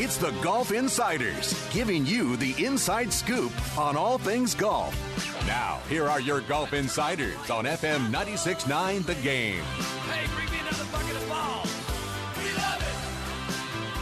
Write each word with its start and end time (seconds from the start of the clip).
It's 0.00 0.16
the 0.16 0.30
Golf 0.42 0.70
Insiders, 0.70 1.52
giving 1.70 2.06
you 2.06 2.36
the 2.36 2.54
inside 2.64 3.12
scoop 3.12 3.50
on 3.76 3.96
all 3.96 4.16
things 4.16 4.54
golf. 4.54 4.94
Now, 5.44 5.80
here 5.88 6.06
are 6.06 6.20
your 6.20 6.40
Golf 6.42 6.72
Insiders 6.72 7.50
on 7.50 7.64
FM 7.64 8.12
96.9 8.12 9.04
The 9.04 9.16
Game. 9.16 9.58
Hey, 9.58 10.24
bring 10.36 10.48
me 10.52 10.60
another 10.60 10.84
bucket 10.92 11.16
of 11.16 11.28
balls. 11.28 11.74
We 12.36 12.44
love 12.54 12.80
it. 12.80 12.94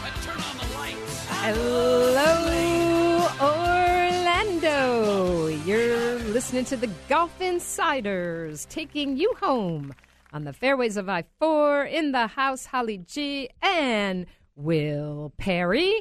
And 0.04 0.14
turn 0.23 0.38
on 0.38 0.59
the 0.59 0.66
lights. 0.77 1.27
Hello, 1.30 3.30
Orlando. 3.40 5.46
You're 5.46 6.18
listening 6.18 6.66
to 6.66 6.76
the 6.76 6.90
Golf 7.09 7.40
Insiders, 7.40 8.66
taking 8.66 9.16
you 9.16 9.32
home 9.40 9.95
on 10.30 10.45
the 10.45 10.52
fairways 10.52 10.98
of 10.98 11.09
I 11.09 11.24
4 11.38 11.87
in 11.87 12.12
the 12.12 12.26
house, 12.26 12.66
Holly 12.66 12.98
G 12.98 13.48
and 13.62 14.26
Will 14.56 15.33
Perry. 15.37 15.95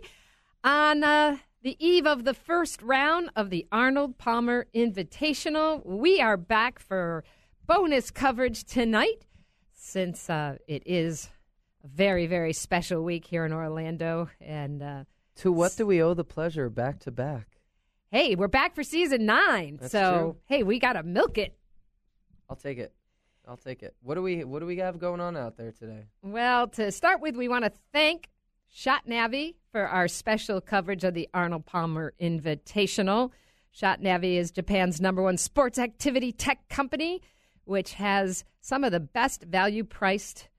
On 0.63 1.03
uh, 1.03 1.37
the 1.61 1.75
eve 1.85 2.07
of 2.07 2.23
the 2.23 2.33
first 2.33 2.81
round 2.81 3.29
of 3.35 3.49
the 3.49 3.67
Arnold 3.71 4.17
Palmer 4.17 4.65
Invitational, 4.73 5.85
we 5.85 6.19
are 6.21 6.37
back 6.37 6.79
for 6.79 7.23
bonus 7.67 8.09
coverage 8.09 8.63
tonight 8.63 9.25
since 9.73 10.29
uh, 10.29 10.57
it 10.67 10.81
is 10.85 11.29
a 11.83 11.87
very, 11.87 12.25
very 12.25 12.53
special 12.53 13.03
week 13.03 13.25
here 13.27 13.45
in 13.45 13.53
Orlando. 13.53 14.29
And 14.41 14.81
uh, 14.81 15.03
To 15.37 15.51
what 15.51 15.75
do 15.77 15.85
we 15.85 16.01
owe 16.01 16.13
the 16.15 16.23
pleasure 16.23 16.69
back 16.69 16.99
to 17.01 17.11
back? 17.11 17.47
hey, 18.11 18.33
we're 18.33 18.47
back 18.47 18.73
for 18.73 18.81
season 18.83 19.25
nine. 19.25 19.77
That's 19.81 19.91
so, 19.91 20.13
true. 20.13 20.35
hey, 20.45 20.63
we 20.63 20.79
got 20.79 20.93
to 20.93 21.03
milk 21.03 21.37
it. 21.37 21.53
I'll 22.49 22.55
take 22.55 22.77
it. 22.77 22.93
I'll 23.45 23.57
take 23.57 23.83
it. 23.83 23.93
What 24.01 24.15
do 24.15 24.21
we 24.21 24.43
What 24.45 24.59
do 24.59 24.65
we 24.65 24.77
have 24.77 24.97
going 24.99 25.19
on 25.19 25.35
out 25.35 25.57
there 25.57 25.71
today? 25.71 26.05
Well, 26.23 26.67
to 26.69 26.91
start 26.91 27.19
with, 27.19 27.35
we 27.35 27.47
want 27.49 27.65
to 27.65 27.71
thank 27.91 28.29
Shot 28.69 29.07
Navi 29.07 29.55
for 29.71 29.87
our 29.87 30.07
special 30.07 30.61
coverage 30.61 31.03
of 31.03 31.13
the 31.13 31.29
Arnold 31.33 31.65
Palmer 31.65 32.13
Invitational. 32.21 33.31
Shot 33.71 34.01
Navi 34.01 34.37
is 34.37 34.51
Japan's 34.51 35.01
number 35.01 35.21
one 35.21 35.37
sports 35.37 35.79
activity 35.79 36.31
tech 36.31 36.67
company, 36.69 37.21
which 37.65 37.93
has 37.93 38.43
some 38.61 38.83
of 38.83 38.91
the 38.91 38.99
best 38.99 39.43
value 39.43 39.83
priced 39.83 40.49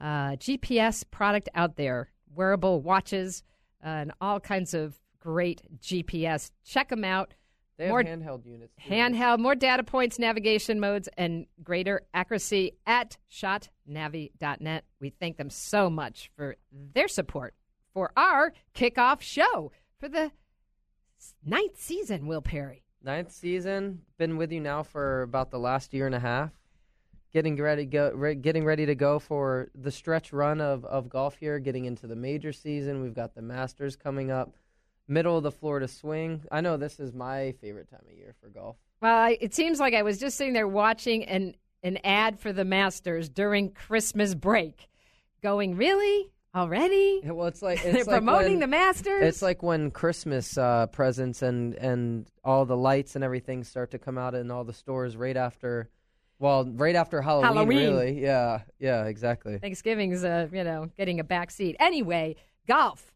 uh, 0.00 0.32
GPS 0.32 1.04
product 1.10 1.48
out 1.54 1.76
there 1.76 2.10
wearable 2.34 2.80
watches 2.80 3.42
uh, 3.84 3.88
and 3.88 4.12
all 4.20 4.40
kinds 4.40 4.74
of 4.74 4.98
great 5.20 5.62
GPS. 5.80 6.50
Check 6.64 6.88
them 6.88 7.04
out. 7.04 7.34
They 7.76 7.84
have 7.84 7.90
More- 7.90 8.04
handheld 8.04 8.46
units. 8.46 8.72
too. 8.76 8.90
handheld, 8.90 9.40
more 9.40 9.54
data 9.56 9.82
points, 9.82 10.18
navigation 10.18 10.78
modes, 10.78 11.08
and 11.16 11.46
greater 11.62 12.02
accuracy 12.14 12.72
at 12.86 13.16
shotnavi.net. 13.30 14.84
We 15.00 15.10
thank 15.10 15.36
them 15.36 15.50
so 15.50 15.90
much 15.90 16.30
for 16.36 16.56
their 16.72 17.08
support 17.08 17.54
for 17.92 18.12
our 18.16 18.52
kickoff 18.74 19.20
show 19.20 19.72
for 19.98 20.08
the 20.08 20.30
ninth 21.44 21.80
season, 21.80 22.26
Will 22.26 22.42
Perry. 22.42 22.84
Ninth 23.02 23.32
season. 23.32 24.02
Been 24.18 24.36
with 24.36 24.50
you 24.52 24.60
now 24.60 24.82
for 24.82 25.22
about 25.22 25.50
the 25.50 25.58
last 25.58 25.92
year 25.92 26.06
and 26.06 26.14
a 26.14 26.20
half. 26.20 26.52
Getting 27.32 27.56
ready 27.56 27.84
go. 27.84 28.12
Re- 28.14 28.36
getting 28.36 28.64
ready 28.64 28.86
to 28.86 28.94
go 28.94 29.18
for 29.18 29.68
the 29.74 29.90
stretch 29.90 30.32
run 30.32 30.60
of 30.60 30.84
of 30.84 31.08
golf 31.08 31.36
here. 31.36 31.58
Getting 31.58 31.84
into 31.84 32.06
the 32.06 32.14
major 32.16 32.52
season. 32.52 33.02
We've 33.02 33.14
got 33.14 33.34
the 33.34 33.42
Masters 33.42 33.96
coming 33.96 34.30
up. 34.30 34.54
Middle 35.08 35.36
of 35.36 35.42
the 35.42 35.52
Florida 35.52 35.86
swing. 35.88 36.42
I 36.50 36.60
know 36.60 36.76
this 36.76 36.98
is 36.98 37.12
my 37.12 37.52
favorite 37.60 37.90
time 37.90 38.00
of 38.10 38.16
year 38.16 38.34
for 38.40 38.48
golf. 38.48 38.76
Well, 39.00 39.14
I, 39.16 39.36
it 39.40 39.54
seems 39.54 39.78
like 39.80 39.92
I 39.94 40.02
was 40.02 40.18
just 40.18 40.36
sitting 40.36 40.54
there 40.54 40.68
watching 40.68 41.24
an, 41.24 41.54
an 41.82 41.98
ad 42.04 42.38
for 42.40 42.52
the 42.52 42.64
Masters 42.64 43.28
during 43.28 43.70
Christmas 43.70 44.34
break, 44.34 44.88
going, 45.42 45.76
Really? 45.76 46.30
Already? 46.56 47.20
Yeah, 47.24 47.32
Well, 47.32 47.48
it's 47.48 47.62
like 47.62 47.78
it's 47.84 47.92
They're 47.92 48.04
like 48.04 48.22
promoting 48.22 48.52
when- 48.52 48.60
the 48.60 48.66
Masters? 48.68 49.24
It's 49.24 49.42
like 49.42 49.62
when 49.62 49.90
Christmas 49.90 50.56
uh, 50.56 50.86
presents 50.86 51.42
and 51.42 51.74
and 51.74 52.26
all 52.44 52.64
the 52.64 52.76
lights 52.76 53.16
and 53.16 53.24
everything 53.24 53.64
start 53.64 53.90
to 53.90 53.98
come 53.98 54.16
out 54.16 54.34
in 54.36 54.50
all 54.52 54.62
the 54.62 54.72
stores 54.72 55.16
right 55.16 55.36
after, 55.36 55.90
well, 56.38 56.64
right 56.64 56.94
after 56.94 57.20
Halloween. 57.20 57.52
Halloween. 57.52 57.78
Really, 57.78 58.22
yeah, 58.22 58.60
yeah, 58.78 59.04
exactly. 59.06 59.58
Thanksgiving's, 59.58 60.22
uh, 60.24 60.46
you 60.52 60.62
know, 60.62 60.88
getting 60.96 61.18
a 61.18 61.24
back 61.24 61.50
seat. 61.50 61.74
Anyway, 61.80 62.36
golf. 62.68 63.12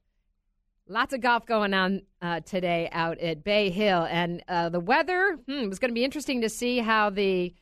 Lots 0.91 1.12
of 1.12 1.21
golf 1.21 1.44
going 1.44 1.75
on 1.75 2.00
uh, 2.22 2.41
today 2.41 2.88
out 2.93 3.19
at 3.19 3.44
Bay 3.44 3.69
Hill. 3.69 4.06
And 4.09 4.43
uh, 4.49 4.71
the 4.71 4.81
weather, 4.81 5.38
hmm, 5.47 5.65
it 5.65 5.69
was 5.69 5.78
going 5.78 5.91
to 5.91 5.94
be 5.94 6.03
interesting 6.03 6.41
to 6.41 6.49
see 6.49 6.78
how 6.78 7.10
the 7.10 7.54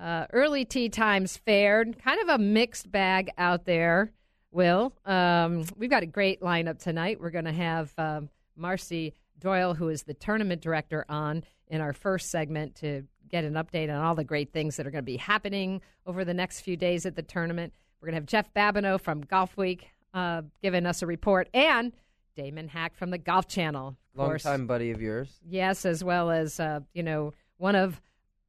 uh, 0.00 0.24
early 0.32 0.64
tee 0.64 0.88
times 0.88 1.36
fared. 1.36 2.02
Kind 2.02 2.22
of 2.22 2.30
a 2.30 2.38
mixed 2.38 2.90
bag 2.90 3.30
out 3.36 3.66
there, 3.66 4.10
Will. 4.52 4.94
Um, 5.04 5.66
we've 5.76 5.90
got 5.90 6.02
a 6.02 6.06
great 6.06 6.40
lineup 6.40 6.78
tonight. 6.78 7.20
We're 7.20 7.28
going 7.28 7.44
to 7.44 7.52
have 7.52 7.92
um, 7.98 8.30
Marci 8.58 9.12
Doyle, 9.38 9.74
who 9.74 9.90
is 9.90 10.04
the 10.04 10.14
tournament 10.14 10.62
director, 10.62 11.04
on 11.10 11.44
in 11.68 11.82
our 11.82 11.92
first 11.92 12.30
segment 12.30 12.76
to 12.76 13.02
get 13.28 13.44
an 13.44 13.52
update 13.52 13.90
on 13.90 14.02
all 14.02 14.14
the 14.14 14.24
great 14.24 14.50
things 14.50 14.76
that 14.76 14.86
are 14.86 14.90
going 14.90 15.04
to 15.04 15.06
be 15.06 15.18
happening 15.18 15.82
over 16.06 16.24
the 16.24 16.32
next 16.32 16.62
few 16.62 16.78
days 16.78 17.04
at 17.04 17.16
the 17.16 17.22
tournament. 17.22 17.74
We're 18.00 18.06
going 18.06 18.14
to 18.14 18.20
have 18.20 18.26
Jeff 18.26 18.54
Babineau 18.54 18.98
from 18.98 19.24
Golfweek 19.24 19.82
uh, 20.14 20.40
giving 20.62 20.86
us 20.86 21.02
a 21.02 21.06
report, 21.06 21.50
and 21.52 21.92
Damon 22.34 22.68
Hack 22.68 22.94
from 22.94 23.10
the 23.10 23.18
Golf 23.18 23.46
Channel. 23.48 23.96
Long 24.14 24.38
time 24.38 24.66
buddy 24.66 24.90
of 24.90 25.00
yours. 25.00 25.40
Yes, 25.48 25.84
as 25.84 26.04
well 26.04 26.30
as 26.30 26.60
uh, 26.60 26.80
you 26.92 27.02
know 27.02 27.32
one 27.56 27.76
of 27.76 28.00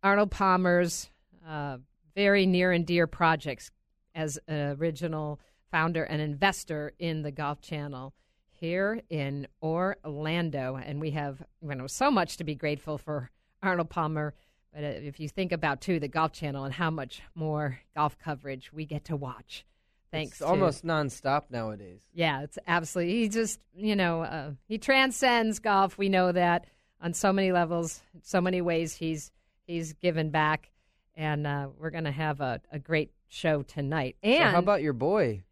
Arnold 0.02 0.32
Palmer's 0.32 1.10
uh, 1.48 1.78
very 2.16 2.46
near 2.46 2.72
and 2.72 2.86
dear 2.86 3.08
projects 3.08 3.72
as 4.16 4.38
an 4.48 4.78
original 4.80 5.40
founder 5.72 6.04
and 6.04 6.22
investor 6.22 6.94
in 7.00 7.22
the 7.24 7.32
Golf 7.32 7.62
Channel 7.62 8.14
here 8.52 9.02
in 9.10 9.48
Orlando, 9.62 10.76
and 10.76 11.02
we 11.02 11.12
have 11.12 11.42
you 11.62 11.76
know 11.76 11.88
so 11.88 12.12
much 12.12 12.38
to 12.38 12.44
be 12.44 12.56
grateful 12.56 12.98
for 12.98 13.32
Arnold 13.62 13.90
Palmer. 13.90 14.34
But 14.74 14.84
uh, 14.84 14.88
if 14.88 15.20
you 15.20 15.30
think 15.30 15.52
about 15.52 15.82
too 15.82 16.00
the 16.00 16.08
Golf 16.08 16.34
Channel 16.34 16.64
and 16.64 16.74
how 16.74 16.90
much 16.90 17.22
more 17.36 17.80
golf 17.96 18.18
coverage 18.18 18.74
we 18.74 18.86
get 18.86 19.06
to 19.06 19.16
watch, 19.16 19.66
thanks 20.14 20.32
It's 20.34 20.40
to 20.40 20.46
almost 20.46 20.86
nonstop 20.86 21.44
nowadays. 21.50 22.02
yeah, 22.14 22.44
it's 22.44 22.58
absolutely. 22.68 23.20
He 23.22 23.28
just, 23.28 23.60
you 23.76 23.96
know, 23.96 24.22
uh, 24.22 24.52
he 24.68 24.78
transcends 24.78 25.60
golf. 25.60 25.98
We 25.98 26.08
know 26.08 26.32
that 26.32 26.66
on 27.02 27.14
so 27.14 27.34
many 27.34 27.52
levels, 27.52 28.02
so 28.22 28.40
many 28.40 28.62
ways. 28.62 28.96
He's 28.96 29.32
he's 29.68 29.92
given 29.94 30.30
back, 30.30 30.72
and 31.16 31.46
uh, 31.46 31.68
we're 31.78 31.90
going 31.90 32.06
to 32.06 32.12
have 32.12 32.40
a, 32.40 32.62
a 32.72 32.80
great 32.80 33.12
show 33.28 33.62
tonight. 33.64 34.16
So 34.24 34.30
And 34.30 34.52
how 34.54 34.60
about 34.60 34.82
your 34.82 34.94
boy 34.94 35.44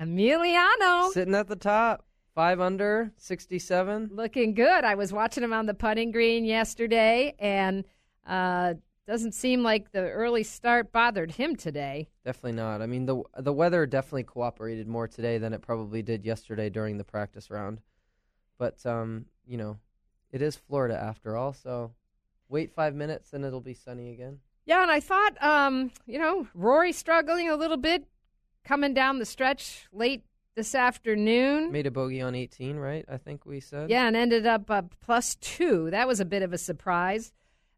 Emiliano 0.00 1.10
sitting 1.12 1.34
at 1.34 1.48
the 1.48 1.56
top, 1.56 2.04
five 2.34 2.60
under, 2.60 3.12
sixty-seven? 3.16 4.10
looking 4.12 4.54
good. 4.54 4.84
I 4.84 4.94
was 4.94 5.12
watching 5.12 5.42
him 5.44 5.52
on 5.52 5.66
the 5.66 5.74
putting 5.74 6.10
green 6.12 6.44
yesterday, 6.44 7.34
and 7.38 7.84
uh, 8.26 8.74
doesn't 9.06 9.32
seem 9.32 9.62
like 9.62 9.92
the 9.92 10.10
early 10.10 10.42
start 10.42 10.92
bothered 10.92 11.32
him 11.32 11.56
today. 11.56 12.08
Definitely 12.24 12.52
not. 12.52 12.80
I 12.80 12.86
mean, 12.86 13.06
the 13.06 13.22
the 13.38 13.52
weather 13.52 13.86
definitely 13.86 14.24
cooperated 14.24 14.88
more 14.88 15.08
today 15.08 15.38
than 15.38 15.52
it 15.52 15.62
probably 15.62 16.02
did 16.02 16.24
yesterday 16.24 16.70
during 16.70 16.96
the 16.96 17.04
practice 17.04 17.50
round. 17.50 17.80
But 18.58 18.84
um, 18.86 19.26
you 19.46 19.56
know, 19.56 19.78
it 20.30 20.42
is 20.42 20.56
Florida 20.56 20.96
after 20.96 21.36
all, 21.36 21.52
so 21.52 21.92
wait 22.48 22.72
five 22.72 22.94
minutes 22.94 23.32
and 23.32 23.44
it'll 23.44 23.60
be 23.60 23.74
sunny 23.74 24.10
again. 24.10 24.40
Yeah, 24.66 24.82
and 24.82 24.90
I 24.90 25.00
thought, 25.00 25.42
um, 25.42 25.90
you 26.06 26.18
know, 26.18 26.46
Rory 26.54 26.92
struggling 26.92 27.50
a 27.50 27.56
little 27.56 27.76
bit 27.76 28.06
coming 28.64 28.94
down 28.94 29.18
the 29.18 29.26
stretch 29.26 29.86
late 29.92 30.24
this 30.56 30.74
afternoon. 30.74 31.70
Made 31.70 31.86
a 31.86 31.90
bogey 31.90 32.22
on 32.22 32.34
18, 32.34 32.76
right? 32.76 33.04
I 33.08 33.18
think 33.18 33.44
we 33.44 33.60
said. 33.60 33.90
Yeah, 33.90 34.06
and 34.06 34.16
ended 34.16 34.46
up 34.46 34.70
uh, 34.70 34.82
plus 35.02 35.34
two. 35.36 35.90
That 35.90 36.08
was 36.08 36.20
a 36.20 36.24
bit 36.24 36.42
of 36.42 36.52
a 36.54 36.58
surprise. 36.58 37.32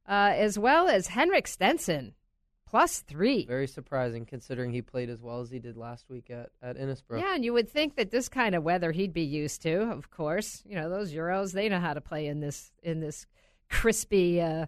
Uh, 0.08 0.32
as 0.34 0.58
well 0.58 0.88
as 0.88 1.08
Henrik 1.08 1.46
Stenson, 1.48 2.14
plus 2.68 3.00
three. 3.00 3.44
Very 3.46 3.66
surprising 3.66 4.24
considering 4.24 4.72
he 4.72 4.82
played 4.82 5.10
as 5.10 5.20
well 5.20 5.40
as 5.40 5.50
he 5.50 5.58
did 5.58 5.76
last 5.76 6.08
week 6.08 6.30
at, 6.30 6.50
at 6.62 6.76
Innisbrook. 6.76 7.20
Yeah, 7.20 7.34
and 7.34 7.44
you 7.44 7.52
would 7.52 7.68
think 7.68 7.96
that 7.96 8.10
this 8.10 8.28
kind 8.28 8.54
of 8.54 8.62
weather 8.62 8.92
he'd 8.92 9.12
be 9.12 9.22
used 9.22 9.62
to. 9.62 9.82
Of 9.90 10.10
course, 10.10 10.62
you 10.66 10.76
know 10.76 10.88
those 10.88 11.12
Euros; 11.12 11.52
they 11.52 11.68
know 11.68 11.80
how 11.80 11.94
to 11.94 12.00
play 12.00 12.26
in 12.28 12.40
this 12.40 12.70
in 12.82 13.00
this 13.00 13.26
crispy 13.68 14.40
uh, 14.40 14.66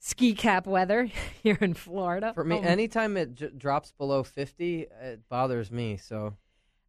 ski 0.00 0.34
cap 0.34 0.66
weather 0.66 1.04
here 1.42 1.58
in 1.60 1.74
Florida. 1.74 2.32
For 2.34 2.42
me, 2.44 2.56
Oh. 2.56 2.62
anytime 2.62 3.16
it 3.16 3.34
j- 3.34 3.50
drops 3.56 3.92
below 3.92 4.22
50, 4.24 4.86
it 5.02 5.28
bothers 5.28 5.70
me. 5.70 5.96
So 5.98 6.34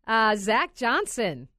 Uh, 0.08 0.36
Zach 0.36 0.74
Johnson, 0.74 1.50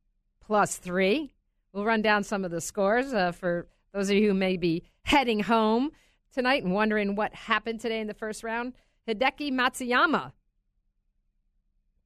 plus 0.40 0.76
three. 0.76 1.34
we'll 1.72 1.84
run 1.84 2.02
down 2.02 2.24
some 2.24 2.44
of 2.44 2.50
the 2.50 2.60
scores 2.60 3.12
uh, 3.14 3.30
for 3.32 3.68
those 3.92 4.10
of 4.10 4.16
you 4.16 4.28
who 4.28 4.34
may 4.34 4.56
be 4.56 4.82
heading 5.04 5.40
home 5.40 5.90
tonight 6.32 6.64
and 6.64 6.72
wondering 6.72 7.14
what 7.14 7.34
happened 7.34 7.80
today 7.80 8.00
in 8.00 8.06
the 8.06 8.14
first 8.14 8.42
round. 8.42 8.72
Hideki 9.08 9.52
Matsuyama, 9.52 10.32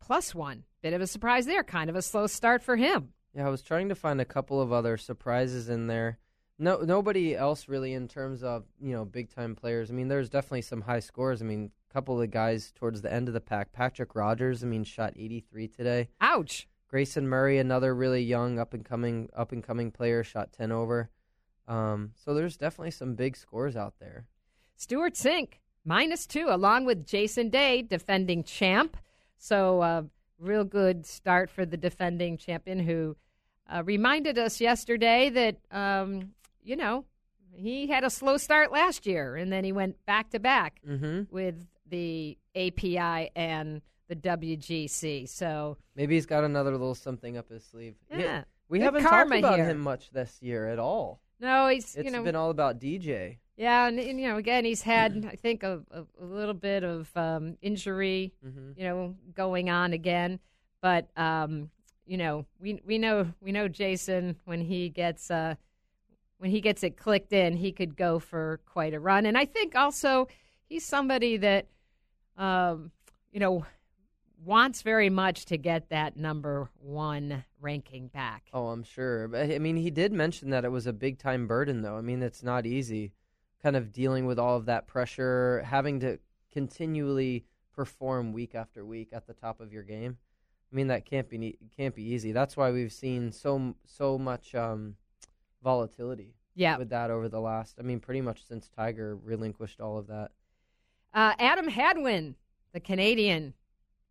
plus 0.01 0.35
one. 0.35 0.65
Bit 0.83 0.95
of 0.95 1.01
a 1.01 1.07
surprise 1.07 1.47
there. 1.47 1.65
Kind 1.65 1.91
of 1.91 1.97
a 1.97 2.03
slow 2.03 2.27
start 2.27 2.63
for 2.63 2.77
him. 2.77 3.13
Yeah, 3.35 3.47
I 3.47 3.51
was 3.51 3.63
trying 3.63 3.89
to 3.91 3.95
find 3.95 4.21
a 4.21 4.25
couple 4.25 4.61
of 4.61 4.73
other 4.73 4.97
surprises 4.97 5.69
in 5.69 5.89
there. 5.89 6.19
No, 6.59 6.79
nobody 6.79 7.37
else 7.37 7.69
really 7.69 7.93
in 7.93 8.09
terms 8.09 8.43
of 8.43 8.65
you 8.81 8.93
know 8.93 9.05
big 9.05 9.35
time 9.35 9.55
players. 9.55 9.91
I 9.91 9.95
mean, 9.95 10.09
there's 10.09 10.31
definitely 10.31 10.63
some 10.63 10.81
high 10.81 11.01
scores. 11.01 11.43
I 11.43 11.45
mean, 11.45 11.71
a 11.91 11.93
couple 11.93 12.21
of 12.21 12.31
guys 12.31 12.73
towards 12.75 13.03
the 13.03 13.13
end 13.13 13.29
of 13.29 13.35
the 13.35 13.41
pack. 13.41 13.73
Patrick 13.73 14.15
Rodgers, 14.15 14.65
I 14.65 14.67
mean, 14.67 14.85
shot 14.85 15.13
83 15.17 15.69
today. 15.69 16.09
Ouch. 16.21 16.67
Grayson 16.89 17.29
Murray, 17.29 17.59
another 17.59 17.95
really 17.95 18.23
young 18.23 18.59
up 18.59 18.73
and 18.73 18.85
coming 18.85 19.29
up 19.37 19.53
and 19.53 19.63
coming 19.63 19.91
player, 19.91 20.23
shot 20.23 20.53
10 20.53 20.71
over. 20.73 21.11
Um, 21.69 22.13
so 22.15 22.35
there's 22.35 22.57
definitely 22.57 22.93
some 22.93 23.15
big 23.15 23.37
scores 23.37 23.77
out 23.77 23.95
there. 23.99 24.27
Stewart 24.77 25.15
Cink, 25.15 25.55
minus 25.85 26.27
two, 26.27 26.47
along 26.49 26.85
with 26.85 27.07
Jason 27.07 27.49
Day, 27.51 27.83
defending 27.83 28.45
champ. 28.45 28.97
So 29.39 29.81
uh, 29.81 30.03
real 30.39 30.65
good 30.65 31.07
start 31.07 31.51
for 31.51 31.65
the 31.67 31.77
defending 31.77 32.37
champion 32.39 32.79
who 32.81 33.17
uh, 33.73 33.83
reminded 33.85 34.39
us 34.39 34.61
yesterday 34.61 35.29
that 35.31 35.57
um, 35.71 36.33
you 36.63 36.77
know, 36.77 37.05
he 37.53 37.87
had 37.87 38.05
a 38.05 38.11
slow 38.11 38.37
start 38.37 38.71
last 38.71 39.07
year, 39.07 39.35
and 39.37 39.51
then 39.51 39.65
he 39.65 39.73
went 39.73 39.97
back 40.07 40.31
to 40.31 40.39
back 40.39 40.81
Mm-hmm. 40.87 41.23
with 41.35 41.55
the 41.89 42.37
API 42.55 43.31
and 43.35 43.81
the 44.09 44.17
WGC. 44.17 45.29
So 45.29 45.77
Maybe 45.95 46.15
he's 46.15 46.27
got 46.27 46.45
another 46.45 46.73
little 46.73 46.95
something 46.95 47.37
up 47.37 47.49
his 47.49 47.65
sleeve. 47.65 47.95
He- 48.11 48.23
yeah, 48.23 48.45
we 48.69 48.79
Good 48.79 48.85
haven't 48.85 49.03
talked 49.05 49.33
about 49.33 49.57
here. 49.57 49.65
him 49.69 49.79
much 49.81 50.11
this 50.11 50.39
year 50.43 50.69
at 50.69 50.79
all. 50.79 51.21
No, 51.41 51.69
he's 51.69 51.95
It's 51.95 52.05
you 52.05 52.11
know 52.11 52.23
been 52.23 52.37
all 52.37 52.51
about 52.51 52.81
DJ. 52.81 53.39
yeah, 53.57 53.87
and, 53.87 53.99
and, 53.99 54.21
you 54.21 54.29
know 54.29 54.37
again 54.37 54.65
he's 54.65 54.83
had 54.83 55.27
I 55.33 55.37
think 55.37 55.63
a, 55.63 55.83
a, 55.91 56.05
a 56.21 56.25
little 56.25 56.55
bit 56.55 56.85
of 56.85 57.11
um, 57.17 57.57
injury, 57.63 58.33
Mm-hmm. 58.45 58.73
you 58.77 58.85
know, 58.85 59.15
going 59.35 59.71
on 59.71 59.93
again, 59.93 60.39
but 60.81 61.09
um, 61.17 61.71
you 62.07 62.17
know 62.17 62.47
we 62.61 62.81
we 62.87 62.99
know 62.99 63.33
we 63.41 63.53
know 63.53 63.69
Jason 63.69 64.37
when 64.45 64.61
he 64.61 64.89
gets 64.89 65.31
uh, 65.31 65.55
when 66.39 66.51
he 66.51 66.61
gets 66.61 66.83
it 66.83 66.97
clicked 66.97 67.33
in, 67.33 67.57
he 67.57 67.73
could 67.73 67.97
go 67.97 68.19
for 68.19 68.61
quite 68.67 68.93
a 68.95 69.01
run. 69.01 69.25
And 69.27 69.39
I 69.39 69.47
think 69.47 69.75
also 69.75 70.29
he's 70.69 70.85
somebody 70.85 71.39
that, 71.39 71.67
um, 72.37 72.91
you 73.33 73.41
know, 73.41 73.65
wants 74.45 74.83
very 74.83 75.09
much 75.11 75.47
to 75.47 75.57
get 75.57 75.89
that 75.91 76.17
number 76.17 76.69
one 76.81 77.45
ranking 77.61 78.09
back. 78.09 78.45
Oh, 78.53 78.69
I'm 78.69 78.83
sure. 78.85 79.29
But 79.29 79.51
I 79.51 79.59
mean, 79.59 79.77
he 79.77 79.91
did 79.91 80.13
mention 80.13 80.51
that 80.51 80.65
it 80.65 80.71
was 80.71 80.87
a 80.87 80.93
big 80.93 81.19
time 81.19 81.47
burden, 81.47 81.83
though. 81.83 81.97
I 81.97 82.01
mean, 82.03 82.23
it's 82.23 82.43
not 82.43 82.67
easy, 82.67 83.13
kind 83.63 83.77
of 83.77 83.93
dealing 83.93 84.27
with 84.27 84.39
all 84.39 84.57
of 84.57 84.67
that 84.67 84.87
pressure, 84.87 85.63
having 85.67 86.01
to 86.01 86.19
continually 86.53 87.45
perform 87.75 88.33
week 88.33 88.55
after 88.55 88.85
week 88.85 89.09
at 89.13 89.27
the 89.27 89.35
top 89.35 89.61
of 89.61 89.73
your 89.73 89.83
game. 89.83 90.17
I 90.73 90.77
mean, 90.77 90.89
that 90.89 91.05
can't 91.05 91.29
be 91.29 91.59
can't 91.77 91.95
be 91.95 92.03
easy. 92.03 92.33
That's 92.33 92.57
why 92.57 92.71
we've 92.71 92.93
seen 92.93 93.33
so 93.33 93.75
so 93.85 94.19
much 94.19 94.55
um, 94.55 94.97
volatility 95.63 96.35
Yeah. 96.55 96.77
with 96.77 96.91
that 96.91 97.11
over 97.11 97.29
the 97.29 97.41
last. 97.41 97.77
I 97.79 97.83
mean, 97.83 98.01
pretty 98.01 98.21
much 98.21 98.45
since 98.47 98.69
Tiger 98.69 99.17
relinquished 99.17 99.81
all 99.81 99.97
of 99.99 100.07
that. 100.09 100.31
Uh, 101.15 101.35
Adam 101.39 101.69
Hadwin, 101.69 102.35
the 102.73 102.81
Canadian, 102.81 103.55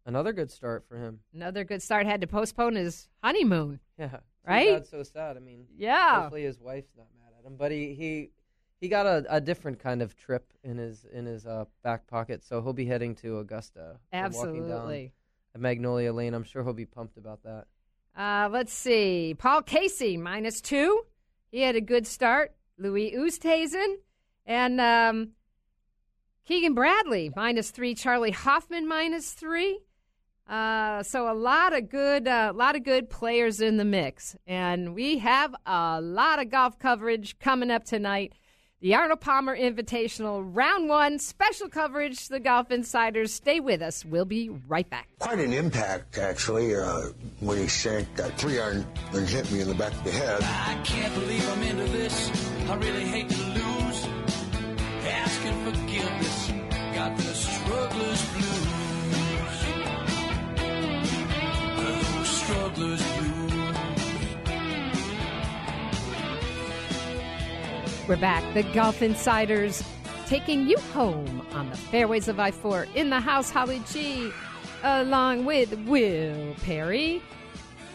Another 0.05 0.33
good 0.33 0.51
start 0.51 0.85
for 0.87 0.97
him. 0.97 1.19
another 1.33 1.63
good 1.63 1.81
start, 1.81 2.05
had 2.05 2.21
to 2.21 2.27
postpone 2.27 2.75
his 2.75 3.07
honeymoon. 3.23 3.79
Yeah, 3.97 4.17
Right? 4.45 4.73
bad, 4.79 4.87
so 4.87 5.01
sad. 5.03 5.37
I 5.37 5.39
mean, 5.39 5.65
Yeah. 5.75 6.21
hopefully 6.21 6.43
his 6.43 6.59
wife's 6.59 6.91
not 6.97 7.07
mad 7.17 7.31
at 7.39 7.45
him, 7.49 7.55
but 7.57 7.71
he 7.71 7.93
he 7.95 8.29
he 8.81 8.89
got 8.89 9.05
a, 9.05 9.25
a 9.29 9.39
different 9.41 9.79
kind 9.79 10.01
of 10.01 10.15
trip 10.17 10.51
in 10.63 10.77
his 10.77 11.05
in 11.05 11.25
his 11.25 11.45
uh, 11.47 11.65
back 11.81 12.05
pocket, 12.07 12.43
so 12.43 12.61
he'll 12.61 12.73
be 12.73 12.85
heading 12.85 13.15
to 13.15 13.39
Augusta. 13.39 13.97
and 14.11 14.33
walking 14.33 14.63
down 14.63 14.71
Absolutely. 14.71 15.13
at 15.55 15.61
Magnolia 15.61 16.11
Lane. 16.13 16.33
I'm 16.33 16.43
sure 16.43 16.61
he'll 16.63 16.73
be 16.73 16.85
pumped 16.85 17.17
about 17.17 17.41
that. 17.43 17.65
Uh, 18.15 18.49
let's 18.51 18.73
see. 18.73 19.33
Paul 19.37 19.61
Casey, 19.61 20.17
minus 20.17 20.59
two. 20.61 21.03
He 21.51 21.61
had 21.61 21.75
a 21.77 21.81
good 21.81 22.05
start. 22.05 22.53
Louis 22.77 23.13
Oosthuizen. 23.15 23.95
And 24.45 24.79
um, 24.81 25.29
Keegan 26.45 26.73
Bradley, 26.75 27.31
minus 27.35 27.71
three. 27.71 27.95
Charley 27.95 28.31
Hoffman, 28.31 28.87
minus 28.87 29.31
three. 29.31 29.79
Uh, 30.47 31.01
so 31.01 31.31
a 31.31 31.33
lot 31.33 31.73
of 31.73 31.89
good, 31.89 32.27
a 32.27 32.51
lot 32.51 32.75
of 32.75 32.83
good 32.83 33.09
players 33.09 33.61
in 33.61 33.77
the 33.77 33.85
mix, 33.85 34.35
and 34.45 34.93
we 34.93 35.17
have 35.17 35.55
a 35.65 35.99
lot 36.01 36.39
of 36.39 36.49
golf 36.49 36.77
coverage 36.77 37.39
coming 37.39 37.71
up 37.71 37.83
tonight. 37.83 38.33
The 38.81 38.93
Arnold 38.93 39.21
Palmer 39.21 39.57
Invitational, 39.57 40.47
round 40.53 40.87
one, 40.89 41.17
special 41.17 41.69
coverage. 41.69 42.27
The 42.27 42.39
Golf 42.39 42.69
Insiders, 42.69 43.33
stay 43.33 43.59
with 43.59 43.81
us. 43.81 44.05
We'll 44.05 44.25
be 44.25 44.49
right 44.49 44.87
back. 44.87 45.07
Quite 45.17 45.39
an 45.39 45.53
impact, 45.53 46.19
actually, 46.19 46.75
uh, 46.75 47.05
when 47.39 47.57
he 47.57 47.67
sank 47.67 48.13
that 48.15 48.37
three 48.37 48.59
iron 48.59 48.85
and 49.13 49.27
hit 49.27 49.51
me 49.51 49.61
in 49.61 49.69
the 49.69 49.73
back 49.73 49.93
of 49.93 50.03
the 50.03 50.11
head. 50.11 50.39
I 50.43 50.79
can't 50.83 51.11
believe 51.15 51.49
I'm 51.49 51.63
into 51.63 51.91
this. 51.93 52.29
I 52.69 52.75
really 52.75 53.05
hate 53.05 53.29
to 53.29 53.43
lose. 53.43 54.07
Asking 55.07 55.65
forgiveness. 55.65 56.51
Got 56.93 57.17
the 57.17 57.23
We're 68.07 68.17
back. 68.17 68.53
The 68.53 68.61
Golf 68.71 69.01
Insiders 69.01 69.83
taking 70.27 70.67
you 70.67 70.77
home 70.93 71.41
on 71.53 71.71
the 71.71 71.75
fairways 71.75 72.27
of 72.27 72.39
I 72.39 72.51
4 72.51 72.85
in 72.93 73.09
the 73.09 73.19
house, 73.19 73.49
Holly 73.49 73.81
G, 73.91 74.31
along 74.83 75.45
with 75.45 75.73
Will 75.87 76.53
Perry. 76.61 77.19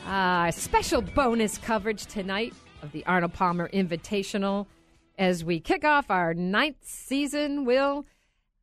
Uh, 0.09 0.51
special 0.51 1.01
bonus 1.01 1.59
coverage 1.59 2.07
tonight 2.07 2.53
of 2.83 2.91
the 2.91 3.07
Arnold 3.07 3.35
Palmer 3.35 3.69
Invitational 3.69 4.67
as 5.17 5.45
we 5.45 5.61
kick 5.61 5.85
off 5.85 6.11
our 6.11 6.35
ninth 6.35 6.79
season. 6.83 7.65
Will, 7.65 8.05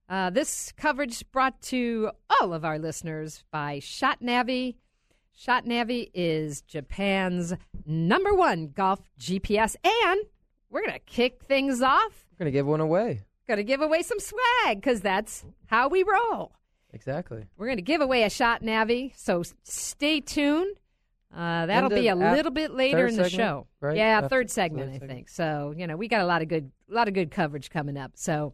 uh, 0.09 0.29
this 0.29 0.73
coverage 0.75 1.23
brought 1.31 1.61
to 1.61 2.11
all 2.41 2.53
of 2.53 2.65
our 2.65 2.77
listeners 2.77 3.45
by 3.51 3.79
ShotNavi. 3.79 4.75
ShotNavi 5.39 6.11
is 6.13 6.59
Japan's 6.63 7.53
number 7.85 8.33
one 8.33 8.73
golf 8.75 8.99
GPS, 9.17 9.77
and 9.85 10.25
we're 10.69 10.81
going 10.81 10.93
to 10.93 10.99
kick 10.99 11.41
things 11.43 11.81
off. 11.81 12.25
We're 12.33 12.39
gonna 12.45 12.51
give 12.51 12.67
one 12.67 12.81
away. 12.81 13.21
Going 13.47 13.57
to 13.57 13.63
give 13.63 13.81
away 13.81 14.01
some 14.01 14.19
swag 14.19 14.81
because 14.81 14.99
that's 15.01 15.45
how 15.67 15.87
we 15.87 16.03
roll. 16.03 16.51
Exactly. 16.93 17.45
We're 17.57 17.67
going 17.67 17.77
to 17.77 17.81
give 17.81 18.01
away 18.01 18.23
a 18.23 18.29
shot 18.29 18.61
Navi, 18.61 19.13
so 19.15 19.43
stay 19.63 20.19
tuned. 20.19 20.75
Uh, 21.33 21.65
that'll 21.65 21.89
be 21.89 22.09
a 22.09 22.15
little 22.15 22.51
bit 22.51 22.71
later 22.71 23.07
in 23.07 23.15
the 23.15 23.29
segment, 23.29 23.31
show. 23.31 23.67
right? 23.79 23.95
Yeah, 23.97 24.17
After- 24.17 24.29
third 24.29 24.51
segment, 24.51 24.87
third 24.87 24.89
I 24.89 24.93
segment. 24.99 25.11
think. 25.11 25.29
So 25.29 25.73
you 25.77 25.87
know, 25.87 25.95
we 25.95 26.07
got 26.09 26.19
a 26.21 26.25
lot 26.25 26.41
of 26.41 26.47
good, 26.49 26.71
a 26.89 26.93
lot 26.93 27.07
of 27.07 27.13
good 27.13 27.31
coverage 27.31 27.69
coming 27.69 27.95
up. 27.97 28.11
So 28.15 28.53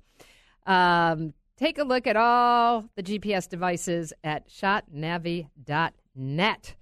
um, 0.68 1.34
take 1.58 1.78
a 1.80 1.84
look 1.84 2.06
at 2.08 2.16
all 2.16 2.86
the 2.96 3.04
GPS 3.04 3.48
devices 3.50 4.14
at 4.24 4.48
shotnavi.net. 4.50 6.76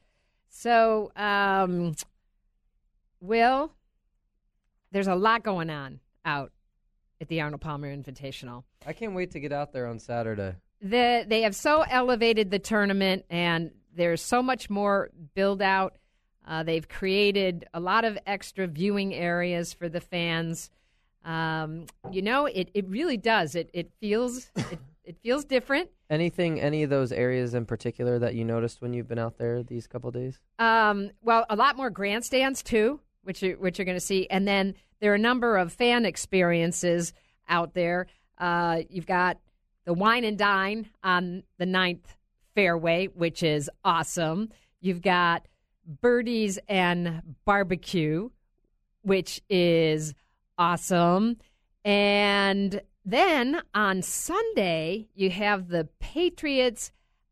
So, 0.50 1.12
um, 1.16 1.96
Will, 3.22 3.72
there's 4.92 5.08
a 5.08 5.16
lot 5.16 5.44
going 5.44 5.70
on 5.70 6.00
out 6.26 6.52
at 7.20 7.28
the 7.28 7.42
Arnold 7.42 7.62
Palmer 7.62 7.96
Invitational. 7.96 8.64
I 8.86 8.94
can't 8.94 9.14
wait 9.14 9.32
to 9.32 9.40
get 9.40 9.52
out 9.52 9.74
there 9.74 9.88
on 9.88 10.00
Saturday. 10.00 10.56
the 10.82 11.26
they 11.28 11.42
have 11.44 11.56
so 11.56 11.82
elevated 11.82 12.52
the 12.52 12.60
tournament 12.60 13.26
and 13.30 13.72
there's 13.96 14.22
so 14.22 14.42
much 14.42 14.70
more 14.70 15.10
build 15.36 15.62
out. 15.62 15.96
Uh, 16.48 16.64
they've 16.64 16.88
created 16.88 17.66
a 17.74 17.80
lot 17.80 18.04
of 18.06 18.18
extra 18.26 18.66
viewing 18.66 19.14
areas 19.14 19.74
for 19.74 19.88
the 19.90 20.02
fans. 20.02 20.70
Um, 21.24 21.86
you 22.12 22.24
know 22.24 22.48
it, 22.48 22.70
it 22.74 22.88
really 22.88 23.18
does. 23.18 23.54
It, 23.56 23.70
it 23.74 23.92
feels 24.00 24.50
it, 24.56 24.80
it 25.04 25.18
feels 25.22 25.46
different. 25.46 25.90
Anything, 26.10 26.60
any 26.60 26.84
of 26.84 26.90
those 26.90 27.12
areas 27.12 27.54
in 27.54 27.66
particular 27.66 28.20
that 28.20 28.34
you 28.36 28.44
noticed 28.44 28.82
when 28.82 28.94
you've 28.94 29.08
been 29.08 29.20
out 29.20 29.38
there 29.38 29.64
these 29.64 29.88
couple 29.88 30.12
days? 30.12 30.40
Um, 30.60 31.12
well, 31.22 31.46
a 31.50 31.56
lot 31.56 31.78
more 31.78 31.90
grandstands 31.90 32.62
too, 32.64 33.00
which 33.24 33.42
you, 33.42 33.58
which 33.60 33.78
you're 33.78 33.86
going 33.86 33.98
to 33.98 34.00
see, 34.00 34.28
and 34.30 34.48
then 34.48 34.76
there 35.00 35.12
are 35.12 35.16
a 35.16 35.20
number 35.20 35.58
of 35.58 35.74
fan 35.74 36.06
experiences 36.06 37.14
out 37.50 37.74
there. 37.74 38.08
Uh, 38.38 38.82
you've 38.90 39.06
got 39.06 39.38
the 39.86 39.94
wine 39.94 40.24
and 40.24 40.38
dine 40.38 40.90
on 41.04 41.44
the 41.58 41.66
ninth 41.66 42.16
fairway, 42.56 43.08
which 43.08 43.44
is 43.44 43.70
awesome. 43.84 44.50
You've 44.80 45.02
got 45.02 45.48
birdies 46.02 46.60
and 46.68 47.22
barbecue, 47.46 48.30
which 49.02 49.42
is 49.50 50.14
awesome, 50.58 51.38
and 51.84 52.82
then 53.04 53.62
on 53.74 54.02
Sunday 54.02 55.08
you 55.16 55.32
have 55.32 55.70
the 55.70 55.88
Patriots 56.00 56.92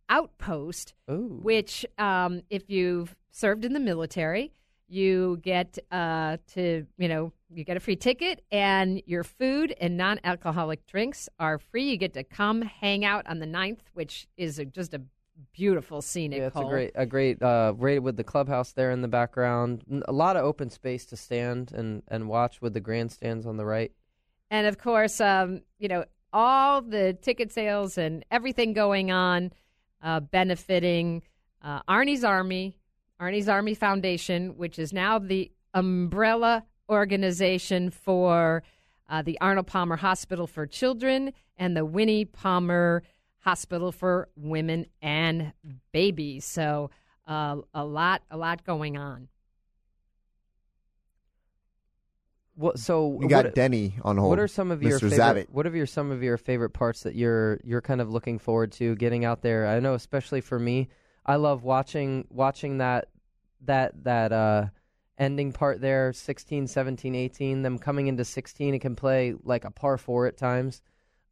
outpost 0.09 0.93
Ooh. 1.09 1.39
which, 1.41 1.85
um, 1.97 2.41
if 2.49 2.69
you've 2.69 3.15
served 3.31 3.63
in 3.63 3.73
the 3.73 3.79
military, 3.79 4.51
you 4.89 5.39
get 5.43 5.77
uh, 5.91 6.37
to 6.53 6.85
you 6.97 7.07
know 7.07 7.31
you 7.51 7.63
get 7.63 7.77
a 7.77 7.79
free 7.79 7.95
ticket 7.95 8.43
and 8.51 9.01
your 9.05 9.23
food 9.23 9.75
and 9.79 9.97
non-alcoholic 9.97 10.85
drinks 10.85 11.29
are 11.39 11.57
free. 11.57 11.89
You 11.89 11.97
get 11.97 12.13
to 12.13 12.23
come 12.23 12.61
hang 12.61 13.03
out 13.03 13.25
on 13.27 13.39
the 13.39 13.45
9th, 13.45 13.79
which 13.93 14.27
is 14.37 14.59
a, 14.59 14.65
just 14.65 14.93
a 14.93 15.01
beautiful 15.51 16.01
scenic 16.01 16.39
Yeah, 16.39 16.47
it's 16.47 16.55
a 16.55 16.63
great, 16.63 16.91
a 16.95 17.05
great, 17.05 17.41
uh, 17.41 17.73
right 17.75 18.01
with 18.01 18.17
the 18.17 18.23
clubhouse 18.23 18.73
there 18.73 18.91
in 18.91 19.01
the 19.01 19.07
background. 19.07 19.83
a 20.07 20.11
lot 20.11 20.35
of 20.35 20.43
open 20.43 20.69
space 20.69 21.05
to 21.07 21.17
stand 21.17 21.71
and, 21.71 22.03
and 22.07 22.27
watch 22.27 22.61
with 22.61 22.73
the 22.73 22.79
grandstands 22.79 23.45
on 23.45 23.57
the 23.57 23.65
right. 23.65 23.91
And 24.51 24.67
of 24.67 24.77
course, 24.77 25.21
um, 25.21 25.61
you 25.77 25.87
know, 25.87 26.05
all 26.31 26.81
the 26.81 27.17
ticket 27.21 27.51
sales 27.51 27.97
and 27.97 28.23
everything 28.29 28.73
going 28.73 29.11
on 29.11 29.51
uh, 30.03 30.19
benefiting 30.19 31.23
uh, 31.63 31.81
Arnie's 31.89 32.23
Army, 32.23 32.75
Arnie's 33.19 33.49
Army 33.49 33.73
Foundation, 33.73 34.57
which 34.57 34.79
is 34.79 34.93
now 34.93 35.19
the 35.19 35.51
umbrella 35.73 36.63
organization 36.89 37.91
for 37.91 38.63
uh, 39.09 39.21
the 39.21 39.37
Arnold 39.41 39.67
Palmer 39.67 39.97
Hospital 39.97 40.47
for 40.47 40.65
Children 40.65 41.33
and 41.57 41.75
the 41.75 41.85
Winnie 41.85 42.25
Palmer 42.25 43.03
Hospital 43.39 43.91
for 43.91 44.29
Women 44.35 44.85
and 45.01 45.53
Babies. 45.91 46.45
So 46.45 46.91
uh, 47.27 47.57
a 47.73 47.83
lot, 47.83 48.21
a 48.31 48.37
lot 48.37 48.63
going 48.63 48.97
on. 48.97 49.27
What, 52.55 52.77
so 52.77 53.07
We 53.07 53.27
got 53.27 53.45
what, 53.45 53.55
Denny 53.55 53.95
on 54.03 54.17
hold. 54.17 54.31
What 54.31 54.39
are 54.39 54.47
some 54.47 54.69
of 54.69 54.83
your 54.83 54.99
favorite, 54.99 55.17
Zavitt. 55.17 55.49
What 55.49 55.65
are 55.65 55.73
your 55.75 55.85
some 55.85 56.11
of 56.11 56.21
your 56.21 56.35
favorite 56.37 56.71
parts 56.71 57.03
that 57.03 57.15
you're 57.15 57.57
you're 57.63 57.79
kind 57.79 58.01
of 58.01 58.09
looking 58.09 58.37
forward 58.37 58.73
to 58.73 58.95
getting 58.95 59.23
out 59.23 59.41
there? 59.41 59.65
I 59.65 59.79
know, 59.79 59.93
especially 59.93 60.41
for 60.41 60.59
me, 60.59 60.89
I 61.25 61.35
love 61.35 61.63
watching 61.63 62.27
watching 62.29 62.79
that 62.79 63.09
that 63.65 64.03
that 64.03 64.31
uh, 64.31 64.65
ending 65.17 65.51
part 65.51 65.81
there, 65.81 66.13
16, 66.13 66.67
17, 66.67 67.15
18, 67.15 67.61
Them 67.61 67.77
coming 67.77 68.07
into 68.07 68.25
sixteen, 68.25 68.73
it 68.73 68.79
can 68.79 68.95
play 68.95 69.35
like 69.43 69.65
a 69.65 69.71
par 69.71 69.97
four 69.97 70.27
at 70.27 70.37
times. 70.37 70.81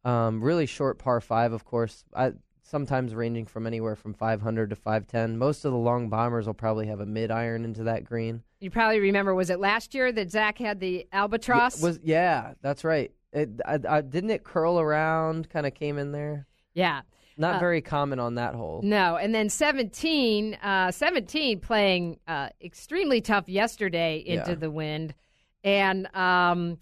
Um, 0.04 0.42
really 0.42 0.66
short 0.66 0.98
par 0.98 1.20
five, 1.20 1.52
of 1.52 1.64
course. 1.64 2.04
I 2.14 2.32
sometimes 2.62 3.14
ranging 3.14 3.46
from 3.46 3.66
anywhere 3.66 3.96
from 3.96 4.14
five 4.14 4.40
hundred 4.40 4.70
to 4.70 4.76
five 4.76 5.06
ten. 5.06 5.38
Most 5.38 5.64
of 5.64 5.72
the 5.72 5.78
long 5.78 6.08
bombers 6.08 6.46
will 6.46 6.54
probably 6.54 6.86
have 6.86 7.00
a 7.00 7.06
mid 7.06 7.30
iron 7.30 7.64
into 7.64 7.84
that 7.84 8.04
green. 8.04 8.42
You 8.60 8.70
probably 8.70 9.00
remember, 9.00 9.34
was 9.34 9.50
it 9.50 9.60
last 9.60 9.94
year 9.94 10.12
that 10.12 10.30
Zach 10.30 10.58
had 10.58 10.80
the 10.80 11.06
albatross? 11.12 11.80
Yeah, 11.80 11.86
was 11.86 12.00
yeah, 12.02 12.54
that's 12.62 12.84
right. 12.84 13.12
It 13.32 13.60
I, 13.64 13.78
I, 13.88 14.00
didn't 14.00 14.30
it 14.30 14.44
curl 14.44 14.78
around, 14.80 15.48
kind 15.50 15.66
of 15.66 15.74
came 15.74 15.98
in 15.98 16.12
there. 16.12 16.46
yeah. 16.74 17.02
Not 17.40 17.54
Uh, 17.56 17.58
very 17.60 17.80
common 17.80 18.18
on 18.18 18.34
that 18.34 18.54
hole. 18.54 18.80
No, 18.82 19.16
and 19.16 19.32
then 19.34 19.48
17, 19.48 20.54
uh, 20.54 20.90
17 20.90 21.60
playing 21.60 22.18
uh, 22.26 22.48
extremely 22.60 23.20
tough 23.20 23.48
yesterday 23.48 24.18
into 24.18 24.50
Yeah. 24.50 24.56
the 24.56 24.70
wind. 24.70 25.14
And 25.62 26.06
um, 26.16 26.78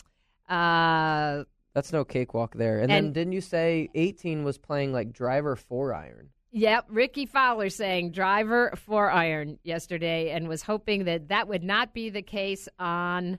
uh, 0.48 1.44
That's 1.74 1.92
no 1.92 2.04
cakewalk 2.04 2.54
there. 2.54 2.80
And, 2.80 2.90
then 2.90 3.12
didn't 3.12 3.32
you 3.34 3.42
say 3.42 3.90
18 3.94 4.44
was 4.44 4.56
playing 4.58 4.92
like 4.92 5.12
driver 5.12 5.56
four 5.56 5.92
iron? 5.94 6.30
yep, 6.52 6.86
Rickie 6.88 7.26
Fowler 7.26 7.68
saying 7.68 8.12
driver 8.12 8.72
four 8.76 9.10
iron 9.10 9.58
yesterday 9.62 10.30
and 10.30 10.48
was 10.48 10.62
hoping 10.62 11.04
that 11.04 11.28
that 11.28 11.48
would 11.48 11.62
not 11.62 11.92
be 11.92 12.08
the 12.08 12.22
case 12.22 12.66
on 12.78 13.38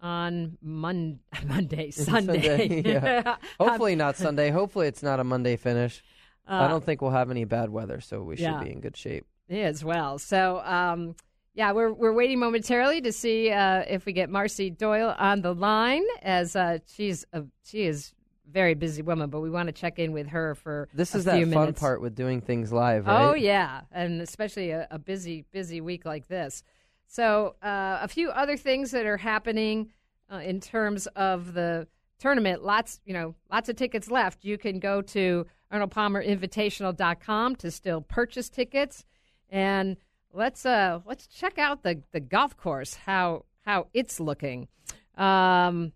on 0.00 0.56
Mon- 0.62 1.18
Monday, 1.46 1.90
Sunday. 1.90 2.40
Sunday, 2.42 2.82
yeah. 2.82 3.36
Hopefully 3.60 3.94
not 3.94 4.16
Sunday. 4.16 4.50
Hopefully 4.50 4.86
it's 4.88 5.02
not 5.02 5.20
a 5.20 5.24
Monday 5.24 5.56
finish. 5.56 6.02
I 6.48 6.68
don't 6.68 6.84
think 6.84 7.02
we'll 7.02 7.10
have 7.10 7.30
any 7.30 7.44
bad 7.44 7.70
weather, 7.70 8.00
so 8.00 8.22
we 8.22 8.34
Uh, 8.34 8.38
yeah. 8.40 8.58
should 8.58 8.64
be 8.66 8.72
in 8.72 8.80
good 8.80 8.96
shape. 8.96 9.26
as 9.48 9.84
well. 9.84 10.18
So, 10.18 10.60
um, 10.64 11.14
yeah, 11.54 11.72
we're 11.72 11.92
we're 11.92 12.12
waiting 12.12 12.38
momentarily 12.40 13.00
to 13.02 13.12
see 13.12 13.50
uh, 13.50 13.84
if 13.88 14.04
we 14.04 14.12
get 14.12 14.28
Marci 14.28 14.76
Doyle 14.76 15.14
on 15.18 15.40
the 15.42 15.54
line, 15.54 16.02
as 16.22 16.56
uh, 16.56 16.78
she's 16.86 17.24
a, 17.32 17.44
she 17.64 17.84
is 17.84 18.12
a 18.46 18.50
very 18.50 18.74
busy 18.74 19.02
woman, 19.02 19.30
but 19.30 19.40
we 19.40 19.48
want 19.50 19.68
to 19.68 19.72
check 19.72 19.98
in 19.98 20.12
with 20.12 20.26
her 20.28 20.54
for 20.56 20.88
This 20.92 21.14
is 21.14 21.24
that 21.24 21.36
few 21.36 21.50
fun 21.50 21.72
part 21.74 22.00
with 22.00 22.14
doing 22.16 22.40
things 22.40 22.72
live, 22.72 23.06
right? 23.06 23.22
Oh 23.28 23.34
yeah, 23.34 23.82
and 23.92 24.20
especially 24.20 24.70
a, 24.70 24.86
a 24.90 24.98
busy 24.98 25.44
busy 25.52 25.80
week 25.80 26.04
like 26.04 26.26
this. 26.28 26.62
So, 27.06 27.54
uh, 27.62 28.00
a 28.02 28.08
few 28.08 28.30
other 28.30 28.56
things 28.56 28.90
that 28.90 29.06
are 29.06 29.16
happening 29.16 29.90
uh, 30.30 30.38
in 30.38 30.58
terms 30.60 31.06
of 31.14 31.54
the 31.54 31.86
tournament. 32.18 32.64
Lots, 32.64 33.00
you 33.04 33.12
know, 33.14 33.34
lots 33.50 33.68
of 33.68 33.76
tickets 33.76 34.10
left. 34.10 34.44
You 34.44 34.58
can 34.58 34.80
go 34.80 35.02
to 35.02 35.46
ArnoldPalmerInvitational.com 35.72 37.56
to 37.56 37.70
still 37.70 38.00
purchase 38.00 38.48
tickets, 38.48 39.04
and 39.50 39.96
let's 40.32 40.64
uh, 40.66 41.00
let's 41.06 41.26
check 41.26 41.58
out 41.58 41.82
the 41.82 42.02
the 42.12 42.20
golf 42.20 42.56
course 42.56 42.94
how 42.94 43.44
how 43.64 43.86
it's 43.92 44.20
looking. 44.20 44.68
Um, 45.16 45.92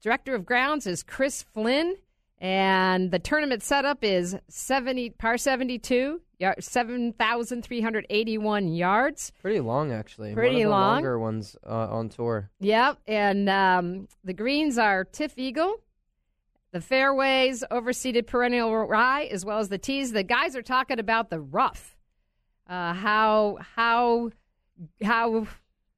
Director 0.00 0.34
of 0.34 0.44
grounds 0.44 0.86
is 0.88 1.04
Chris 1.04 1.42
Flynn, 1.42 1.94
and 2.40 3.12
the 3.12 3.20
tournament 3.20 3.62
setup 3.62 4.02
is 4.02 4.36
seventy 4.48 5.10
par 5.10 5.38
seventy 5.38 5.78
two, 5.78 6.20
seven 6.58 7.12
thousand 7.12 7.62
three 7.62 7.80
hundred 7.80 8.04
eighty 8.10 8.36
one 8.38 8.66
yards. 8.74 9.30
Pretty 9.40 9.60
long, 9.60 9.92
actually. 9.92 10.34
Pretty 10.34 10.56
One 10.56 10.62
of 10.64 10.68
the 10.68 10.70
long. 10.70 10.94
longer 10.94 11.18
ones 11.20 11.56
uh, 11.64 11.88
on 11.88 12.08
tour. 12.08 12.50
Yep, 12.58 12.98
and 13.06 13.48
um, 13.48 14.08
the 14.24 14.32
greens 14.32 14.76
are 14.76 15.04
TifEagle. 15.04 15.74
The 16.72 16.80
fairways, 16.80 17.62
overseeded 17.70 18.26
perennial 18.26 18.74
rye, 18.74 19.24
as 19.24 19.44
well 19.44 19.58
as 19.58 19.68
the 19.68 19.78
tees. 19.78 20.12
The 20.12 20.22
guys 20.22 20.56
are 20.56 20.62
talking 20.62 20.98
about 20.98 21.28
the 21.28 21.38
rough, 21.38 21.98
uh, 22.66 22.94
how 22.94 23.58
how 23.74 24.30
how 25.02 25.46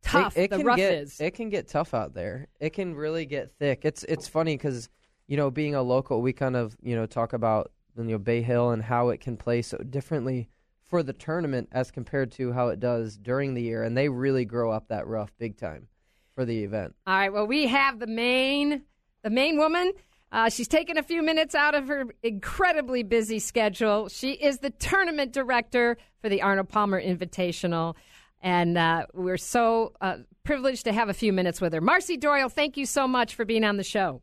tough 0.02 0.36
it, 0.36 0.44
it 0.44 0.50
the 0.50 0.56
can 0.58 0.66
rough 0.66 0.76
get, 0.76 0.94
is. 0.94 1.20
It 1.20 1.34
can 1.34 1.48
get 1.48 1.68
tough 1.68 1.94
out 1.94 2.14
there. 2.14 2.48
It 2.58 2.70
can 2.70 2.94
really 2.96 3.24
get 3.24 3.52
thick. 3.52 3.84
It's 3.84 4.02
it's 4.04 4.26
funny 4.26 4.56
because 4.56 4.88
you 5.28 5.36
know 5.36 5.48
being 5.48 5.76
a 5.76 5.82
local, 5.82 6.20
we 6.22 6.32
kind 6.32 6.56
of 6.56 6.76
you 6.82 6.96
know 6.96 7.06
talk 7.06 7.32
about 7.32 7.70
you 7.96 8.04
know 8.04 8.18
Bay 8.18 8.42
Hill 8.42 8.70
and 8.70 8.82
how 8.82 9.10
it 9.10 9.20
can 9.20 9.36
play 9.36 9.62
so 9.62 9.78
differently 9.78 10.48
for 10.86 11.02
the 11.02 11.12
tournament 11.12 11.68
as 11.72 11.90
compared 11.90 12.32
to 12.32 12.52
how 12.52 12.68
it 12.68 12.80
does 12.80 13.16
during 13.16 13.54
the 13.54 13.62
year, 13.62 13.84
and 13.84 13.96
they 13.96 14.08
really 14.08 14.44
grow 14.44 14.70
up 14.70 14.88
that 14.88 15.06
rough 15.06 15.32
big 15.38 15.56
time 15.56 15.86
for 16.34 16.44
the 16.44 16.64
event. 16.64 16.94
All 17.06 17.14
right. 17.14 17.32
Well, 17.32 17.46
we 17.46 17.68
have 17.68 18.00
the 18.00 18.08
main 18.08 18.82
the 19.22 19.30
main 19.30 19.56
woman. 19.56 19.92
Uh, 20.34 20.48
she's 20.48 20.66
taken 20.66 20.98
a 20.98 21.02
few 21.04 21.22
minutes 21.22 21.54
out 21.54 21.76
of 21.76 21.86
her 21.86 22.06
incredibly 22.24 23.04
busy 23.04 23.38
schedule. 23.38 24.08
She 24.08 24.32
is 24.32 24.58
the 24.58 24.70
tournament 24.70 25.32
director 25.32 25.96
for 26.20 26.28
the 26.28 26.42
Arnold 26.42 26.68
Palmer 26.68 27.00
Invitational, 27.00 27.94
and 28.42 28.76
uh, 28.76 29.06
we're 29.14 29.36
so 29.36 29.92
uh, 30.00 30.16
privileged 30.42 30.86
to 30.86 30.92
have 30.92 31.08
a 31.08 31.14
few 31.14 31.32
minutes 31.32 31.60
with 31.60 31.72
her. 31.72 31.80
Marci 31.80 32.18
Doyle, 32.18 32.48
thank 32.48 32.76
you 32.76 32.84
so 32.84 33.06
much 33.06 33.36
for 33.36 33.44
being 33.44 33.62
on 33.62 33.76
the 33.76 33.84
show. 33.84 34.22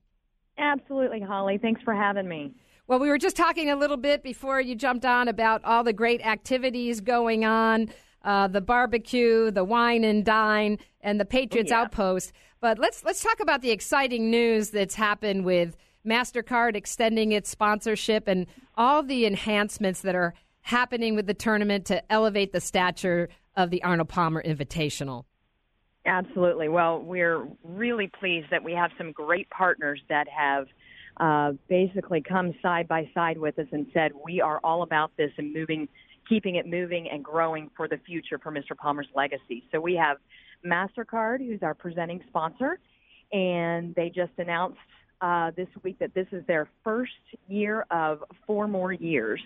Absolutely, 0.57 1.21
Holly. 1.21 1.57
Thanks 1.57 1.81
for 1.81 1.93
having 1.93 2.27
me. 2.27 2.55
Well, 2.87 2.99
we 2.99 3.07
were 3.07 3.17
just 3.17 3.37
talking 3.37 3.69
a 3.69 3.77
little 3.77 3.95
bit 3.95 4.21
before 4.21 4.59
you 4.59 4.75
jumped 4.75 5.05
on 5.05 5.29
about 5.29 5.63
all 5.63 5.85
the 5.85 5.93
great 5.93 6.19
activities 6.25 6.99
going 6.99 7.45
on 7.45 7.89
uh, 8.25 8.49
the 8.49 8.59
barbecue, 8.59 9.49
the 9.49 9.63
wine 9.63 10.03
and 10.03 10.25
dine, 10.25 10.77
and 10.99 11.21
the 11.21 11.25
Patriots 11.25 11.71
yeah. 11.71 11.83
Outpost. 11.83 12.33
But 12.59 12.79
let's 12.79 13.05
let's 13.05 13.23
talk 13.23 13.39
about 13.39 13.61
the 13.61 13.71
exciting 13.71 14.29
news 14.29 14.71
that's 14.71 14.93
happened 14.93 15.45
with 15.45 15.77
Mastercard 16.05 16.75
extending 16.75 17.31
its 17.31 17.49
sponsorship 17.49 18.27
and 18.27 18.47
all 18.75 19.03
the 19.03 19.25
enhancements 19.25 20.01
that 20.01 20.15
are 20.15 20.33
happening 20.61 21.15
with 21.15 21.27
the 21.27 21.33
tournament 21.33 21.85
to 21.85 22.11
elevate 22.11 22.53
the 22.53 22.61
stature 22.61 23.29
of 23.55 23.69
the 23.69 23.83
Arnold 23.83 24.09
Palmer 24.09 24.41
Invitational. 24.41 25.25
Absolutely. 26.05 26.67
Well, 26.69 26.99
we're 27.01 27.47
really 27.63 28.09
pleased 28.19 28.47
that 28.51 28.63
we 28.63 28.73
have 28.73 28.91
some 28.97 29.11
great 29.11 29.49
partners 29.49 30.01
that 30.09 30.27
have 30.27 30.67
uh, 31.17 31.51
basically 31.67 32.21
come 32.21 32.53
side 32.61 32.87
by 32.87 33.09
side 33.13 33.37
with 33.37 33.59
us 33.59 33.67
and 33.71 33.85
said 33.93 34.11
we 34.25 34.41
are 34.41 34.59
all 34.63 34.81
about 34.81 35.11
this 35.17 35.31
and 35.37 35.53
moving, 35.53 35.87
keeping 36.27 36.55
it 36.55 36.65
moving 36.65 37.07
and 37.11 37.23
growing 37.23 37.69
for 37.77 37.87
the 37.87 37.97
future 38.05 38.39
for 38.39 38.51
Mr. 38.51 38.75
Palmer's 38.75 39.09
legacy. 39.15 39.63
So 39.71 39.79
we 39.79 39.95
have 39.95 40.17
Mastercard, 40.65 41.45
who's 41.45 41.61
our 41.61 41.75
presenting 41.75 42.21
sponsor, 42.27 42.79
and 43.31 43.93
they 43.95 44.09
just 44.09 44.31
announced 44.37 44.79
uh, 45.21 45.51
this 45.55 45.67
week 45.83 45.99
that 45.99 46.13
this 46.13 46.27
is 46.31 46.43
their 46.47 46.67
first 46.83 47.11
year 47.47 47.85
of 47.91 48.23
four 48.45 48.67
more 48.67 48.91
years. 48.93 49.41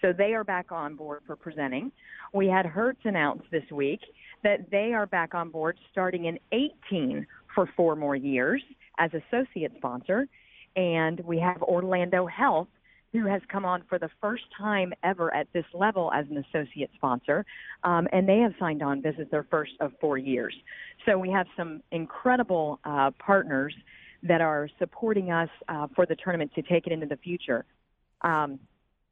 So 0.00 0.12
they 0.12 0.34
are 0.34 0.44
back 0.44 0.72
on 0.72 0.96
board 0.96 1.20
for 1.26 1.36
presenting. 1.36 1.92
We 2.32 2.48
had 2.48 2.66
Hertz 2.66 3.00
announce 3.04 3.42
this 3.50 3.62
week 3.70 4.00
that 4.42 4.70
they 4.70 4.92
are 4.92 5.06
back 5.06 5.34
on 5.34 5.50
board 5.50 5.78
starting 5.92 6.24
in 6.24 6.38
18 6.50 7.26
for 7.54 7.68
four 7.76 7.94
more 7.94 8.16
years 8.16 8.62
as 8.98 9.10
associate 9.14 9.72
sponsor. 9.76 10.26
And 10.74 11.20
we 11.20 11.38
have 11.38 11.62
Orlando 11.62 12.26
Health, 12.26 12.68
who 13.12 13.26
has 13.26 13.42
come 13.48 13.64
on 13.64 13.84
for 13.88 13.98
the 13.98 14.08
first 14.20 14.44
time 14.58 14.92
ever 15.04 15.32
at 15.34 15.46
this 15.52 15.66
level 15.74 16.10
as 16.12 16.26
an 16.30 16.44
associate 16.48 16.90
sponsor. 16.94 17.44
Um, 17.84 18.08
and 18.12 18.28
they 18.28 18.38
have 18.38 18.54
signed 18.58 18.82
on. 18.82 19.02
This 19.02 19.14
is 19.18 19.30
their 19.30 19.44
first 19.44 19.72
of 19.80 19.92
four 20.00 20.18
years. 20.18 20.54
So 21.06 21.18
we 21.18 21.30
have 21.30 21.46
some 21.56 21.82
incredible 21.92 22.80
uh, 22.84 23.10
partners 23.18 23.74
that 24.22 24.40
are 24.40 24.68
supporting 24.78 25.30
us 25.30 25.48
uh, 25.68 25.86
for 25.94 26.06
the 26.06 26.16
tournament 26.16 26.52
to 26.54 26.62
take 26.62 26.86
it 26.86 26.92
into 26.92 27.06
the 27.06 27.16
future. 27.16 27.64
Um, 28.22 28.58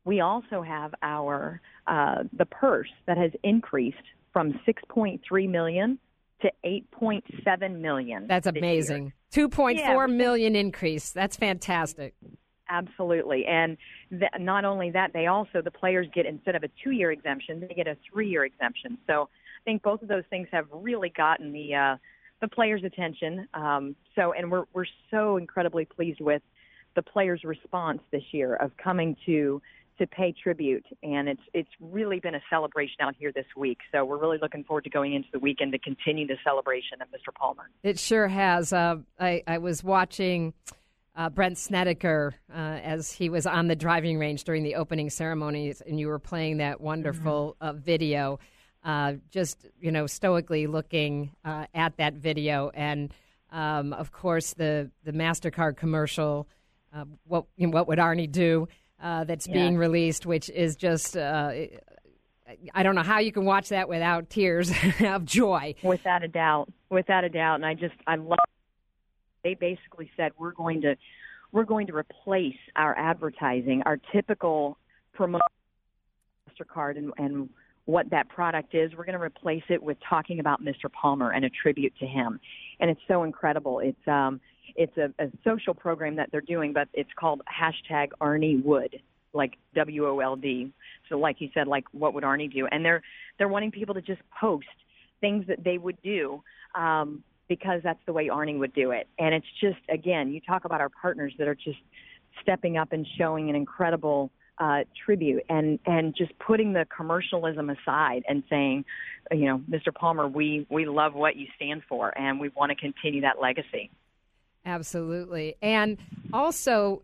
we 0.04 0.20
also 0.20 0.62
have 0.62 0.94
our 1.02 1.60
uh, 1.86 2.24
the 2.32 2.46
purse 2.46 2.88
that 3.06 3.18
has 3.18 3.32
increased 3.42 3.98
from 4.32 4.60
6.3 4.66 5.48
million 5.48 5.98
to 6.42 6.50
8.7 6.64 7.80
million. 7.80 8.26
That's 8.26 8.46
year. 8.46 8.54
amazing. 8.56 9.12
Two 9.30 9.48
point 9.48 9.80
four 9.80 10.08
Yeah, 10.08 10.14
million 10.14 10.56
increase. 10.56 11.12
That's 11.12 11.36
fantastic. 11.36 12.14
Absolutely. 12.68 13.44
And 13.46 13.76
th- 14.10 14.30
not 14.38 14.64
only 14.64 14.90
that, 14.92 15.12
they 15.12 15.26
also, 15.26 15.60
the 15.60 15.70
players 15.70 16.06
get, 16.14 16.24
instead 16.24 16.54
of 16.54 16.62
a 16.62 16.68
two 16.82 16.92
year 16.92 17.10
exemption, 17.10 17.60
they 17.60 17.74
get 17.74 17.86
a 17.86 17.96
three 18.10 18.28
year 18.28 18.44
exemption. 18.44 18.96
So 19.06 19.22
I 19.22 19.62
think 19.64 19.82
both 19.82 20.02
of 20.02 20.08
those 20.08 20.24
things 20.30 20.48
have 20.52 20.66
really 20.72 21.10
gotten 21.10 21.52
the, 21.52 21.74
uh, 21.74 21.96
the 22.40 22.48
players' 22.48 22.82
attention. 22.84 23.48
Um, 23.54 23.96
so, 24.14 24.32
and 24.32 24.50
we're, 24.50 24.64
we're 24.72 24.86
so 25.10 25.36
incredibly 25.36 25.84
pleased 25.84 26.20
with 26.20 26.42
the 26.96 27.02
players' 27.02 27.44
response 27.44 28.00
this 28.10 28.22
year 28.32 28.56
of 28.56 28.72
coming 28.76 29.16
to, 29.26 29.60
to 29.98 30.06
pay 30.06 30.32
tribute. 30.42 30.84
And 31.02 31.28
it's, 31.28 31.42
it's 31.52 31.68
really 31.80 32.18
been 32.18 32.34
a 32.34 32.42
celebration 32.48 32.96
out 33.00 33.14
here 33.18 33.32
this 33.32 33.46
week. 33.56 33.78
So 33.92 34.04
we're 34.04 34.18
really 34.18 34.38
looking 34.40 34.64
forward 34.64 34.84
to 34.84 34.90
going 34.90 35.14
into 35.14 35.28
the 35.32 35.38
weekend 35.38 35.72
to 35.72 35.78
continue 35.78 36.26
the 36.26 36.38
celebration 36.42 37.02
of 37.02 37.08
Mr. 37.08 37.34
Palmer. 37.34 37.68
It 37.82 37.98
sure 37.98 38.28
has. 38.28 38.72
Uh, 38.72 38.96
I, 39.18 39.42
I 39.46 39.58
was 39.58 39.84
watching 39.84 40.54
uh, 41.14 41.28
Brandt 41.28 41.58
Snedeker 41.58 42.34
uh, 42.52 42.56
as 42.56 43.12
he 43.12 43.28
was 43.28 43.46
on 43.46 43.68
the 43.68 43.76
driving 43.76 44.18
range 44.18 44.44
during 44.44 44.62
the 44.62 44.76
opening 44.76 45.10
ceremonies, 45.10 45.82
and 45.82 46.00
you 46.00 46.08
were 46.08 46.18
playing 46.18 46.58
that 46.58 46.80
wonderful 46.80 47.56
uh, 47.60 47.72
video. 47.72 48.38
Uh, 48.82 49.14
just 49.30 49.66
you 49.80 49.90
know, 49.90 50.06
stoically 50.06 50.66
looking 50.66 51.30
uh, 51.44 51.66
at 51.74 51.96
that 51.98 52.14
video, 52.14 52.70
and 52.74 53.12
um, 53.50 53.92
of 53.92 54.10
course 54.10 54.54
the 54.54 54.90
the 55.04 55.12
Mastercard 55.12 55.76
commercial. 55.76 56.48
Uh, 56.94 57.04
what 57.26 57.44
you 57.56 57.66
know, 57.66 57.72
what 57.72 57.88
would 57.88 57.98
Arnie 57.98 58.30
do? 58.30 58.68
Uh, 59.02 59.24
that's 59.24 59.46
being 59.46 59.76
released, 59.76 60.26
which 60.26 60.48
is 60.50 60.76
just. 60.76 61.16
Uh, 61.16 61.52
I 62.74 62.82
don't 62.82 62.96
know 62.96 63.02
how 63.02 63.20
you 63.20 63.30
can 63.30 63.44
watch 63.44 63.68
that 63.68 63.88
without 63.88 64.28
tears 64.28 64.72
of 65.00 65.24
joy. 65.24 65.74
Without 65.82 66.24
a 66.24 66.28
doubt, 66.28 66.72
without 66.90 67.22
a 67.22 67.28
doubt, 67.28 67.56
and 67.56 67.66
I 67.66 67.74
just 67.74 67.94
I 68.06 68.16
love. 68.16 68.38
They 69.44 69.54
basically 69.54 70.10
said 70.16 70.32
we're 70.38 70.52
going 70.52 70.80
to 70.82 70.96
we're 71.52 71.64
going 71.64 71.86
to 71.88 71.94
replace 71.94 72.58
our 72.76 72.96
advertising, 72.98 73.82
our 73.84 73.98
typical 74.12 74.78
promotion 75.12 75.40
Mastercard 76.48 76.96
and, 76.96 77.12
and 77.16 77.50
what 77.90 78.10
that 78.10 78.28
product 78.28 78.74
is. 78.74 78.92
We're 78.96 79.04
going 79.04 79.18
to 79.18 79.24
replace 79.24 79.62
it 79.68 79.82
with 79.82 79.98
talking 80.08 80.40
about 80.40 80.62
Mr. 80.62 80.90
Palmer 80.90 81.32
and 81.32 81.44
a 81.44 81.50
tribute 81.50 81.92
to 82.00 82.06
him, 82.06 82.40
and 82.78 82.90
it's 82.90 83.00
so 83.08 83.24
incredible. 83.24 83.80
It's 83.80 84.08
um 84.08 84.40
it's 84.76 84.96
a, 84.96 85.12
a 85.22 85.28
social 85.44 85.74
program 85.74 86.16
that 86.16 86.30
they're 86.30 86.40
doing, 86.40 86.72
but 86.72 86.88
it's 86.94 87.10
called 87.18 87.42
hashtag 87.48 88.08
Arnie 88.20 88.62
Wood, 88.62 89.00
like 89.32 89.54
W 89.74 90.06
O 90.06 90.20
L 90.20 90.36
D. 90.36 90.72
So, 91.08 91.18
like 91.18 91.40
you 91.40 91.48
said, 91.54 91.66
like 91.66 91.84
what 91.92 92.14
would 92.14 92.24
Arnie 92.24 92.52
do? 92.52 92.66
And 92.66 92.84
they're 92.84 93.02
they're 93.38 93.48
wanting 93.48 93.70
people 93.70 93.94
to 93.94 94.02
just 94.02 94.22
post 94.40 94.66
things 95.20 95.46
that 95.48 95.64
they 95.64 95.78
would 95.78 96.00
do 96.02 96.42
um, 96.74 97.22
because 97.48 97.80
that's 97.82 98.00
the 98.06 98.12
way 98.12 98.28
Arnie 98.28 98.58
would 98.58 98.74
do 98.74 98.92
it. 98.92 99.08
And 99.18 99.34
it's 99.34 99.46
just 99.60 99.80
again, 99.88 100.32
you 100.32 100.40
talk 100.40 100.64
about 100.64 100.80
our 100.80 100.90
partners 100.90 101.32
that 101.38 101.48
are 101.48 101.54
just 101.54 101.78
stepping 102.42 102.76
up 102.76 102.92
and 102.92 103.06
showing 103.18 103.50
an 103.50 103.56
incredible 103.56 104.30
uh, 104.60 104.84
tribute 105.04 105.42
and 105.48 105.78
and 105.86 106.14
just 106.14 106.38
putting 106.38 106.74
the 106.74 106.86
commercialism 106.94 107.70
aside 107.70 108.22
and 108.28 108.42
saying, 108.48 108.84
you 109.32 109.46
know, 109.46 109.58
Mr. 109.70 109.92
Palmer, 109.92 110.28
we 110.28 110.66
we 110.70 110.84
love 110.84 111.14
what 111.14 111.36
you 111.36 111.46
stand 111.56 111.82
for 111.88 112.16
and 112.16 112.38
we 112.38 112.50
want 112.50 112.70
to 112.70 112.76
continue 112.76 113.22
that 113.22 113.40
legacy. 113.40 113.90
Absolutely. 114.66 115.56
And 115.62 115.96
also 116.32 117.02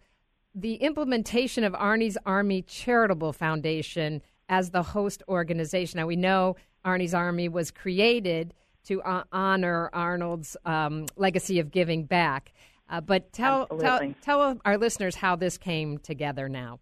the 0.55 0.75
implementation 0.75 1.65
of 1.65 1.73
Arnie's 1.73 2.19
Army 2.27 2.63
Charitable 2.63 3.33
Foundation 3.33 4.21
as 4.49 4.71
the 4.71 4.83
host 4.83 5.23
organization. 5.29 5.99
Now, 5.99 6.07
we 6.07 6.17
know 6.17 6.57
Arnie's 6.85 7.15
Army 7.15 7.49
was 7.49 7.71
created 7.71 8.55
to 8.85 9.03
uh, 9.03 9.25
honor 9.33 9.91
Arnold's 9.93 10.57
um, 10.65 11.07
legacy 11.17 11.59
of 11.59 11.71
giving 11.71 12.05
back. 12.05 12.53
Uh, 12.89 13.01
but 13.01 13.33
tell, 13.33 13.67
tell, 13.67 14.01
tell 14.23 14.61
our 14.65 14.79
listeners 14.79 15.17
how 15.17 15.35
this 15.35 15.59
came 15.59 15.99
together 15.99 16.49
now. 16.49 16.79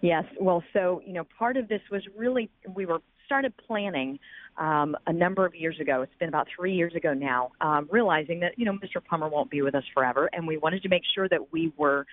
Yes. 0.00 0.24
Well, 0.40 0.62
so, 0.72 1.02
you 1.04 1.12
know, 1.12 1.24
part 1.38 1.56
of 1.56 1.68
this 1.68 1.80
was 1.90 2.02
really, 2.16 2.50
we 2.74 2.86
were 2.86 3.00
started 3.26 3.52
planning 3.66 4.18
um, 4.56 4.96
a 5.06 5.12
number 5.12 5.44
of 5.44 5.54
years 5.54 5.78
ago. 5.80 6.02
It's 6.02 6.14
been 6.18 6.28
about 6.28 6.46
three 6.54 6.74
years 6.74 6.94
ago 6.94 7.12
now, 7.12 7.50
um, 7.60 7.88
realizing 7.90 8.40
that, 8.40 8.58
you 8.58 8.64
know, 8.64 8.72
Mr. 8.72 9.04
Palmer 9.04 9.28
won't 9.28 9.50
be 9.50 9.62
with 9.62 9.74
us 9.74 9.84
forever. 9.92 10.30
And 10.32 10.46
we 10.46 10.56
wanted 10.56 10.82
to 10.82 10.88
make 10.88 11.02
sure 11.14 11.28
that 11.28 11.52
we 11.52 11.72
were 11.76 12.06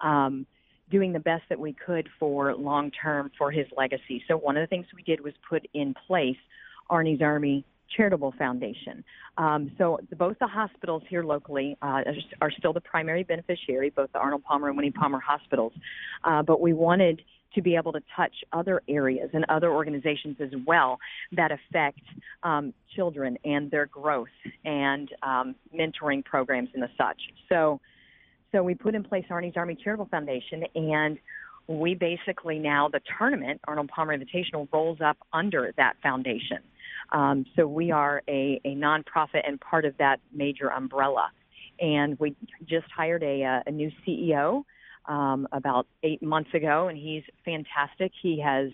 um, 0.00 0.46
doing 0.90 1.12
the 1.12 1.20
best 1.20 1.42
that 1.48 1.58
we 1.58 1.72
could 1.72 2.08
for 2.18 2.54
long 2.54 2.90
term 2.90 3.30
for 3.36 3.50
his 3.50 3.66
legacy. 3.76 4.22
So 4.28 4.36
one 4.36 4.56
of 4.56 4.62
the 4.62 4.66
things 4.66 4.86
we 4.94 5.02
did 5.02 5.22
was 5.22 5.34
put 5.48 5.66
in 5.74 5.94
place 6.06 6.36
Arnie's 6.90 7.22
Army 7.22 7.64
Charitable 7.96 8.34
Foundation. 8.38 9.04
Um, 9.38 9.72
so 9.78 9.98
both 10.18 10.38
the 10.38 10.46
hospitals 10.46 11.02
here 11.08 11.24
locally 11.24 11.76
uh, 11.82 11.86
are, 11.86 12.14
are 12.40 12.50
still 12.50 12.72
the 12.72 12.80
primary 12.80 13.22
beneficiary, 13.22 13.90
both 13.90 14.12
the 14.12 14.18
Arnold 14.18 14.44
Palmer 14.44 14.68
and 14.68 14.76
Winnie 14.76 14.90
Palmer 14.90 15.20
hospitals. 15.20 15.72
Uh, 16.24 16.42
but 16.42 16.60
we 16.60 16.72
wanted 16.72 17.22
to 17.54 17.62
be 17.62 17.76
able 17.76 17.92
to 17.92 18.00
touch 18.16 18.32
other 18.52 18.82
areas 18.88 19.30
and 19.32 19.44
other 19.48 19.70
organizations 19.70 20.36
as 20.40 20.50
well 20.66 20.98
that 21.32 21.50
affect 21.52 22.00
um, 22.42 22.72
children 22.94 23.36
and 23.44 23.70
their 23.70 23.86
growth 23.86 24.28
and 24.64 25.10
um, 25.22 25.54
mentoring 25.74 26.24
programs 26.24 26.70
and 26.74 26.82
the 26.82 26.88
such. 26.96 27.20
So, 27.48 27.80
so 28.52 28.62
we 28.62 28.74
put 28.74 28.94
in 28.94 29.04
place 29.04 29.24
Arnie's 29.30 29.56
Army 29.56 29.76
Charitable 29.82 30.08
Foundation, 30.10 30.64
and 30.74 31.18
we 31.68 31.94
basically 31.94 32.58
now 32.58 32.88
the 32.88 33.00
tournament 33.18 33.60
Arnold 33.66 33.88
Palmer 33.88 34.16
Invitational 34.16 34.68
rolls 34.72 34.98
up 35.04 35.16
under 35.32 35.72
that 35.76 35.94
foundation. 36.02 36.58
Um, 37.12 37.44
so 37.56 37.66
we 37.66 37.90
are 37.90 38.22
a, 38.28 38.60
a 38.64 38.74
nonprofit 38.74 39.46
and 39.46 39.60
part 39.60 39.84
of 39.84 39.96
that 39.98 40.20
major 40.32 40.72
umbrella. 40.72 41.30
And 41.80 42.18
we 42.18 42.34
just 42.64 42.86
hired 42.94 43.22
a, 43.22 43.44
uh, 43.44 43.60
a 43.66 43.70
new 43.70 43.90
CEO 44.06 44.64
um, 45.06 45.46
about 45.52 45.86
eight 46.02 46.22
months 46.22 46.50
ago, 46.54 46.88
and 46.88 46.96
he's 46.96 47.22
fantastic. 47.44 48.12
He 48.22 48.40
has 48.40 48.70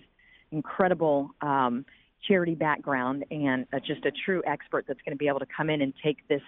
incredible 0.51 1.31
um, 1.41 1.85
charity 2.27 2.55
background 2.55 3.25
and 3.31 3.65
uh, 3.73 3.79
just 3.79 4.05
a 4.05 4.11
true 4.25 4.41
expert 4.45 4.85
that's 4.87 4.99
going 5.05 5.13
to 5.13 5.17
be 5.17 5.27
able 5.27 5.39
to 5.39 5.47
come 5.55 5.69
in 5.69 5.81
and 5.81 5.93
take 6.03 6.27
this 6.27 6.41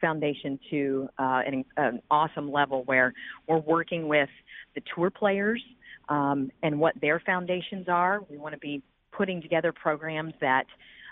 foundation 0.00 0.58
to 0.70 1.08
uh, 1.18 1.42
an, 1.46 1.64
an 1.76 2.00
awesome 2.10 2.50
level 2.50 2.84
where 2.84 3.12
we're 3.46 3.58
working 3.58 4.08
with 4.08 4.30
the 4.74 4.82
tour 4.94 5.10
players 5.10 5.62
um, 6.08 6.50
and 6.62 6.78
what 6.78 6.94
their 7.00 7.20
foundations 7.20 7.86
are. 7.88 8.20
We 8.30 8.38
want 8.38 8.54
to 8.54 8.58
be 8.58 8.82
putting 9.12 9.42
together 9.42 9.72
programs 9.72 10.32
that 10.40 10.66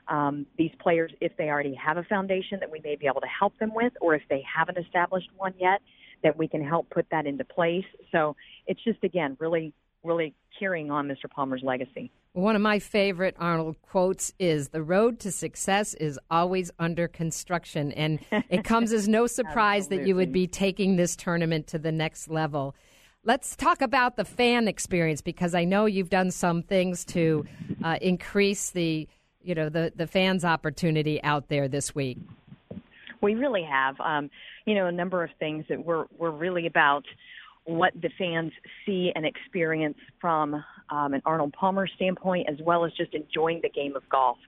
um, 0.09 0.47
these 0.57 0.71
players, 0.81 1.13
if 1.21 1.37
they 1.37 1.49
already 1.49 1.75
have 1.75 1.97
a 1.97 2.03
foundation, 2.05 2.59
that 2.61 2.71
we 2.71 2.81
may 2.83 2.97
be 2.97 3.07
able 3.07 3.21
to 3.21 3.27
help 3.27 3.59
them 3.59 3.73
with, 3.75 3.93
or 4.01 4.15
if 4.15 4.23
they 4.29 4.43
haven't 4.43 4.79
established 4.79 5.29
one 5.37 5.55
yet, 5.59 5.81
that 6.23 6.37
we 6.37 6.49
can 6.49 6.65
help 6.65 6.89
put 6.91 7.07
that 7.11 7.27
into 7.27 7.45
place. 7.45 7.85
So 8.11 8.35
it's 8.67 8.83
just, 8.83 9.03
again, 9.05 9.37
really, 9.39 9.73
really 10.03 10.35
carrying 10.59 10.91
on 10.91 11.07
Mr. 11.07 11.31
Palmer's 11.31 11.63
legacy. 11.63 12.11
One 12.33 12.57
of 12.57 12.63
my 12.63 12.79
favorite 12.79 13.37
Arnold 13.39 13.81
quotes 13.83 14.33
is 14.39 14.69
The 14.69 14.83
road 14.83 15.21
to 15.21 15.33
success 15.33 15.95
is 15.95 16.19
always 16.31 16.71
under 16.79 17.09
construction. 17.09 17.93
And 17.93 18.21
it 18.49 18.65
comes 18.65 18.93
as 18.93 19.09
no 19.09 19.27
surprise 19.27 19.89
that 19.89 20.07
you 20.07 20.15
would 20.17 20.33
be 20.33 20.47
taking 20.47 20.97
this 20.97 21.17
tournament 21.17 21.67
to 21.69 21.79
the 21.79 21.93
next 21.93 22.29
level. 22.29 22.75
Let's 23.25 23.57
talk 23.57 23.83
about 23.83 24.17
the 24.17 24.25
fan 24.25 24.69
experience 24.69 25.21
because 25.21 25.55
I 25.55 25.65
know 25.65 25.87
you've 25.87 26.11
done 26.11 26.31
some 26.31 26.63
things 26.63 27.05
to 27.07 27.45
uh, 27.83 27.99
increase 28.01 28.71
the 28.71 29.09
you 29.43 29.55
know 29.55 29.69
the 29.69 29.93
the 29.95 30.07
fans 30.07 30.45
opportunity 30.45 31.23
out 31.23 31.49
there 31.49 31.69
this 31.69 31.95
week. 31.95 32.19
We 33.21 33.35
really 33.35 33.65
have, 33.65 34.01
um, 34.01 34.31
you 34.65 34.75
know, 34.75 34.87
a 34.87 34.93
number 34.93 35.25
of 35.25 35.31
things 35.39 35.65
that 35.69 35.85
we're 35.85 36.07
we're 36.17 36.31
really 36.31 36.67
about 36.67 37.05
what 37.65 37.93
the 38.01 38.09
fans 38.17 38.53
see 38.87 39.13
and 39.15 39.27
experience 39.27 39.99
from 40.21 40.55
um, 40.91 41.13
an 41.13 41.21
Arnold 41.27 41.53
Palmer 41.53 41.87
standpoint, 41.87 42.49
as 42.49 42.59
well 42.63 42.85
as 42.85 42.93
just 42.93 43.15
enjoying 43.15 43.61
the 43.63 43.69
game 43.69 43.95
of 43.95 44.09
golf. 44.09 44.39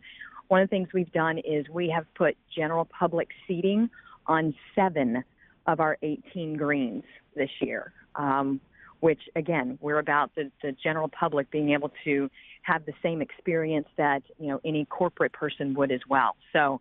One 0.48 0.62
of 0.62 0.68
the 0.68 0.76
things 0.76 0.88
we've 0.94 1.12
done 1.12 1.38
is 1.38 1.68
we 1.68 1.90
have 1.90 2.06
put 2.14 2.36
general 2.56 2.86
public 2.86 3.28
seating 3.46 3.90
on 4.26 4.54
seven 4.74 5.22
of 5.66 5.80
our 5.80 5.98
18 6.02 6.56
greens 6.56 7.04
this 7.36 7.50
year. 7.60 7.92
Um, 8.16 8.60
which 9.00 9.20
again, 9.36 9.78
we're 9.80 9.98
about 9.98 10.34
the, 10.34 10.50
the 10.62 10.72
general 10.72 11.08
public 11.08 11.50
being 11.50 11.72
able 11.72 11.90
to 12.04 12.30
have 12.62 12.84
the 12.86 12.92
same 13.02 13.20
experience 13.22 13.88
that 13.96 14.22
you 14.38 14.48
know 14.48 14.60
any 14.64 14.84
corporate 14.84 15.32
person 15.32 15.74
would 15.74 15.90
as 15.90 16.00
well. 16.08 16.36
So 16.52 16.80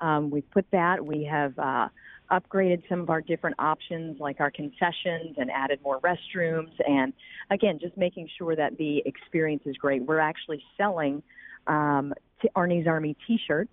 um, 0.00 0.30
we've 0.30 0.48
put 0.50 0.66
that. 0.72 1.04
We 1.04 1.24
have 1.24 1.58
uh, 1.58 1.88
upgraded 2.30 2.82
some 2.88 3.00
of 3.00 3.10
our 3.10 3.20
different 3.20 3.56
options, 3.58 4.18
like 4.20 4.40
our 4.40 4.50
concessions, 4.50 5.36
and 5.36 5.50
added 5.50 5.80
more 5.82 6.00
restrooms. 6.00 6.72
And 6.86 7.12
again, 7.50 7.78
just 7.80 7.96
making 7.96 8.28
sure 8.36 8.56
that 8.56 8.76
the 8.76 9.02
experience 9.06 9.62
is 9.66 9.76
great. 9.76 10.02
We're 10.04 10.18
actually 10.18 10.62
selling 10.76 11.22
um, 11.66 12.14
t- 12.42 12.48
Arnie's 12.56 12.86
Army 12.86 13.16
T-shirts, 13.26 13.70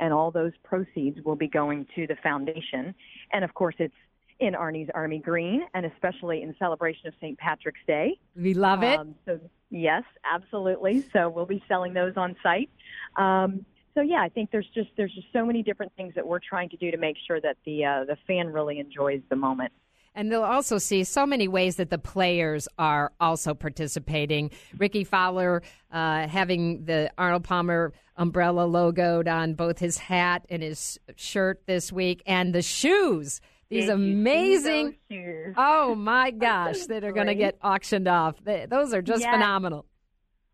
and 0.00 0.12
all 0.12 0.30
those 0.30 0.52
proceeds 0.62 1.18
will 1.24 1.36
be 1.36 1.48
going 1.48 1.86
to 1.94 2.06
the 2.06 2.16
foundation. 2.22 2.94
And 3.32 3.44
of 3.44 3.54
course, 3.54 3.74
it's 3.78 3.94
in 4.40 4.54
Arnie's 4.54 4.90
Army 4.94 5.18
Green, 5.18 5.62
and 5.74 5.86
especially 5.86 6.42
in 6.42 6.54
celebration 6.58 7.06
of 7.06 7.14
St. 7.20 7.38
Patrick's 7.38 7.80
Day. 7.86 8.18
We 8.36 8.54
love 8.54 8.82
it. 8.82 8.98
Um, 8.98 9.14
so 9.24 9.40
yes, 9.70 10.02
absolutely. 10.24 11.04
So 11.12 11.28
we'll 11.28 11.46
be 11.46 11.62
selling 11.68 11.94
those 11.94 12.14
on 12.16 12.36
site. 12.42 12.70
Um, 13.16 13.64
so 13.94 14.00
yeah, 14.00 14.20
I 14.20 14.28
think 14.28 14.50
there's 14.50 14.68
just 14.74 14.90
there's 14.96 15.14
just 15.14 15.28
so 15.32 15.46
many 15.46 15.62
different 15.62 15.92
things 15.96 16.14
that 16.16 16.26
we're 16.26 16.40
trying 16.40 16.68
to 16.70 16.76
do 16.76 16.90
to 16.90 16.96
make 16.96 17.16
sure 17.26 17.40
that 17.40 17.56
the 17.64 17.84
uh, 17.84 18.04
the 18.04 18.16
fan 18.26 18.52
really 18.52 18.78
enjoys 18.78 19.20
the 19.30 19.36
moment. 19.36 19.72
And 20.16 20.30
they'll 20.30 20.44
also 20.44 20.78
see 20.78 21.02
so 21.02 21.26
many 21.26 21.48
ways 21.48 21.76
that 21.76 21.90
the 21.90 21.98
players 21.98 22.68
are 22.78 23.12
also 23.20 23.52
participating. 23.52 24.50
Rickie 24.78 25.02
Fowler 25.02 25.62
uh, 25.90 26.28
having 26.28 26.84
the 26.84 27.10
Arnold 27.18 27.44
Palmer 27.44 27.92
umbrella 28.16 28.66
logoed 28.66 29.32
on 29.32 29.54
both 29.54 29.80
his 29.80 29.98
hat 29.98 30.46
and 30.48 30.62
his 30.62 31.00
shirt 31.16 31.62
this 31.66 31.92
week, 31.92 32.22
and 32.26 32.54
the 32.54 32.62
shoes. 32.62 33.40
These 33.80 33.88
amazing. 33.90 34.94
shoes? 35.10 35.54
Oh 35.56 35.94
my 35.94 36.30
gosh, 36.48 36.86
that 36.86 37.04
are 37.04 37.12
going 37.12 37.26
to 37.26 37.34
get 37.34 37.58
auctioned 37.62 38.08
off. 38.08 38.36
They, 38.44 38.66
those 38.68 38.92
are 38.94 39.02
just 39.02 39.20
Yes. 39.22 39.32
phenomenal. 39.34 39.84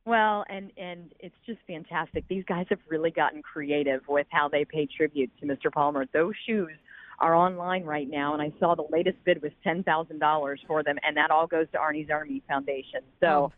Well, 0.06 0.44
and 0.48 0.72
and 0.76 1.12
it's 1.20 1.34
just 1.46 1.58
fantastic. 1.66 2.24
These 2.28 2.44
guys 2.44 2.66
have 2.70 2.78
really 2.88 3.10
gotten 3.10 3.42
creative 3.42 4.00
with 4.08 4.26
how 4.30 4.48
they 4.48 4.64
pay 4.64 4.86
tribute 4.86 5.30
to 5.40 5.46
Mr. 5.46 5.70
Palmer. 5.72 6.06
Those 6.12 6.34
shoes 6.46 6.70
are 7.18 7.34
online 7.34 7.84
right 7.84 8.08
now, 8.08 8.32
and 8.32 8.40
I 8.42 8.50
saw 8.58 8.74
the 8.74 8.86
latest 8.90 9.18
bid 9.24 9.42
was 9.42 9.52
ten 9.62 9.82
thousand 9.82 10.18
dollars 10.18 10.60
for 10.66 10.82
them, 10.82 10.96
and 11.06 11.16
that 11.18 11.30
all 11.30 11.46
goes 11.46 11.66
to 11.72 11.78
Arnie's 11.78 12.10
Army 12.10 12.42
Foundation. 12.48 13.00
So. 13.20 13.26
Oh. 13.26 13.52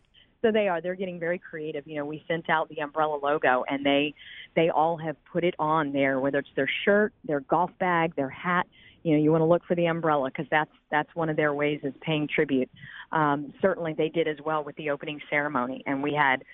So 0.44 0.51
they 0.51 0.66
are. 0.66 0.81
They're 0.81 0.96
getting 0.96 1.20
very 1.20 1.38
creative. 1.38 1.87
You 1.87 1.98
know, 1.98 2.05
we 2.05 2.25
sent 2.27 2.51
out 2.51 2.68
the 2.68 2.81
umbrella 2.81 3.16
logo, 3.22 3.62
and 3.70 3.87
they 3.87 4.12
they 4.57 4.70
all 4.70 4.96
have 4.96 5.14
put 5.33 5.44
it 5.44 5.55
on 5.61 5.92
there, 5.92 6.18
whether 6.18 6.38
it's 6.38 6.48
their 6.57 6.68
shirt, 6.85 7.12
their 7.25 7.38
golf 7.38 7.70
bag, 7.79 8.16
their 8.16 8.29
hat. 8.29 8.66
You 9.03 9.17
know, 9.17 9.23
you 9.23 9.31
want 9.33 9.43
to 9.43 9.47
look 9.47 9.65
for 9.67 9.75
the 9.75 9.87
umbrella 9.87 10.31
because 10.31 10.47
that's 10.51 10.71
that's 10.91 11.15
one 11.15 11.29
of 11.29 11.37
their 11.37 11.55
ways 11.55 11.81
is 11.83 11.95
paying 12.01 12.29
tribute. 12.29 12.71
Um, 13.11 13.53
certainly, 13.61 13.95
they 13.95 14.09
did 14.09 14.29
as 14.29 14.38
well 14.45 14.65
with 14.65 14.77
the 14.77 14.91
opening 14.91 15.21
ceremony, 15.31 15.83
and 15.87 16.03
we 16.03 16.15
had 16.15 16.45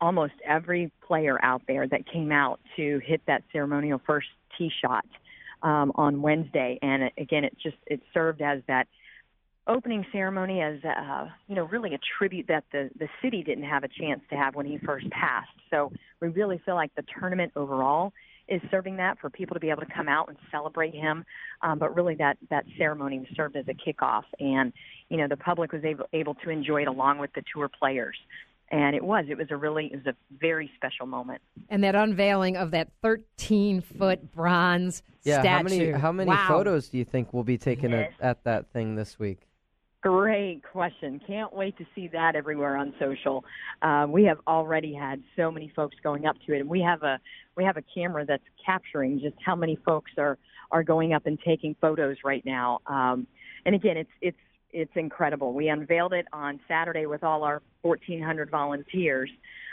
almost 0.00 0.34
every 0.46 0.92
player 1.06 1.42
out 1.44 1.62
there 1.66 1.86
that 1.88 2.10
came 2.10 2.30
out 2.30 2.60
to 2.76 3.00
hit 3.04 3.20
that 3.26 3.42
ceremonial 3.52 4.00
first 4.06 4.28
tee 4.56 4.70
shot 4.82 5.04
um, 5.62 5.92
on 5.96 6.22
Wednesday. 6.22 6.78
And 6.82 7.04
it, 7.04 7.12
again, 7.18 7.44
it 7.44 7.56
just 7.62 7.76
it 7.86 8.00
served 8.14 8.42
as 8.42 8.62
that 8.68 8.86
opening 9.66 10.04
ceremony 10.10 10.62
as 10.62 10.82
uh, 10.84 11.26
you 11.46 11.54
know 11.54 11.64
really 11.64 11.94
a 11.94 11.98
tribute 12.18 12.46
that 12.48 12.64
the 12.72 12.90
the 12.98 13.08
city 13.22 13.42
didn't 13.42 13.64
have 13.64 13.84
a 13.84 13.88
chance 13.88 14.20
to 14.30 14.36
have 14.36 14.54
when 14.54 14.66
he 14.66 14.78
first 14.78 15.08
passed. 15.10 15.48
So 15.70 15.92
we 16.20 16.28
really 16.28 16.60
feel 16.64 16.74
like 16.74 16.94
the 16.94 17.04
tournament 17.18 17.52
overall 17.54 18.12
is 18.48 18.60
serving 18.70 18.96
that 18.96 19.18
for 19.18 19.30
people 19.30 19.54
to 19.54 19.60
be 19.60 19.70
able 19.70 19.82
to 19.82 19.92
come 19.94 20.08
out 20.08 20.28
and 20.28 20.36
celebrate 20.50 20.94
him. 20.94 21.24
Um, 21.62 21.78
but 21.78 21.94
really, 21.94 22.14
that 22.16 22.38
that 22.50 22.64
ceremony 22.76 23.28
served 23.36 23.56
as 23.56 23.66
a 23.68 23.74
kickoff, 23.74 24.24
and 24.40 24.72
you 25.08 25.16
know 25.18 25.28
the 25.28 25.36
public 25.36 25.72
was 25.72 25.84
able 25.84 26.06
able 26.12 26.34
to 26.36 26.50
enjoy 26.50 26.82
it 26.82 26.88
along 26.88 27.18
with 27.18 27.32
the 27.34 27.42
tour 27.54 27.68
players. 27.68 28.16
And 28.70 28.94
it 28.94 29.02
was 29.02 29.24
it 29.28 29.38
was 29.38 29.46
a 29.50 29.56
really 29.56 29.86
it 29.92 30.04
was 30.04 30.14
a 30.14 30.36
very 30.38 30.70
special 30.76 31.06
moment. 31.06 31.40
And 31.70 31.82
that 31.84 31.94
unveiling 31.94 32.56
of 32.56 32.70
that 32.72 32.88
13 33.02 33.80
foot 33.80 34.30
bronze 34.32 35.02
Yeah, 35.24 35.40
statue. 35.40 35.48
how 35.48 35.62
many 35.62 35.90
how 35.92 36.12
many 36.12 36.28
Wow. 36.30 36.44
photos 36.48 36.88
do 36.88 36.98
you 36.98 37.04
think 37.04 37.32
will 37.32 37.44
be 37.44 37.56
taken 37.58 37.92
Yes. 37.92 38.12
at, 38.20 38.26
at 38.26 38.44
that 38.44 38.66
thing 38.72 38.94
this 38.94 39.18
week? 39.18 39.40
Great 40.00 40.62
question. 40.62 41.20
Can't 41.26 41.52
wait 41.52 41.76
to 41.78 41.84
see 41.94 42.06
that 42.08 42.36
everywhere 42.36 42.76
on 42.76 42.94
social. 43.00 43.44
Uh, 43.82 44.06
we 44.08 44.22
have 44.24 44.38
already 44.46 44.94
had 44.94 45.20
so 45.34 45.50
many 45.50 45.72
folks 45.74 45.96
going 46.04 46.24
up 46.24 46.36
to 46.46 46.52
it, 46.54 46.60
and 46.60 46.68
we 46.68 46.80
have 46.82 47.02
a 47.02 47.18
we 47.58 47.64
have 47.64 47.76
a 47.76 47.82
camera 47.94 48.24
that's 48.24 48.44
capturing 48.64 49.20
just 49.20 49.34
how 49.44 49.54
many 49.54 49.76
folks 49.84 50.12
are 50.16 50.38
are 50.70 50.82
going 50.82 51.12
up 51.12 51.26
and 51.26 51.38
taking 51.44 51.74
photos 51.80 52.16
right 52.24 52.44
now. 52.46 52.78
Um, 52.86 53.26
and 53.66 53.74
again, 53.74 53.96
it's 53.98 54.10
it's 54.22 54.38
it's 54.70 54.92
incredible. 54.94 55.52
We 55.52 55.68
unveiled 55.68 56.12
it 56.12 56.26
on 56.32 56.60
Saturday 56.68 57.06
with 57.06 57.24
all 57.24 57.42
our 57.42 57.62
1,400 57.82 58.50
volunteers, 58.50 59.30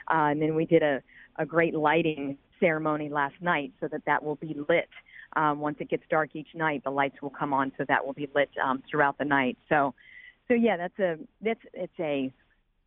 uh, 0.09 0.31
and 0.31 0.41
then 0.41 0.55
we 0.55 0.65
did 0.65 0.83
a 0.83 1.01
a 1.37 1.45
great 1.45 1.75
lighting 1.75 2.37
ceremony 2.59 3.09
last 3.09 3.35
night 3.41 3.71
so 3.79 3.87
that 3.89 4.01
that 4.05 4.23
will 4.23 4.35
be 4.35 4.55
lit. 4.67 4.89
Um, 5.35 5.59
once 5.59 5.77
it 5.79 5.89
gets 5.89 6.03
dark 6.09 6.29
each 6.33 6.47
night, 6.55 6.83
the 6.83 6.89
lights 6.89 7.21
will 7.21 7.29
come 7.29 7.53
on, 7.53 7.71
so 7.77 7.83
that 7.87 8.03
will 8.05 8.13
be 8.13 8.29
lit 8.33 8.49
um, 8.63 8.81
throughout 8.89 9.17
the 9.17 9.25
night. 9.25 9.57
So 9.69 9.93
so 10.47 10.55
yeah, 10.55 10.77
that's 10.77 10.99
a 10.99 11.17
that's 11.41 11.59
it's 11.73 11.99
a 11.99 12.33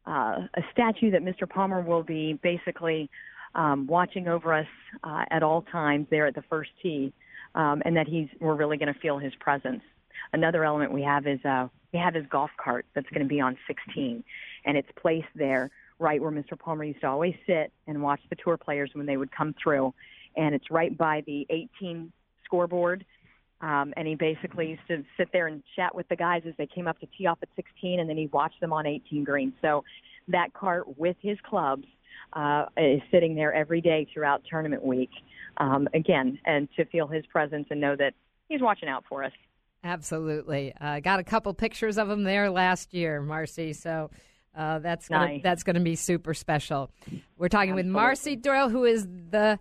uh, 0.07 0.41
a 0.55 0.63
statue 0.73 1.11
that 1.11 1.23
Mr. 1.23 1.49
Palmer 1.49 1.83
will 1.83 2.03
be 2.03 2.39
basically 2.43 3.11
um, 3.59 3.87
watching 3.89 4.29
over 4.29 4.55
us 4.55 4.67
uh, 5.03 5.25
at 5.31 5.43
all 5.43 5.63
times 5.63 6.07
there 6.11 6.27
at 6.27 6.35
the 6.35 6.45
first 6.49 6.71
tee, 6.81 7.13
um, 7.57 7.83
and 7.85 7.97
that 7.97 8.07
he's 8.07 8.29
we're 8.41 8.55
really 8.55 8.77
going 8.77 8.93
to 8.93 9.01
feel 9.01 9.19
his 9.19 9.35
presence. 9.41 9.83
Another 10.33 10.65
element 10.65 10.93
we 10.93 11.03
have 11.03 11.27
is 11.27 11.45
uh, 11.45 11.67
we 11.93 11.99
have 11.99 12.15
his 12.15 12.25
golf 12.31 12.51
cart 12.63 12.87
that's 12.95 13.09
going 13.11 13.23
to 13.23 13.29
be 13.29 13.41
on 13.41 13.59
16, 13.67 14.23
and 14.65 14.77
it's 14.77 14.89
placed 14.97 15.27
there 15.35 15.71
right 15.99 16.23
where 16.23 16.31
Mr. 16.31 16.57
Palmer 16.57 16.85
used 16.85 17.01
to 17.01 17.09
always 17.09 17.35
sit 17.47 17.73
and 17.89 18.01
watch 18.01 18.21
the 18.31 18.37
tour 18.37 18.57
players 18.57 18.91
when 18.95 19.07
they 19.07 19.17
would 19.17 19.33
come 19.33 19.53
through, 19.61 19.93
and 20.37 20.55
it's 20.55 20.71
right 20.71 20.97
by 20.97 21.23
the 21.27 21.45
18 21.51 22.13
scoreboard 22.45 23.05
um, 23.61 23.93
and 23.97 24.07
he 24.07 24.15
basically 24.15 24.69
used 24.69 24.87
to 24.89 25.05
sit 25.17 25.31
there 25.33 25.49
and 25.49 25.63
chat 25.75 25.95
with 25.95 26.09
the 26.09 26.17
guys 26.17 26.43
as 26.47 26.55
they 26.59 26.67
came 26.67 26.87
up 26.87 27.01
to 27.01 27.09
tee 27.19 27.27
off 27.27 27.39
at 27.43 27.49
16, 27.57 27.99
and 27.99 28.09
then 28.09 28.17
he 28.17 28.29
watched 28.29 28.61
them 28.61 28.73
on 28.73 28.87
18 28.87 29.25
green. 29.25 29.53
So 29.61 29.85
that 30.29 30.53
cart 30.53 30.97
with 30.97 31.17
his 31.21 31.39
clubs 31.43 31.85
uh, 32.33 32.67
is 32.77 33.01
sitting 33.11 33.35
there 33.35 33.53
every 33.53 33.81
day 33.81 34.07
throughout 34.13 34.43
tournament 34.49 34.85
week. 34.85 35.11
Um, 35.59 35.89
again, 35.93 36.39
and 36.45 36.69
to 36.77 36.85
feel 36.85 37.09
his 37.09 37.27
presence 37.27 37.67
and 37.71 37.81
know 37.81 37.97
that 37.97 38.15
he's 38.49 38.61
watching 38.63 38.89
out 38.89 39.03
for 39.09 39.25
us. 39.25 39.33
Absolutely. 39.83 40.73
I 40.81 40.99
uh, 40.99 41.01
got 41.01 41.19
a 41.19 41.25
couple 41.25 41.53
pictures 41.55 41.99
of 41.99 42.09
him 42.09 42.23
there 42.23 42.51
last 42.51 42.95
year, 42.95 43.21
Marci. 43.21 43.75
So 43.75 44.11
uh, 44.57 44.79
that's 44.81 45.09
gonna, 45.09 45.27
Nice. 45.27 45.43
that's 45.43 45.63
going 45.63 45.75
to 45.75 45.83
be 45.83 45.97
super 45.97 46.35
special. 46.35 46.91
We're 47.37 47.49
talking 47.49 47.75
with 47.75 47.87
Absolutely. 47.87 48.37
Marci 48.37 48.43
Doyle, 48.43 48.69
who 48.69 48.85
is 48.85 49.07
the 49.07 49.59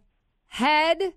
head 0.47 1.13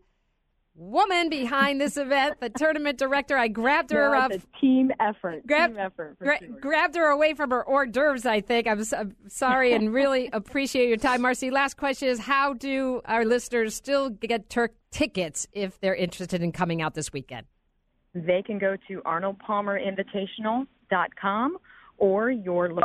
woman 0.81 1.29
behind 1.29 1.81
this 1.81 1.97
event, 1.97 2.41
the 2.41 2.51
tournament 2.51 2.99
director. 2.99 3.37
I 3.37 3.47
grabbed 3.49 3.91
her 3.93 4.11
No, 4.13 4.19
up. 4.19 4.31
a 4.33 4.41
team 4.61 4.91
effort. 4.99 5.47
Grab- 5.47 5.71
team 5.73 5.79
effort. 5.79 6.17
For 6.19 6.25
Gra- 6.25 6.39
sure. 6.39 6.49
grabbed 6.61 6.97
her 6.97 7.07
away 7.07 7.35
from 7.35 7.51
her 7.51 7.63
hors 7.63 7.87
d'oeuvres, 7.87 8.27
I 8.27 8.41
think. 8.41 8.67
I'm, 8.67 8.83
I'm 8.97 9.15
sorry 9.29 9.73
and 9.75 9.93
really 10.01 10.29
appreciate 10.33 10.89
your 10.89 10.97
time. 10.97 11.23
Marci, 11.23 11.53
last 11.53 11.77
question 11.77 12.09
is 12.09 12.19
how 12.19 12.55
do 12.55 13.01
our 13.05 13.25
listeners 13.25 13.75
still 13.75 14.11
get 14.11 14.49
Turk 14.49 14.73
tickets 14.91 15.47
if 15.53 15.79
they're 15.81 15.95
interested 15.95 16.43
in 16.43 16.51
coming 16.53 16.81
out 16.83 16.95
this 16.95 17.13
weekend? 17.13 17.47
They 18.15 18.43
can 18.43 18.59
go 18.59 18.77
to 18.89 19.01
arnoldpalmerinvitational.com 19.03 21.59
or 21.99 22.31
your 22.31 22.69
local 22.69 22.83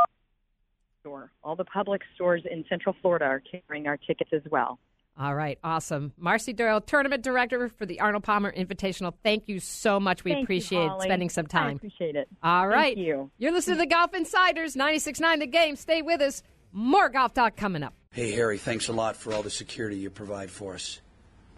store. 1.00 1.30
All 1.42 1.56
the 1.56 1.64
public 1.64 2.02
stores 2.14 2.42
in 2.50 2.64
Central 2.68 2.94
Florida 3.00 3.24
are 3.24 3.42
carrying 3.66 3.86
our 3.86 3.96
tickets 3.96 4.30
as 4.32 4.42
well. 4.50 4.78
All 5.18 5.34
right, 5.34 5.58
awesome. 5.64 6.12
Marci 6.22 6.54
Doyle, 6.54 6.80
tournament 6.80 7.22
director 7.22 7.68
for 7.70 7.86
the 7.86 8.00
Arnold 8.00 8.24
Palmer 8.24 8.52
Invitational. 8.52 9.14
Thank 9.22 9.48
you 9.48 9.60
so 9.60 9.98
much. 9.98 10.24
We 10.24 10.32
Thank 10.32 10.40
you, 10.40 10.44
appreciate 10.44 10.88
Holly. 10.88 11.04
spending 11.06 11.30
some 11.30 11.46
time. 11.46 11.62
I 11.62 11.66
time. 11.68 11.76
appreciate 11.76 12.16
it. 12.16 12.28
All 12.42 12.68
right. 12.68 12.94
Thank 12.96 13.06
you. 13.06 13.30
You're 13.38 13.52
listening 13.52 13.76
to 13.78 13.82
the 13.82 13.86
Golf 13.86 14.12
Insiders, 14.12 14.74
96.9 14.76 15.40
The 15.40 15.46
Game. 15.46 15.76
Stay 15.76 16.02
with 16.02 16.20
us. 16.20 16.42
More 16.72 17.08
Golf 17.08 17.32
Talk 17.32 17.56
coming 17.56 17.82
up. 17.82 17.94
Hey, 18.10 18.30
Harry, 18.32 18.58
thanks 18.58 18.88
a 18.88 18.92
lot 18.92 19.16
for 19.16 19.32
all 19.32 19.42
the 19.42 19.50
security 19.50 19.96
you 19.96 20.10
provide 20.10 20.50
for 20.50 20.74
us. 20.74 21.00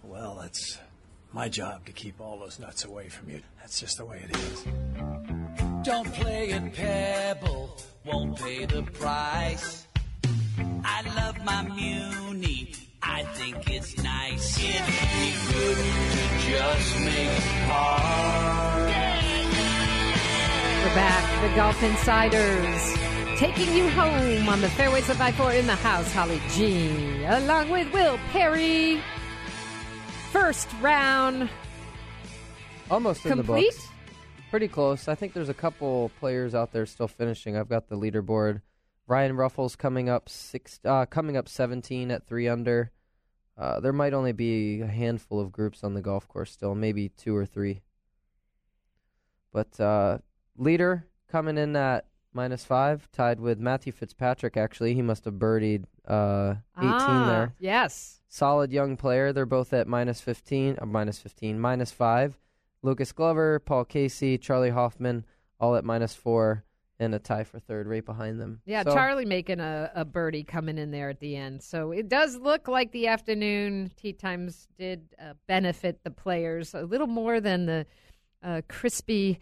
Well, 0.05 0.41
it's 0.45 0.79
my 1.33 1.49
job 1.49 1.85
to 1.87 1.93
keep 1.93 2.21
all 2.21 2.39
those 2.39 2.61
nuts 2.61 2.85
away 2.85 3.09
from 3.09 3.31
you. 3.31 3.41
That's 3.61 3.81
just 3.81 3.99
the 3.99 4.05
way 4.05 4.23
it 4.29 4.37
is. 4.37 4.65
Don't 5.83 6.13
play 6.15 6.53
at 6.53 6.73
Pebble, 6.75 7.77
won't 8.05 8.37
pay 8.39 8.65
the 8.67 8.83
price. 8.83 9.87
I 10.85 11.03
love 11.17 11.45
my 11.45 11.63
Muni, 11.63 12.28
I 13.19 13.23
think 13.35 13.69
it's 13.69 14.01
nice. 14.01 14.57
It'd 14.61 14.87
be 14.87 15.53
good 15.53 15.77
to 15.77 16.49
just 16.49 17.01
make 17.01 17.41
par. 17.67 18.87
We're 20.85 20.95
back. 20.95 21.51
The 21.51 21.57
Golf 21.57 21.83
Insiders 21.83 22.95
taking 23.37 23.75
you 23.75 23.91
home 23.91 24.49
on 24.49 24.61
the 24.61 24.69
fairways 24.71 25.11
of 25.11 25.21
I-4 25.21 25.59
in 25.59 25.67
the 25.67 25.75
house. 25.75 26.13
Holly 26.13 26.41
G, 26.51 27.25
along 27.25 27.71
with 27.71 27.93
Will 27.93 28.21
Perry. 28.31 29.03
First 30.31 30.69
round 30.81 31.51
Almost 32.89 33.27
in 33.27 33.33
complete. 33.33 33.73
the 33.73 33.77
books. 33.79 33.89
Pretty 34.53 34.69
close. 34.69 35.09
I 35.09 35.17
think 35.17 35.33
there's 35.33 35.49
a 35.49 35.55
couple 35.55 36.13
players 36.21 36.55
out 36.55 36.71
there 36.71 36.87
still 36.87 37.09
finishing. 37.09 37.57
I've 37.57 37.69
got 37.69 37.89
the 37.89 37.97
leaderboard. 37.97 38.63
Ryan 39.09 39.33
Ruffels 39.33 39.77
coming 39.77 40.09
up 40.09 40.29
six, 40.29 40.79
uh, 40.85 41.05
coming 41.07 41.37
up 41.37 41.49
17 41.49 42.13
at 42.13 42.25
three 42.29 42.47
under. 42.47 42.93
Uh, 43.59 43.81
there 43.81 43.93
might 43.93 44.15
only 44.15 44.33
be 44.33 44.81
a 44.83 44.87
handful 44.87 45.41
of 45.41 45.51
groups 45.51 45.83
on 45.83 45.95
the 45.95 46.01
golf 46.01 46.29
course 46.29 46.53
still, 46.53 46.75
maybe 46.77 47.09
two 47.09 47.35
or 47.35 47.45
three. 47.45 47.83
But 49.53 49.79
uh, 49.81 50.19
leader 50.57 51.07
coming 51.29 51.59
in 51.59 51.75
at 51.75 52.07
minus 52.33 52.65
five, 52.65 53.09
tied 53.11 53.41
with 53.41 53.59
Matthew 53.59 53.93
Fitzpatrick. 53.93 54.57
Actually, 54.57 54.95
he 54.95 55.03
must 55.03 55.25
have 55.25 55.35
birdied 55.35 55.85
uh, 56.07 56.55
18 56.79 56.89
ah, 56.91 57.27
there 57.27 57.55
Yes. 57.59 58.21
solid 58.29 58.71
young 58.71 58.97
player. 58.97 59.33
They're 59.33 59.45
both 59.47 59.73
at 59.73 59.89
minus 59.89 60.21
15, 60.21 60.79
uh, 60.81 60.87
minus 60.87 61.19
15, 61.19 61.59
minus 61.59 61.91
5. 61.91 62.39
Lucas 62.83 63.11
Glover, 63.11 63.59
Paul 63.59 63.85
Casey, 63.85 64.39
Charley 64.39 64.71
Hoffman, 64.71 65.25
all 65.59 65.75
at 65.75 65.85
minus 65.85 66.15
4. 66.15 66.63
And 67.01 67.15
a 67.15 67.19
tie 67.21 67.45
for 67.45 67.61
third 67.61 67.87
right 67.87 68.05
behind 68.05 68.41
them. 68.41 68.61
Yeah, 68.67 68.83
So- 68.83 68.93
Charley 68.93 69.25
making 69.25 69.61
a, 69.61 69.91
a 69.95 70.05
birdie 70.05 70.43
coming 70.43 70.79
in 70.79 70.91
there 70.91 71.09
at 71.11 71.21
the 71.21 71.37
end. 71.37 71.63
So 71.63 71.93
it 71.93 72.09
does 72.09 72.37
look 72.37 72.67
like 72.67 72.91
the 72.91 73.07
afternoon 73.07 73.93
tee 73.97 74.13
times 74.13 74.67
did 74.77 75.03
uh, 75.21 75.35
benefit 75.47 76.01
the 76.03 76.11
players 76.11 76.75
a 76.75 76.83
little 76.83 77.07
more 77.07 77.41
than 77.41 77.67
the 77.67 77.87
uh, 78.43 78.63
crispy 78.69 79.39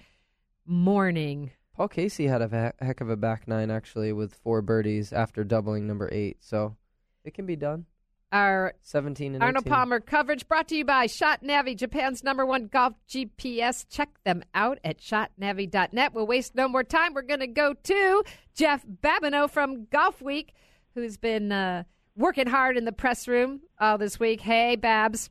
morning. 0.66 1.50
Paul 1.74 1.88
Casey 1.88 2.26
had 2.26 2.42
a 2.42 2.72
heck 2.80 3.00
of 3.00 3.08
a 3.10 3.16
back 3.16 3.46
nine 3.48 3.70
actually 3.70 4.12
with 4.12 4.34
four 4.34 4.62
birdies 4.62 5.12
after 5.12 5.44
doubling 5.44 5.86
number 5.86 6.08
eight. 6.12 6.38
So 6.40 6.76
it 7.24 7.34
can 7.34 7.46
be 7.46 7.56
done. 7.56 7.86
Our 8.32 8.74
17 8.82 9.34
and 9.34 9.42
Arnold 9.42 9.66
18. 9.66 9.72
Palmer 9.72 10.00
coverage 10.00 10.48
brought 10.48 10.68
to 10.68 10.76
you 10.76 10.84
by 10.84 11.06
Shot 11.06 11.42
Navi, 11.44 11.76
Japan's 11.76 12.24
number 12.24 12.44
one 12.44 12.66
golf 12.66 12.94
GPS. 13.08 13.86
Check 13.88 14.08
them 14.24 14.42
out 14.52 14.78
at 14.82 14.98
shotnavi.net. 14.98 16.12
We'll 16.12 16.26
waste 16.26 16.54
no 16.56 16.68
more 16.68 16.82
time. 16.82 17.14
We're 17.14 17.22
going 17.22 17.40
to 17.40 17.46
go 17.46 17.74
to 17.74 18.24
Jeff 18.54 18.84
Babineau 18.84 19.48
from 19.48 19.86
Golfweek, 19.86 20.48
who's 20.94 21.16
been 21.16 21.52
uh, 21.52 21.84
working 22.16 22.48
hard 22.48 22.76
in 22.76 22.84
the 22.84 22.92
press 22.92 23.28
room 23.28 23.60
all 23.80 23.96
this 23.96 24.18
week. 24.18 24.40
Hey, 24.40 24.74
Babs. 24.74 25.30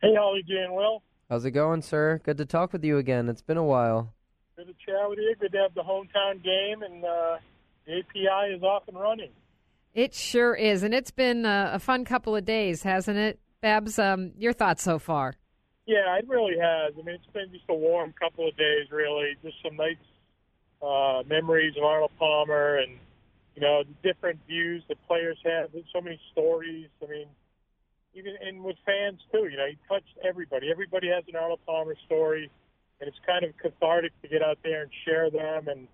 Hey, 0.00 0.14
Holly 0.16 0.42
Jan 0.48 0.72
Will. 0.72 1.02
How's 1.28 1.44
it 1.44 1.50
going, 1.50 1.82
sir? 1.82 2.22
Good 2.24 2.38
to 2.38 2.46
talk 2.46 2.72
with 2.72 2.84
you 2.84 2.96
again. 2.96 3.28
It's 3.28 3.42
been 3.42 3.58
a 3.58 3.64
while. 3.64 4.14
Good 4.56 4.68
to 4.68 4.72
chat 4.72 5.10
with 5.10 5.18
you. 5.18 5.34
Good 5.38 5.52
to 5.52 5.58
have 5.58 5.74
the 5.74 5.82
hometown 5.82 6.42
game, 6.42 6.82
and 6.82 7.04
uh, 7.04 7.36
the 7.86 7.98
API 7.98 8.54
is 8.54 8.62
off 8.62 8.84
and 8.88 8.98
running. 8.98 9.30
It 9.98 10.14
sure 10.14 10.54
is, 10.54 10.84
and 10.84 10.94
it's 10.94 11.10
been 11.10 11.44
a, 11.44 11.72
a 11.74 11.78
fun 11.80 12.04
couple 12.04 12.36
of 12.36 12.44
days, 12.44 12.84
hasn't 12.84 13.18
it, 13.18 13.40
Babs? 13.60 13.98
Um, 13.98 14.30
your 14.38 14.52
thoughts 14.52 14.80
so 14.80 15.00
far? 15.00 15.34
Yeah, 15.86 16.16
it 16.18 16.28
really 16.28 16.56
has. 16.56 16.94
I 16.96 17.02
mean, 17.02 17.16
it's 17.16 17.32
been 17.32 17.50
just 17.50 17.64
a 17.68 17.74
warm 17.74 18.14
couple 18.16 18.46
of 18.46 18.56
days, 18.56 18.92
really. 18.92 19.34
Just 19.42 19.56
some 19.60 19.74
nice 19.74 19.96
uh, 20.80 21.24
memories 21.26 21.74
of 21.76 21.82
Arnold 21.82 22.12
Palmer 22.16 22.76
and, 22.76 22.92
you 23.56 23.62
know, 23.62 23.82
the 23.82 24.08
different 24.08 24.38
views 24.46 24.84
that 24.86 25.04
players 25.08 25.36
have. 25.44 25.72
There's 25.72 25.90
so 25.92 26.00
many 26.00 26.20
stories. 26.30 26.86
I 27.02 27.10
mean, 27.10 27.26
even 28.14 28.34
and 28.40 28.62
with 28.62 28.76
fans, 28.86 29.18
too. 29.32 29.48
You 29.50 29.56
know, 29.56 29.66
he 29.66 29.78
touched 29.88 30.16
everybody. 30.24 30.70
Everybody 30.70 31.08
has 31.08 31.24
an 31.26 31.34
Arnold 31.34 31.58
Palmer 31.66 31.96
story, 32.06 32.48
and 33.00 33.08
it's 33.08 33.18
kind 33.26 33.42
of 33.42 33.50
cathartic 33.58 34.12
to 34.22 34.28
get 34.28 34.44
out 34.44 34.58
there 34.62 34.82
and 34.82 34.92
share 35.04 35.28
them 35.28 35.66
and, 35.66 35.88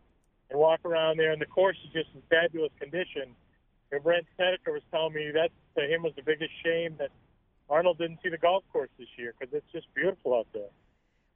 and 0.50 0.60
walk 0.60 0.80
around 0.84 1.16
there. 1.16 1.32
And 1.32 1.40
the 1.40 1.46
course 1.46 1.78
is 1.86 1.90
just 1.94 2.10
in 2.14 2.20
fabulous 2.28 2.72
condition. 2.78 3.34
And 3.92 4.02
Brandt 4.02 4.26
Snedeker 4.36 4.72
was 4.72 4.82
telling 4.90 5.14
me 5.14 5.30
that 5.32 5.50
to 5.76 5.86
him 5.86 6.02
was 6.02 6.12
the 6.16 6.22
biggest 6.22 6.50
shame 6.64 6.96
that 6.98 7.10
Arnold 7.68 7.98
didn't 7.98 8.18
see 8.22 8.28
the 8.28 8.38
golf 8.38 8.64
course 8.72 8.90
this 8.98 9.08
year 9.16 9.34
because 9.38 9.54
it's 9.54 9.70
just 9.72 9.86
beautiful 9.94 10.34
out 10.34 10.46
there. 10.52 10.68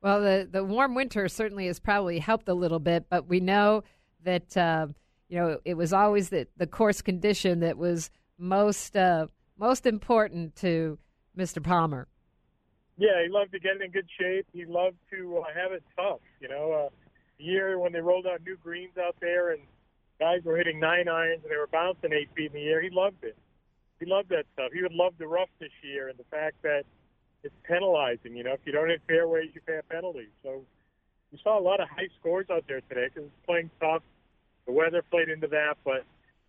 Well, 0.03 0.21
the, 0.21 0.49
the 0.51 0.65
warm 0.65 0.95
winter 0.95 1.29
certainly 1.29 1.67
has 1.67 1.81
probably 1.81 2.19
helped 2.19 2.49
a 2.49 2.55
little 2.55 2.79
bit, 2.79 3.07
but 3.11 3.27
we 3.27 3.41
know 3.41 3.83
that 4.25 4.57
uh, 4.57 4.89
you 5.29 5.39
know 5.39 5.59
it 5.65 5.75
was 5.75 5.93
always 5.93 6.29
the, 6.29 6.47
the 6.57 6.67
course 6.67 7.03
condition 7.03 7.61
that 7.61 7.77
was 7.77 8.11
most 8.39 8.97
uh, 8.97 9.27
most 9.59 9.87
important 9.87 10.55
to 10.57 10.99
Mr. 11.37 11.63
Palmer. 11.63 12.07
Yeah, 12.97 13.23
he 13.25 13.31
loved 13.31 13.53
to 13.53 13.61
get 13.61 13.81
in 13.81 13.91
good 13.91 14.09
shape. 14.19 14.47
He 14.53 14.65
loved 14.65 14.97
to 15.13 15.39
uh, 15.39 15.43
have 15.55 15.73
it 15.73 15.85
tough. 15.97 16.21
You 16.41 16.49
know, 16.49 16.73
uh, 16.73 16.89
the 17.39 17.45
year 17.45 17.79
when 17.79 17.93
they 17.93 18.01
rolled 18.01 18.27
out 18.27 18.41
new 18.45 18.57
greens 18.57 18.97
out 18.99 19.17
there 19.21 19.53
and 19.53 19.63
guys 20.19 20.43
were 20.45 20.57
hitting 20.57 20.81
nine 20.81 21.09
irons 21.09 21.41
and 21.43 21.53
they 21.53 21.57
were 21.57 21.69
bouncing 21.69 22.13
eight 22.13 22.29
feet 22.35 22.53
in 22.55 22.61
the 22.61 22.69
air, 22.69 22.83
he 22.83 22.91
loved 22.91 23.23
it. 23.23 23.37
He 24.01 24.07
loved 24.07 24.29
that 24.31 24.45
stuff. 24.55 24.71
He 24.73 24.83
would 24.83 24.93
love 24.93 25.15
the 25.19 25.27
rough 25.27 25.49
this 25.59 25.73
year 25.83 26.09
and 26.09 26.19
the 26.19 26.25
fact 26.31 26.57
that 26.63 26.85
it's 27.43 27.55
penalizing. 27.67 28.37
You 28.37 28.45
know, 28.45 28.53
if 28.53 28.61
you 28.65 28.73
don't 28.73 28.89
hit 28.89 29.03
fairways, 29.07 29.51
you 29.55 29.61
pay 29.67 29.79
a 29.79 29.83
penalty. 29.83 30.29
So 30.43 30.63
we 31.33 31.39
saw 31.43 31.59
a 31.59 31.63
lot 31.63 31.81
of 31.81 31.89
high 31.89 32.09
scores 32.19 32.47
out 32.51 32.65
there 32.69 32.81
today 32.89 33.09
because 33.13 33.29
it's 33.29 33.47
playing 33.47 33.71
tough. 33.81 34.03
The 34.67 34.73
weather 34.73 35.03
played 35.11 35.29
into 35.29 35.47
that, 35.49 35.77
but 35.85 36.05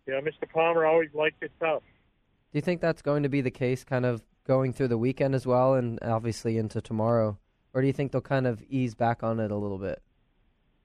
you 0.06 0.12
know, 0.12 0.20
Mr. 0.20 0.50
Palmer 0.52 0.86
always 0.86 1.10
liked 1.14 1.42
it 1.42 1.52
tough. 1.60 1.82
Do 2.52 2.58
you 2.58 2.62
think 2.62 2.80
that's 2.80 3.02
going 3.02 3.22
to 3.22 3.28
be 3.28 3.40
the 3.40 3.50
case 3.50 3.84
kind 3.84 4.04
of 4.04 4.22
going 4.46 4.72
through 4.72 4.88
the 4.88 4.98
weekend 4.98 5.34
as 5.34 5.46
well 5.46 5.74
and 5.74 5.98
obviously 6.02 6.58
into 6.58 6.80
tomorrow? 6.80 7.38
Or 7.72 7.80
do 7.80 7.86
you 7.86 7.92
think 7.92 8.12
they'll 8.12 8.20
kind 8.20 8.46
of 8.46 8.62
ease 8.68 8.94
back 8.94 9.22
on 9.22 9.38
it 9.38 9.50
a 9.50 9.56
little 9.56 9.78
bit? 9.78 10.02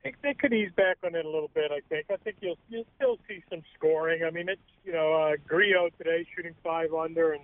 Think 0.05 0.21
they 0.21 0.35
could 0.35 0.53
ease 0.53 0.69
back 0.77 0.97
on 1.03 1.15
it 1.15 1.25
a 1.25 1.27
little 1.27 1.49
bit. 1.55 1.71
I 1.71 1.79
think. 1.89 2.05
I 2.11 2.17
think 2.17 2.35
you'll 2.39 2.59
you'll 2.69 2.85
still 2.95 3.17
see 3.27 3.43
some 3.49 3.63
scoring. 3.75 4.21
I 4.23 4.29
mean, 4.29 4.47
it's 4.47 4.61
you 4.83 4.93
know 4.93 5.11
uh, 5.11 5.31
Grillo 5.47 5.89
today 5.97 6.27
shooting 6.35 6.53
five 6.63 6.93
under, 6.93 7.33
and, 7.33 7.41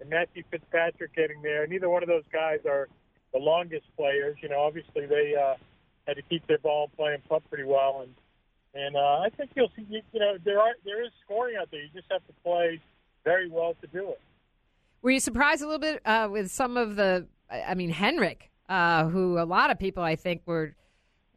and 0.00 0.10
Matthew 0.10 0.42
Fitzpatrick 0.50 1.14
getting 1.14 1.40
there. 1.40 1.68
Neither 1.68 1.88
one 1.88 2.02
of 2.02 2.08
those 2.08 2.24
guys 2.32 2.58
are 2.68 2.88
the 3.32 3.38
longest 3.38 3.84
players. 3.96 4.36
You 4.42 4.48
know, 4.48 4.58
obviously 4.58 5.06
they 5.06 5.36
uh, 5.40 5.54
had 6.08 6.16
to 6.16 6.22
keep 6.22 6.44
their 6.48 6.58
ball 6.58 6.86
and 6.86 6.96
play 6.96 7.14
and 7.14 7.24
putt 7.28 7.48
pretty 7.48 7.62
well, 7.62 8.00
and 8.02 8.12
and 8.74 8.96
uh, 8.96 9.20
I 9.24 9.28
think 9.36 9.52
you'll 9.54 9.70
see. 9.76 9.86
You, 9.88 10.02
you 10.12 10.18
know, 10.18 10.36
there 10.44 10.58
are 10.58 10.72
there 10.84 11.04
is 11.04 11.12
scoring 11.24 11.54
out 11.60 11.70
there. 11.70 11.80
You 11.80 11.90
just 11.94 12.10
have 12.10 12.26
to 12.26 12.32
play 12.42 12.80
very 13.22 13.48
well 13.48 13.76
to 13.82 13.86
do 13.86 14.08
it. 14.08 14.20
Were 15.02 15.12
you 15.12 15.20
surprised 15.20 15.62
a 15.62 15.64
little 15.64 15.78
bit 15.78 16.02
uh, 16.04 16.28
with 16.28 16.50
some 16.50 16.76
of 16.76 16.96
the? 16.96 17.28
I 17.48 17.76
mean, 17.76 17.90
Henrik, 17.90 18.50
uh, 18.68 19.06
who 19.06 19.38
a 19.38 19.46
lot 19.46 19.70
of 19.70 19.78
people 19.78 20.02
I 20.02 20.16
think 20.16 20.42
were 20.44 20.74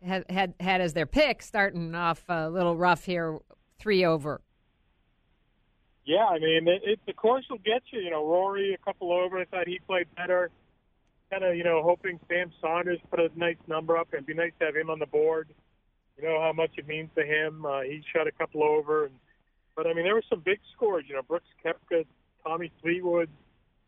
had 0.05 0.25
had, 0.29 0.53
had 0.59 0.81
as 0.81 0.93
their 0.93 1.05
pick, 1.05 1.41
starting 1.41 1.95
off 1.95 2.23
a 2.29 2.49
little 2.49 2.75
rough 2.75 3.05
here, 3.05 3.39
three 3.79 4.05
over. 4.05 4.41
Yeah, 6.05 6.25
I 6.25 6.39
mean, 6.39 6.67
it, 6.67 6.81
it, 6.83 6.99
the 7.07 7.13
course 7.13 7.45
will 7.49 7.59
get 7.59 7.81
you. 7.91 8.01
You 8.01 8.11
know, 8.11 8.25
Rory 8.25 8.73
a 8.73 8.77
couple 8.77 9.13
over. 9.13 9.39
I 9.39 9.45
thought 9.45 9.67
he 9.67 9.79
played 9.87 10.07
better. 10.15 10.51
Kind 11.31 11.43
of, 11.43 11.55
you 11.55 11.63
know, 11.63 11.81
hoping 11.81 12.19
Sam 12.27 12.51
Saunders 12.61 12.99
put 13.09 13.19
a 13.19 13.29
nice 13.35 13.57
number 13.67 13.97
up. 13.97 14.09
It'd 14.13 14.25
be 14.25 14.33
nice 14.33 14.51
to 14.59 14.65
have 14.65 14.75
him 14.75 14.89
on 14.89 14.99
the 14.99 15.05
board. 15.05 15.49
You 16.17 16.27
know 16.27 16.39
how 16.41 16.53
much 16.53 16.71
it 16.77 16.87
means 16.87 17.09
to 17.15 17.23
him. 17.25 17.65
Uh, 17.65 17.81
he 17.81 18.03
shot 18.13 18.27
a 18.27 18.31
couple 18.31 18.63
over, 18.63 19.05
and 19.05 19.15
but 19.75 19.87
I 19.87 19.93
mean, 19.93 20.03
there 20.03 20.13
were 20.13 20.23
some 20.29 20.41
big 20.41 20.59
scores. 20.75 21.05
You 21.07 21.15
know, 21.15 21.21
Brooks 21.21 21.47
Koepka, 21.65 22.05
Tommy 22.45 22.71
Fleetwood, 22.81 23.29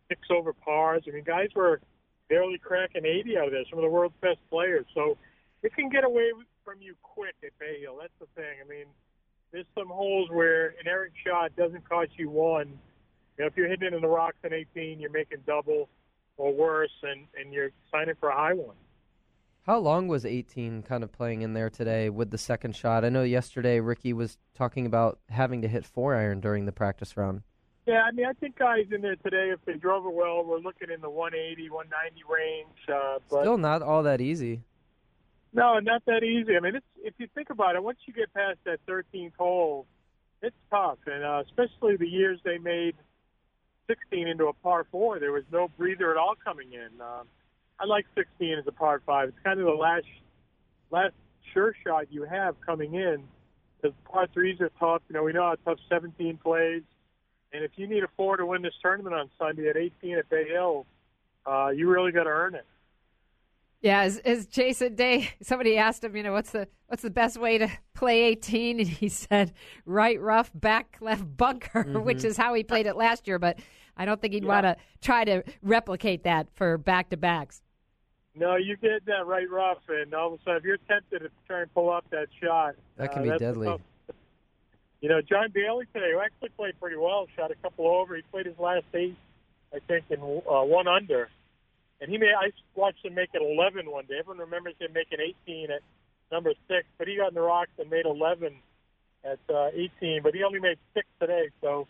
six 0.08 0.21
over 0.32 0.54
pars. 0.54 1.04
I 1.08 1.12
mean, 1.12 1.23
guys 1.23 1.49
were 1.56 1.82
barely 2.30 2.58
cracking 2.58 3.06
80 3.06 3.38
out 3.38 3.45
of 3.47 3.51
there. 3.51 3.63
Some 3.69 3.80
of 3.80 3.84
the 3.84 3.89
world's 3.89 4.15
best 4.21 4.39
players. 4.49 4.86
So 4.93 5.17
it 5.65 5.75
can 5.75 5.89
get 5.89 6.04
away 6.04 6.32
from 6.63 6.82
you 6.82 6.95
quick 7.01 7.36
at 7.43 7.58
Bay 7.60 7.82
Hill. 7.82 7.97
That's 7.99 8.13
the 8.19 8.28
thing. 8.39 8.58
I 8.63 8.67
mean, 8.69 8.86
there's 9.51 9.65
some 9.78 9.88
holes 9.88 10.30
where 10.32 10.67
an 10.67 10.88
errant 10.88 11.13
shot 11.25 11.56
doesn't 11.56 11.88
cost 11.89 12.12
you 12.17 12.30
one. 12.30 12.80
You 13.38 13.43
know, 13.43 13.47
if 13.47 13.58
you're 13.58 13.67
hitting 13.67 13.88
it 13.88 13.93
in 13.93 14.01
the 14.01 14.08
rocks 14.08 14.38
in 14.43 14.54
18, 14.54 14.99
you're 14.99 15.12
making 15.12 15.39
double 15.47 15.89
or 16.38 16.54
worse, 16.54 16.91
and 17.04 17.25
and 17.39 17.51
you're 17.51 17.71
signing 17.91 18.15
for 18.19 18.30
a 18.30 18.36
high 18.36 18.54
one. 18.54 18.75
How 19.65 19.80
long 19.80 20.08
was 20.08 20.25
18 20.25 20.84
kind 20.84 21.04
of 21.04 21.12
playing 21.12 21.41
in 21.41 21.54
there 21.54 21.71
today 21.71 22.12
with 22.12 22.30
the 22.30 22.38
second 22.38 22.75
shot? 22.75 23.04
I 23.04 23.10
know 23.10 23.23
yesterday 23.23 23.80
Rickie 23.80 24.13
was 24.13 24.38
talking 24.54 24.86
about 24.86 25.17
having 25.30 25.63
to 25.63 25.67
hit 25.67 25.84
four 25.84 26.13
iron 26.13 26.39
during 26.39 26.67
the 26.67 26.71
practice 26.71 27.17
round. 27.17 27.41
Yeah, 27.88 28.04
I 28.04 28.12
mean, 28.12 28.28
I 28.28 28.34
think 28.34 28.60
guys 28.60 28.86
in 28.91 29.01
there 29.01 29.15
today, 29.15 29.51
if 29.51 29.60
they 29.65 29.73
drove 29.73 30.06
it 30.06 30.13
well, 30.13 30.43
we're 30.43 30.60
looking 30.60 30.91
in 30.91 31.01
the 31.01 31.10
180, 31.10 31.69
190 31.71 32.23
range. 32.32 32.67
Uh, 32.88 33.19
but 33.30 33.41
Still 33.41 33.58
not 33.58 33.82
all 33.82 34.04
that 34.04 34.21
easy. 34.21 34.62
No, 35.55 35.79
not 35.79 36.03
that 36.05 36.21
easy. 36.21 36.57
I 36.57 36.59
mean, 36.59 36.75
it's 36.75 36.85
if 37.01 37.13
you 37.17 37.27
think 37.33 37.49
about 37.49 37.75
it, 37.75 37.83
once 37.83 37.97
you 38.05 38.13
get 38.13 38.33
past 38.33 38.57
that 38.65 38.85
13th 38.85 39.31
hole, 39.37 39.87
it's 40.41 40.55
tough, 40.69 40.97
and 41.07 41.23
uh, 41.23 41.43
especially 41.47 41.95
the 41.95 42.07
years 42.07 42.39
they 42.43 42.57
made 42.57 42.95
16 43.87 44.27
into 44.27 44.47
a 44.47 44.53
par 44.53 44.85
four, 44.91 45.17
there 45.17 45.31
was 45.31 45.45
no 45.53 45.69
breather 45.77 46.11
at 46.11 46.17
all 46.17 46.33
coming 46.43 46.73
in. 46.73 46.99
Um, 46.99 47.27
I 47.79 47.85
like 47.85 48.05
16 48.15 48.59
as 48.59 48.67
a 48.67 48.73
par 48.73 49.01
five. 49.05 49.29
It's 49.29 49.37
kind 49.45 49.57
of 49.61 49.65
the 49.65 49.71
last 49.71 50.05
last 50.91 51.13
sure 51.53 51.73
shot 51.85 52.11
you 52.11 52.25
have 52.25 52.59
coming 52.59 52.93
in 52.93 53.23
because 53.81 53.95
par 54.03 54.27
threes 54.33 54.59
are 54.59 54.71
tough. 54.77 55.03
You 55.07 55.13
know, 55.13 55.23
we 55.23 55.31
know 55.31 55.43
how 55.43 55.55
tough 55.71 55.79
17 55.87 56.37
plays, 56.43 56.83
and 57.53 57.63
if 57.63 57.71
you 57.77 57.87
need 57.87 58.03
a 58.03 58.09
four 58.17 58.35
to 58.35 58.45
win 58.45 58.61
this 58.61 58.73
tournament 58.81 59.15
on 59.15 59.29
Sunday 59.39 59.69
at 59.69 59.77
18 59.77 60.17
at 60.17 60.29
Bay 60.29 60.49
Hill, 60.49 60.85
uh, 61.45 61.69
you 61.69 61.89
really 61.89 62.11
got 62.11 62.23
to 62.25 62.29
earn 62.29 62.55
it. 62.55 62.65
Yeah, 63.81 64.01
as, 64.01 64.17
as 64.19 64.47
Jason 64.47 64.95
Day, 64.95 65.29
somebody 65.41 65.77
asked 65.77 66.03
him, 66.03 66.15
you 66.15 66.23
know, 66.23 66.33
what's 66.33 66.51
the 66.51 66.67
what's 66.88 67.03
the 67.03 67.09
best 67.09 67.38
way 67.39 67.57
to 67.57 67.67
play 67.93 68.23
18, 68.23 68.79
and 68.79 68.88
he 68.88 69.09
said 69.09 69.53
right 69.85 70.19
rough, 70.19 70.51
back 70.53 70.97
left 71.01 71.38
bunker, 71.38 71.83
which 72.01 72.23
is 72.23 72.38
how 72.38 72.53
he 72.53 72.63
played 72.63 72.85
it 72.88 72.95
last 72.95 73.27
year. 73.27 73.39
But 73.39 73.59
I 73.97 74.05
don't 74.05 74.19
think 74.19 74.33
he'd 74.33 74.45
want 74.45 74.63
to 74.65 74.75
try 75.01 75.23
to 75.25 75.43
replicate 75.61 76.23
that 76.23 76.47
for 76.55 76.77
back 76.77 77.09
to 77.09 77.17
backs. 77.17 77.61
No, 78.38 78.57
you 78.57 78.75
get 78.75 79.05
that 79.05 79.25
right 79.25 79.49
rough, 79.49 79.77
and 79.88 80.13
all 80.13 80.33
of 80.33 80.39
a 80.39 80.43
sudden, 80.43 80.57
if 80.57 80.63
you're 80.65 80.77
tempted 80.89 81.19
to 81.19 81.29
try 81.47 81.61
and 81.61 81.73
pull 81.73 81.89
up 81.89 82.03
that 82.09 82.27
shot, 82.43 82.75
That 82.97 83.13
can 83.13 83.29
uh, 83.29 83.33
be 83.33 83.39
deadly. 83.39 83.67
tough- 83.67 83.81
You 84.99 85.07
know, 85.07 85.21
John 85.21 85.51
Daly 85.53 85.85
today, 85.93 86.11
who 86.11 86.19
actually 86.19 86.49
played 86.49 86.77
pretty 86.81 86.97
well, 86.97 87.27
shot 87.38 87.51
a 87.51 87.55
couple 87.55 87.88
over. 87.88 88.13
He 88.13 88.23
played 88.23 88.45
his 88.47 88.59
last 88.59 88.83
eight, 88.93 89.15
I 89.73 89.79
think, 89.88 90.05
in 90.09 90.19
uh, 90.19 90.63
one 90.63 90.85
under, 90.85 91.29
and 92.01 92.12
he 92.12 92.17
made. 92.17 92.34
I 92.38 92.51
watched 92.75 93.05
him 93.05 93.13
make 93.13 93.29
it 93.34 93.41
11 93.41 93.89
one 93.89 94.05
day. 94.05 94.15
Everyone 94.19 94.39
remembers 94.39 94.75
him 94.79 94.91
making 94.93 95.19
18 95.47 95.71
at 95.71 95.81
number 96.31 96.53
six, 96.67 96.86
but 96.97 97.08
he 97.08 97.17
got 97.17 97.29
in 97.29 97.36
the 97.36 97.41
rocks 97.41 97.71
and 97.79 97.89
made 97.89 98.05
11 98.05 98.53
at 99.23 99.39
uh, 99.53 99.67
18. 99.73 100.21
But 100.23 100.34
he 100.34 100.43
only 100.43 100.60
made 100.60 100.77
six 100.93 101.08
today, 101.19 101.49
so 101.62 101.88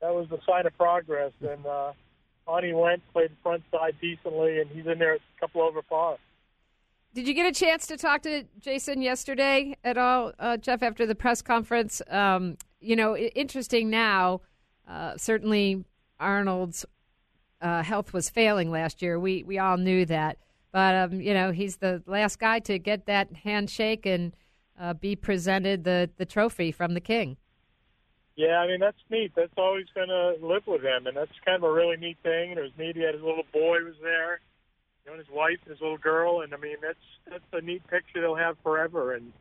that 0.00 0.14
was 0.14 0.26
a 0.30 0.38
sign 0.48 0.66
of 0.66 0.76
progress. 0.76 1.32
And 1.40 1.64
uh, 1.66 1.92
on 2.46 2.64
he 2.64 2.72
went, 2.72 3.02
played 3.12 3.30
front 3.42 3.62
side 3.70 3.94
decently, 4.00 4.60
and 4.60 4.70
he's 4.70 4.86
in 4.86 4.98
there 4.98 5.14
a 5.14 5.18
couple 5.40 5.62
over 5.62 5.82
par. 5.82 6.18
did 7.14 7.26
you 7.26 7.34
get 7.34 7.46
a 7.46 7.52
chance 7.52 7.86
to 7.86 7.96
talk 7.96 8.22
to 8.22 8.44
Jason 8.60 9.02
yesterday 9.02 9.76
at 9.84 9.96
all, 9.96 10.32
uh, 10.38 10.56
Jeff, 10.56 10.82
after 10.82 11.06
the 11.06 11.14
press 11.14 11.42
conference? 11.42 12.02
Um, 12.08 12.56
you 12.80 12.96
know, 12.96 13.16
interesting 13.16 13.90
now. 13.90 14.42
Uh, 14.86 15.16
certainly, 15.16 15.84
Arnold's 16.20 16.86
uh, 17.60 17.82
health 17.82 18.12
was 18.12 18.28
failing 18.28 18.70
last 18.70 19.02
year. 19.02 19.18
We 19.18 19.42
we 19.42 19.58
all 19.58 19.76
knew 19.76 20.04
that, 20.06 20.38
but 20.72 20.94
um, 20.94 21.20
you 21.20 21.34
know, 21.34 21.52
he's 21.52 21.76
the 21.76 22.02
last 22.06 22.38
guy 22.38 22.58
to 22.60 22.78
get 22.78 23.06
that 23.06 23.32
handshake 23.44 24.06
and 24.06 24.34
uh, 24.78 24.94
be 24.94 25.16
presented 25.16 25.84
the 25.84 26.10
the 26.16 26.26
trophy 26.26 26.72
from 26.72 26.94
the 26.94 27.00
king. 27.00 27.36
Yeah, 28.36 28.58
I 28.58 28.66
mean 28.66 28.80
that's 28.80 28.98
neat. 29.10 29.32
That's 29.34 29.52
always 29.56 29.86
going 29.94 30.08
to 30.08 30.34
live 30.46 30.66
with 30.66 30.82
him, 30.82 31.06
and 31.06 31.16
that's 31.16 31.32
kind 31.44 31.56
of 31.56 31.62
a 31.62 31.72
really 31.72 31.96
neat 31.96 32.18
thing. 32.22 32.50
And 32.50 32.58
it 32.58 32.62
was 32.62 32.72
neat. 32.78 32.94
He 32.94 33.02
had 33.02 33.14
his 33.14 33.22
little 33.22 33.46
boy 33.50 33.78
was 33.82 33.94
there, 34.02 34.40
you 35.04 35.10
know, 35.10 35.12
and 35.12 35.18
his 35.18 35.34
wife 35.34 35.58
and 35.64 35.72
his 35.72 35.80
little 35.80 35.96
girl, 35.96 36.42
and 36.42 36.52
I 36.52 36.58
mean 36.58 36.76
that's 36.82 36.98
that's 37.30 37.44
a 37.52 37.64
neat 37.64 37.86
picture 37.88 38.20
they'll 38.20 38.34
have 38.34 38.56
forever. 38.62 39.14
And 39.14 39.32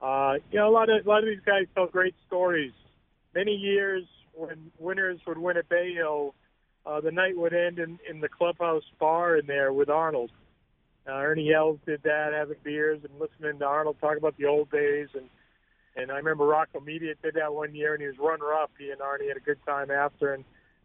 uh, 0.00 0.34
you 0.50 0.58
know, 0.58 0.68
a 0.68 0.72
lot 0.72 0.88
of 0.88 1.04
a 1.04 1.08
lot 1.08 1.18
of 1.18 1.26
these 1.26 1.44
guys 1.44 1.66
tell 1.74 1.86
great 1.86 2.14
stories. 2.26 2.72
Many 3.34 3.52
years 3.52 4.04
when 4.32 4.70
winners 4.78 5.20
would 5.26 5.36
win 5.36 5.58
at 5.58 5.68
Bay 5.68 5.92
Hill, 5.92 6.34
uh, 6.86 7.00
the 7.00 7.10
night 7.10 7.36
would 7.36 7.52
end 7.52 7.78
in, 7.78 7.98
in 8.08 8.20
the 8.20 8.28
clubhouse 8.28 8.84
bar 8.98 9.36
in 9.36 9.46
there 9.46 9.72
with 9.72 9.88
Arnold. 9.88 10.30
Uh, 11.08 11.12
Ernie 11.12 11.52
Els 11.52 11.78
did 11.86 12.02
that, 12.04 12.32
having 12.32 12.56
beers 12.62 13.00
and 13.02 13.20
listening 13.20 13.58
to 13.58 13.64
Arnold 13.64 13.96
talk 14.00 14.16
about 14.16 14.36
the 14.36 14.46
old 14.46 14.70
days 14.70 15.08
and 15.14 15.28
and 15.96 16.10
I 16.10 16.16
remember 16.16 16.44
Rocco 16.44 16.80
Mediate 16.80 17.20
did 17.20 17.34
that 17.34 17.52
one 17.52 17.74
year, 17.74 17.94
and 17.94 18.00
he 18.00 18.06
was 18.06 18.16
runner 18.18 18.52
up. 18.54 18.70
He 18.78 18.90
and 18.90 19.00
Arnie 19.00 19.28
had 19.28 19.36
a 19.36 19.40
good 19.40 19.58
time 19.66 19.90
after, 19.90 20.32
and 20.32 20.44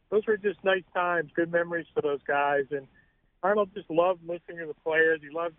those 0.10 0.26
were 0.26 0.38
just 0.38 0.64
nice 0.64 0.84
times, 0.94 1.32
good 1.36 1.52
memories 1.52 1.86
for 1.94 2.02
those 2.02 2.22
guys. 2.28 2.66
And 2.72 2.88
Arnold 3.44 3.70
just 3.74 3.90
loved 3.90 4.22
listening 4.28 4.58
to 4.58 4.66
the 4.66 4.74
players. 4.84 5.22
He 5.22 5.30
loved 5.30 5.56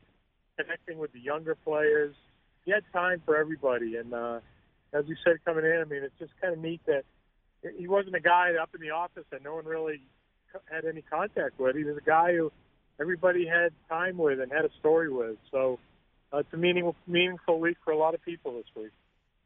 connecting 0.59 0.99
with 0.99 1.13
the 1.13 1.21
younger 1.21 1.55
players. 1.55 2.15
He 2.65 2.73
had 2.73 2.83
time 2.93 3.23
for 3.25 3.37
everybody, 3.37 3.97
and 3.97 4.13
uh, 4.13 4.41
as 4.93 5.05
you 5.07 5.15
said 5.25 5.37
coming 5.45 5.65
in, 5.65 5.81
I 5.81 5.85
mean, 5.85 6.03
it's 6.03 6.19
just 6.19 6.33
kind 6.41 6.53
of 6.53 6.59
neat 6.59 6.81
that 6.87 7.05
he 7.79 7.87
wasn't 7.87 8.17
a 8.17 8.21
guy 8.21 8.53
up 8.61 8.71
in 8.75 8.81
the 8.81 8.91
office 8.91 9.25
that 9.31 9.43
no 9.43 9.55
one 9.55 9.65
really 9.65 10.03
had 10.71 10.85
any 10.85 11.03
contact 11.03 11.59
with. 11.59 11.77
He 11.77 11.85
was 11.85 11.97
a 11.97 12.07
guy 12.07 12.35
who 12.35 12.53
everybody 13.01 13.47
had 13.47 13.73
time 13.89 14.17
with 14.17 14.41
and 14.41 14.51
had 14.53 14.65
a 14.65 14.71
story 14.79 15.11
with. 15.11 15.37
So 15.51 15.79
uh, 16.33 16.39
it's 16.39 16.53
a 16.53 16.57
meaningful, 16.57 16.97
meaningful 17.07 17.61
week 17.61 17.77
for 17.85 17.93
a 17.93 17.99
lot 17.99 18.15
of 18.15 18.23
people 18.23 18.55
this 18.55 18.67
week. 18.75 18.93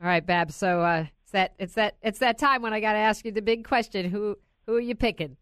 All 0.03 0.09
right, 0.09 0.25
Bab. 0.25 0.51
So 0.53 0.83
uh, 0.83 1.07
it's 1.23 1.33
that 1.33 1.53
it's 1.59 1.75
that 1.75 1.97
it's 2.03 2.19
that 2.21 2.39
time 2.39 2.63
when 2.63 2.73
I 2.73 2.81
got 2.81 2.95
to 2.95 2.99
ask 2.99 3.25
you 3.25 3.33
the 3.33 3.43
big 3.43 3.65
question: 3.65 4.11
who 4.11 4.39
who 4.67 4.77
are 4.77 4.81
you 4.81 4.95
picking? 4.95 5.37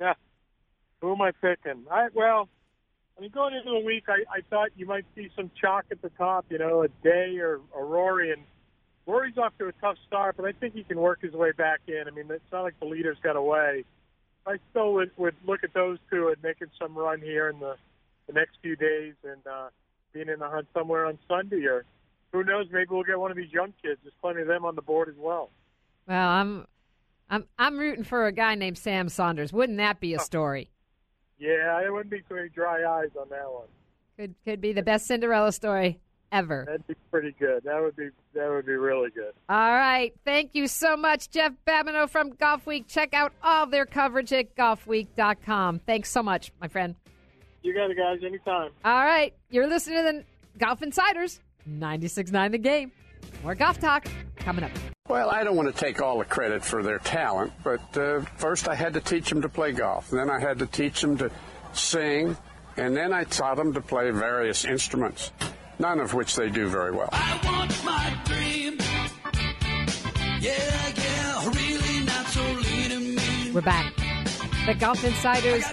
Yeah, 0.00 0.14
who 1.00 1.12
am 1.12 1.20
I 1.20 1.32
picking? 1.32 1.84
I 1.90 2.08
well, 2.14 2.48
I 3.16 3.20
mean, 3.20 3.30
going 3.30 3.54
into 3.54 3.70
the 3.70 3.84
week, 3.84 4.04
I, 4.08 4.24
I 4.30 4.40
thought 4.48 4.70
you 4.76 4.86
might 4.86 5.04
see 5.14 5.30
some 5.36 5.50
chalk 5.60 5.84
at 5.90 6.00
the 6.00 6.10
top. 6.10 6.46
You 6.48 6.58
know, 6.58 6.82
a 6.82 6.88
Day 7.04 7.38
or 7.38 7.60
a 7.76 7.84
Rory, 7.84 8.32
and 8.32 8.42
Rory's 9.06 9.36
off 9.36 9.52
to 9.58 9.68
a 9.68 9.72
tough 9.72 9.96
start, 10.06 10.36
but 10.36 10.46
I 10.46 10.52
think 10.52 10.74
he 10.74 10.84
can 10.84 10.98
work 10.98 11.20
his 11.20 11.32
way 11.32 11.52
back 11.52 11.80
in. 11.86 12.04
I 12.06 12.10
mean, 12.10 12.26
it's 12.30 12.42
not 12.52 12.62
like 12.62 12.78
the 12.80 12.86
leaders 12.86 13.18
got 13.22 13.36
away. 13.36 13.84
I 14.46 14.56
still 14.70 14.92
would, 14.94 15.10
would 15.16 15.36
look 15.46 15.62
at 15.64 15.72
those 15.72 15.98
two 16.10 16.28
and 16.28 16.36
making 16.42 16.68
some 16.80 16.96
run 16.96 17.20
here 17.20 17.48
in 17.48 17.60
the 17.60 17.76
the 18.26 18.32
next 18.32 18.58
few 18.62 18.76
days 18.76 19.14
and 19.24 19.44
uh, 19.46 19.68
being 20.12 20.28
in 20.28 20.38
the 20.38 20.48
hunt 20.48 20.66
somewhere 20.72 21.06
on 21.06 21.18
Sunday 21.28 21.64
or 21.66 21.84
who 22.32 22.44
knows? 22.44 22.66
Maybe 22.70 22.86
we'll 22.90 23.02
get 23.02 23.18
one 23.18 23.30
of 23.30 23.36
these 23.36 23.52
young 23.52 23.72
kids. 23.82 24.00
There's 24.02 24.14
plenty 24.20 24.42
of 24.42 24.48
them 24.48 24.64
on 24.64 24.74
the 24.74 24.82
board 24.82 25.08
as 25.08 25.16
well. 25.18 25.50
Well, 26.06 26.28
I'm, 26.28 26.66
I'm, 27.28 27.46
I'm 27.58 27.78
rooting 27.78 28.04
for 28.04 28.26
a 28.26 28.32
guy 28.32 28.54
named 28.54 28.78
Sam 28.78 29.08
Saunders. 29.08 29.52
Wouldn't 29.52 29.78
that 29.78 30.00
be 30.00 30.14
a 30.14 30.18
story? 30.18 30.70
Yeah, 31.38 31.84
it 31.84 31.92
wouldn't 31.92 32.10
be 32.10 32.20
too 32.28 32.36
many 32.36 32.48
dry 32.48 32.84
eyes 32.84 33.10
on 33.20 33.28
that 33.30 33.50
one. 33.50 33.66
Could 34.16 34.34
could 34.44 34.60
be 34.60 34.72
the 34.72 34.82
best 34.82 35.06
Cinderella 35.06 35.52
story 35.52 35.98
ever. 36.32 36.64
That'd 36.66 36.86
be 36.86 36.94
pretty 37.10 37.34
good. 37.38 37.62
That 37.64 37.80
would 37.80 37.94
be 37.94 38.08
that 38.34 38.48
would 38.48 38.66
be 38.66 38.72
really 38.72 39.10
good. 39.10 39.32
All 39.48 39.72
right. 39.72 40.12
Thank 40.24 40.54
you 40.54 40.66
so 40.66 40.96
much, 40.96 41.30
Jeff 41.30 41.52
Babineau 41.66 42.08
from 42.08 42.32
Golfweek. 42.32 42.88
Check 42.88 43.14
out 43.14 43.32
all 43.42 43.66
their 43.66 43.86
coverage 43.86 44.32
at 44.32 44.56
golfweek.com. 44.56 45.80
Thanks 45.80 46.10
so 46.10 46.22
much, 46.22 46.50
my 46.60 46.68
friend. 46.68 46.96
You 47.62 47.74
got 47.74 47.90
it, 47.90 47.96
guys. 47.96 48.18
Anytime. 48.26 48.70
All 48.84 49.04
right. 49.04 49.32
You're 49.50 49.68
listening 49.68 49.98
to 49.98 50.12
the 50.12 50.24
Golf 50.58 50.82
Insiders. 50.82 51.40
96.9 51.68 52.50
the 52.50 52.58
game. 52.58 52.90
More 53.42 53.54
golf 53.54 53.78
talk 53.78 54.06
coming 54.36 54.64
up. 54.64 54.70
Well, 55.08 55.30
I 55.30 55.44
don't 55.44 55.56
want 55.56 55.74
to 55.74 55.78
take 55.78 56.00
all 56.00 56.18
the 56.18 56.24
credit 56.24 56.64
for 56.64 56.82
their 56.82 56.98
talent, 56.98 57.52
but 57.62 57.96
uh, 57.96 58.20
first 58.36 58.68
I 58.68 58.74
had 58.74 58.94
to 58.94 59.00
teach 59.00 59.28
them 59.28 59.42
to 59.42 59.48
play 59.48 59.72
golf. 59.72 60.10
Then 60.10 60.30
I 60.30 60.40
had 60.40 60.58
to 60.60 60.66
teach 60.66 61.00
them 61.00 61.18
to 61.18 61.30
sing, 61.72 62.36
and 62.76 62.96
then 62.96 63.12
I 63.12 63.24
taught 63.24 63.56
them 63.56 63.74
to 63.74 63.80
play 63.80 64.10
various 64.10 64.64
instruments, 64.64 65.32
none 65.82 65.98
of 65.98 66.14
which 66.14 66.36
they 66.36 66.48
do 66.48 66.68
very 66.68 66.92
well. 66.92 67.08
I 67.12 67.40
want 67.44 67.84
my 67.84 68.16
dream. 68.24 68.78
Yeah, 70.40 70.92
yeah, 70.94 71.48
really 71.48 72.06
not 72.06 72.26
so 72.28 72.42
leading 72.52 73.16
me. 73.16 73.50
We're 73.50 73.62
back. 73.62 73.92
The 74.64 74.74
Golf 74.74 75.02
Insiders 75.02 75.64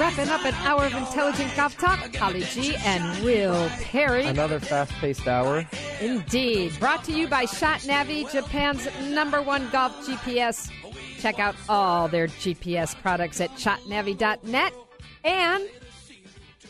wrapping 0.00 0.28
up 0.28 0.44
an 0.44 0.54
hour 0.66 0.84
of 0.84 0.94
intelligent 0.94 1.54
golf 1.54 1.78
talk. 1.78 2.12
Holly 2.16 2.42
G 2.42 2.74
and 2.84 3.24
Will 3.24 3.68
Perry. 3.82 4.24
Another 4.26 4.58
fast 4.58 4.90
paced 4.94 5.28
hour. 5.28 5.64
Indeed. 6.00 6.72
Brought 6.80 7.04
to 7.04 7.12
you 7.12 7.28
by 7.28 7.44
Shot 7.44 7.82
Navi, 7.82 8.30
Japan's 8.32 8.88
number 9.10 9.40
one 9.40 9.70
golf 9.70 9.92
GPS. 10.04 10.72
Check 11.20 11.38
out 11.38 11.54
all 11.68 12.08
their 12.08 12.26
GPS 12.26 13.00
products 13.00 13.40
at 13.40 13.50
shotnavi.net. 13.50 14.74
And 15.22 15.68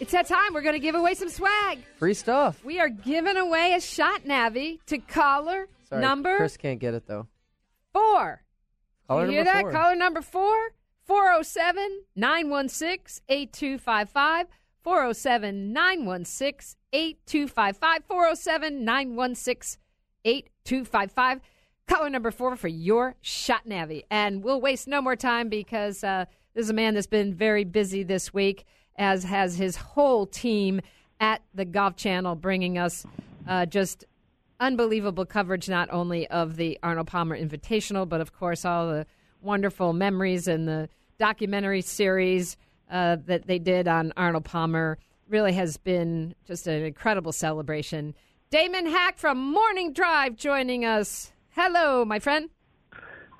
it's 0.01 0.13
that 0.13 0.27
time. 0.27 0.55
We're 0.55 0.63
going 0.63 0.75
to 0.75 0.81
give 0.81 0.95
away 0.95 1.15
some 1.15 1.29
swag. 1.29 1.79
Free 1.99 2.15
stuff. 2.15 2.65
We 2.65 2.81
are 2.81 2.89
giving 2.89 3.37
away 3.37 3.75
a 3.75 3.81
Shot 3.81 4.25
Navi 4.25 4.79
to 4.87 4.99
caller 4.99 5.69
Sorry, 5.89 6.01
number 6.01 6.37
Chris 6.37 6.57
can't 6.57 6.81
get 6.81 6.95
it 6.95 7.07
though. 7.07 7.29
four. 7.93 8.43
Caller 9.09 9.27
you 9.27 9.33
hear 9.33 9.45
that? 9.45 9.63
four. 9.63 9.73
Caller 9.73 9.97
number 9.97 10.23
four, 10.23 10.55
407 11.05 12.05
916 12.17 13.23
8255. 13.29 14.47
407 14.83 15.73
916 15.73 16.77
8255. 16.93 18.05
407 18.09 18.85
916 18.85 19.81
8255. 20.25 21.41
Caller 21.89 22.11
number 22.11 22.31
four 22.31 22.57
for 22.57 22.69
your 22.69 23.17
shot 23.21 23.67
Navi. 23.69 24.03
And 24.11 24.43
we'll 24.43 24.61
waste 24.61 24.89
no 24.89 25.03
more 25.03 25.17
time 25.17 25.49
because 25.49 26.03
uh, 26.03 26.25
this 26.55 26.65
is 26.65 26.71
a 26.71 26.75
man 26.75 26.95
that's 26.95 27.07
been 27.07 27.35
very 27.35 27.65
busy 27.65 28.03
this 28.03 28.33
week, 28.33 28.65
as 28.97 29.25
has 29.25 29.57
his 29.57 29.77
whole 29.77 30.27
team 30.27 30.81
at 31.21 31.43
the 31.55 31.65
Golf 31.65 31.97
Channel, 31.97 32.35
bringing 32.35 32.79
us 32.79 33.07
uh, 33.47 33.67
just 33.67 34.05
unbelievable 34.61 35.27
coverage 35.27 35.69
not 35.69 35.89
only 35.93 36.29
of 36.29 36.57
the 36.57 36.79
Arnold 36.83 37.09
Palmer 37.09 37.39
Invitational, 37.39 38.09
but 38.09 38.21
of 38.21 38.33
course 38.33 38.65
all 38.65 38.89
the 38.89 39.07
wonderful 39.41 39.93
memories 39.93 40.47
and 40.47 40.69
the 40.69 40.89
documentary 41.19 41.83
series 41.83 42.57
uh, 42.91 43.17
that 43.27 43.47
they 43.47 43.59
did 43.59 43.89
on 43.89 44.13
Arnold 44.17 44.45
Palmer. 44.45 44.99
Really 45.29 45.53
has 45.53 45.77
been 45.77 46.35
just 46.47 46.67
an 46.67 46.85
incredible 46.85 47.33
celebration. 47.33 48.15
Damon 48.51 48.87
Hack 48.87 49.19
from 49.19 49.39
Morning 49.39 49.93
Drive 49.93 50.37
joining 50.37 50.85
us. 50.85 51.33
Hello, 51.51 52.05
my 52.05 52.19
friend. 52.19 52.51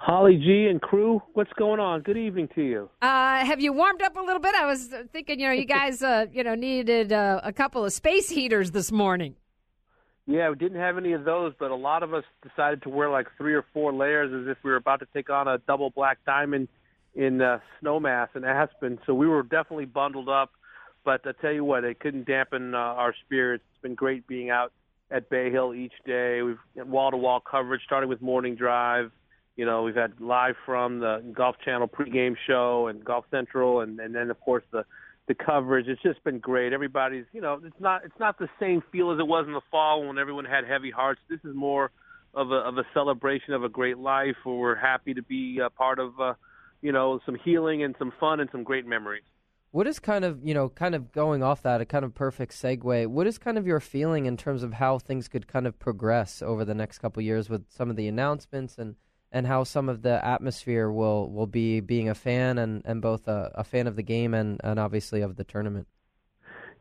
Holly 0.05 0.37
G 0.37 0.67
and 0.69 0.83
crew, 0.83 1.23
what's 1.35 1.53
going 1.53 1.79
on? 1.79 2.01
Good 2.01 2.17
evening 2.17 2.49
to 2.57 2.63
you. 2.63 2.91
Uh, 3.01 3.45
have 3.45 3.61
you 3.61 3.73
warmed 3.73 4.03
up 4.03 4.17
a 4.17 4.21
little 4.21 4.41
bit? 4.41 4.53
I 4.53 4.67
was 4.67 4.89
thinking, 5.13 5.39
you 5.39 5.47
know, 5.47 5.53
you 5.53 5.65
guys, 5.65 6.03
uh, 6.03 6.27
you 6.33 6.43
know, 6.43 6.57
needed 6.57 7.13
uh, 7.13 7.41
a 7.45 7.53
couple 7.53 7.85
of 7.85 7.93
space 7.93 8.29
heaters 8.29 8.73
this 8.73 8.91
morning. 8.91 9.37
Yeah, 10.27 10.51
we 10.51 10.57
didn't 10.57 10.81
have 10.81 10.99
any 10.99 11.13
of 11.13 11.23
those, 11.23 11.53
but 11.57 11.71
a 11.71 11.77
lot 11.77 12.03
of 12.03 12.15
us 12.15 12.25
decided 12.43 12.83
to 12.83 12.89
wear 12.89 13.11
like 13.11 13.29
three 13.39 13.55
or 13.55 13.65
four 13.73 13.93
layers 13.93 14.33
as 14.33 14.51
if 14.51 14.59
we 14.65 14.73
were 14.73 14.77
about 14.77 14.99
to 15.01 15.07
take 15.15 15.31
on 15.31 15.47
a 15.47 15.59
double 15.59 15.91
black 15.91 16.19
diamond 16.27 16.67
in 17.15 17.41
uh, 17.41 17.61
Snowmass 17.81 18.35
in 18.35 18.43
Aspen. 18.43 18.99
So 19.07 19.15
we 19.15 19.29
were 19.29 19.45
definitely 19.45 19.85
bundled 19.85 20.29
up. 20.29 20.51
But 21.05 21.21
I 21.25 21.31
tell 21.41 21.53
you 21.53 21.65
what, 21.65 21.85
it 21.85 22.01
couldn't 22.01 22.27
dampen 22.27 22.75
uh, 22.75 22.79
our 22.79 23.15
spirits. 23.25 23.63
It's 23.73 23.83
been 23.83 23.95
great 23.95 24.27
being 24.27 24.51
out 24.51 24.73
at 25.13 25.31
Bay 25.31 25.53
Hill 25.53 25.75
each 25.75 25.95
day. 26.05 26.43
We've 26.43 26.59
wall-to-wall 26.75 27.45
coverage, 27.49 27.83
starting 27.85 28.09
with 28.09 28.21
Morning 28.21 28.57
Drive. 28.57 29.13
You 29.63 29.67
know, 29.67 29.85
we've 29.85 29.95
had 29.95 30.21
live 30.21 30.57
from 30.67 30.99
the 30.99 31.23
Golf 31.33 31.55
Channel 31.65 31.87
pregame 31.87 32.35
show 32.49 32.89
and 32.89 33.05
Golf 33.05 33.27
Central, 33.31 33.79
and, 33.83 34.01
and 34.01 34.13
then 34.13 34.29
of 34.29 34.41
course 34.41 34.65
the 34.73 34.85
the 35.29 35.37
coverage. 35.37 35.87
It's 35.87 36.03
just 36.03 36.25
been 36.25 36.41
great. 36.41 36.73
Everybody's, 36.73 37.27
you 37.33 37.41
know, 37.41 37.61
it's 37.65 37.81
not 37.81 38.05
it's 38.05 38.19
not 38.19 38.41
the 38.41 38.49
same 38.59 38.83
feel 38.91 39.13
as 39.13 39.21
it 39.21 39.29
was 39.29 39.47
in 39.47 39.53
the 39.53 39.61
fall 39.71 40.05
when 40.05 40.19
everyone 40.19 40.47
had 40.47 40.65
heavy 40.67 40.91
hearts. 40.91 41.21
This 41.31 41.39
is 41.45 41.55
more 41.55 41.93
of 42.35 42.51
a 42.51 42.57
of 42.57 42.77
a 42.77 42.83
celebration 42.93 43.55
of 43.55 43.63
a 43.63 43.69
great 43.69 43.99
life, 43.99 44.35
where 44.43 44.57
we're 44.57 44.75
happy 44.75 45.15
to 45.15 45.23
be 45.23 45.61
a 45.65 45.71
part 45.71 46.01
of, 46.01 46.19
uh, 46.19 46.35
you 46.81 46.91
know, 46.91 47.21
some 47.25 47.37
healing 47.45 47.85
and 47.85 47.95
some 48.01 48.13
fun 48.19 48.41
and 48.41 48.51
some 48.51 48.65
great 48.65 48.85
memories. 48.85 49.23
What 49.71 49.87
is 49.87 50.01
kind 50.01 50.25
of, 50.25 50.41
you 50.43 50.55
know, 50.55 50.71
kind 50.71 50.97
of 50.97 51.13
going 51.13 51.45
off 51.45 51.63
that, 51.63 51.81
a 51.81 51.85
kind 51.85 52.05
of 52.05 52.17
perfect 52.17 52.53
segue. 52.53 53.07
What 53.07 53.29
is 53.29 53.39
kind 53.39 53.57
of 53.57 53.65
your 53.65 53.79
feeling 53.79 54.27
in 54.27 54.37
terms 54.37 54.65
of 54.65 54.73
how 54.73 54.99
things 54.99 55.29
could 55.29 55.47
kind 55.47 55.69
of 55.69 55.79
progress 55.79 56.43
over 56.43 56.65
the 56.65 56.75
next 56.75 56.99
couple 56.99 57.23
years 57.23 57.49
with 57.49 57.67
some 57.69 57.91
of 57.91 57.95
the 57.95 58.09
announcements 58.09 58.77
and, 58.77 58.97
and 59.33 59.47
how 59.47 59.65
some 59.65 59.89
of 59.89 60.03
the 60.03 60.25
atmosphere 60.25 60.91
will, 60.91 61.31
will 61.31 61.47
be 61.47 61.81
being 61.81 62.09
a 62.09 62.15
fan 62.15 62.59
and, 62.59 62.83
and 62.85 63.01
both 63.01 63.27
a, 63.27 63.51
a 63.55 63.65
fan 63.65 63.87
of 63.87 63.97
the 63.97 64.03
game 64.03 64.35
and, 64.35 64.61
and 64.63 64.79
obviously 64.79 65.23
of 65.23 65.37
the 65.37 65.45
tournament? 65.45 65.87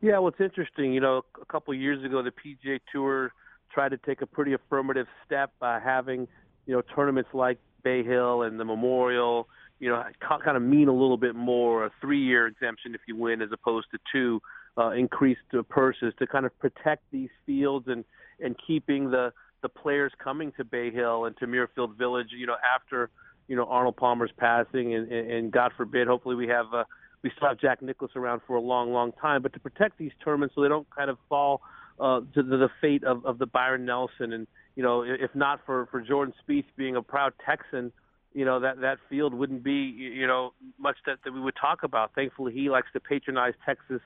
Yeah, 0.02 0.18
well, 0.18 0.28
it's 0.28 0.40
interesting. 0.40 0.92
You 0.92 1.00
know, 1.00 1.22
a 1.40 1.44
couple 1.46 1.72
of 1.72 1.80
years 1.80 2.04
ago, 2.04 2.22
the 2.22 2.30
PGA 2.32 2.80
Tour 2.92 3.32
tried 3.72 3.90
to 3.90 3.96
take 3.96 4.20
a 4.20 4.26
pretty 4.26 4.52
affirmative 4.52 5.06
step 5.24 5.52
by 5.58 5.80
having, 5.80 6.28
you 6.66 6.74
know, 6.74 6.82
tournaments 6.94 7.30
like 7.32 7.58
Bay 7.82 8.04
Hill 8.04 8.42
and 8.42 8.60
the 8.60 8.64
Memorial, 8.64 9.48
you 9.80 9.88
know, 9.88 10.04
kind 10.20 10.56
of 10.56 10.62
mean 10.62 10.88
a 10.88 10.92
little 10.92 11.16
bit 11.16 11.34
more, 11.34 11.86
a 11.86 11.90
three-year 12.00 12.46
exemption 12.46 12.94
if 12.94 13.00
you 13.08 13.16
win 13.16 13.40
as 13.42 13.48
opposed 13.52 13.86
to 13.92 13.98
two, 14.12 14.40
uh, 14.76 14.90
increased 14.90 15.40
purses 15.68 16.12
to 16.18 16.26
kind 16.26 16.46
of 16.46 16.58
protect 16.58 17.02
these 17.10 17.30
fields 17.46 17.86
and 17.88 18.04
and 18.40 18.56
keeping 18.66 19.10
the 19.10 19.32
the 19.62 19.68
players 19.68 20.12
coming 20.22 20.52
to 20.56 20.64
Bay 20.64 20.90
Hill 20.90 21.24
and 21.24 21.36
to 21.38 21.46
Muirfield 21.46 21.96
Village, 21.96 22.28
you 22.36 22.46
know, 22.46 22.56
after 22.74 23.10
you 23.48 23.56
know 23.56 23.64
Arnold 23.64 23.96
Palmer's 23.96 24.32
passing, 24.36 24.94
and, 24.94 25.10
and, 25.10 25.30
and 25.30 25.52
God 25.52 25.72
forbid, 25.76 26.06
hopefully 26.06 26.34
we 26.34 26.48
have 26.48 26.66
uh, 26.74 26.84
we 27.22 27.30
still 27.36 27.48
have 27.48 27.58
Jack 27.58 27.82
Nicklaus 27.82 28.10
around 28.16 28.42
for 28.46 28.56
a 28.56 28.60
long, 28.60 28.92
long 28.92 29.12
time. 29.12 29.42
But 29.42 29.52
to 29.54 29.60
protect 29.60 29.98
these 29.98 30.12
tournaments 30.24 30.54
so 30.54 30.62
they 30.62 30.68
don't 30.68 30.88
kind 30.94 31.10
of 31.10 31.18
fall 31.28 31.62
uh, 32.00 32.20
to 32.34 32.42
the, 32.42 32.56
the 32.56 32.68
fate 32.80 33.04
of, 33.04 33.24
of 33.24 33.38
the 33.38 33.46
Byron 33.46 33.84
Nelson, 33.84 34.32
and 34.32 34.46
you 34.76 34.82
know, 34.82 35.02
if 35.02 35.34
not 35.34 35.60
for 35.64 35.86
for 35.86 36.00
Jordan 36.00 36.34
Spieth 36.42 36.64
being 36.76 36.96
a 36.96 37.02
proud 37.02 37.32
Texan, 37.44 37.92
you 38.34 38.44
know 38.44 38.60
that 38.60 38.80
that 38.80 38.98
field 39.08 39.34
wouldn't 39.34 39.62
be 39.62 39.72
you 39.72 40.26
know 40.26 40.52
much 40.78 40.96
that, 41.06 41.18
that 41.24 41.32
we 41.32 41.40
would 41.40 41.56
talk 41.60 41.82
about. 41.82 42.12
Thankfully, 42.14 42.52
he 42.52 42.68
likes 42.70 42.88
to 42.94 43.00
patronize 43.00 43.54
Texas 43.64 44.00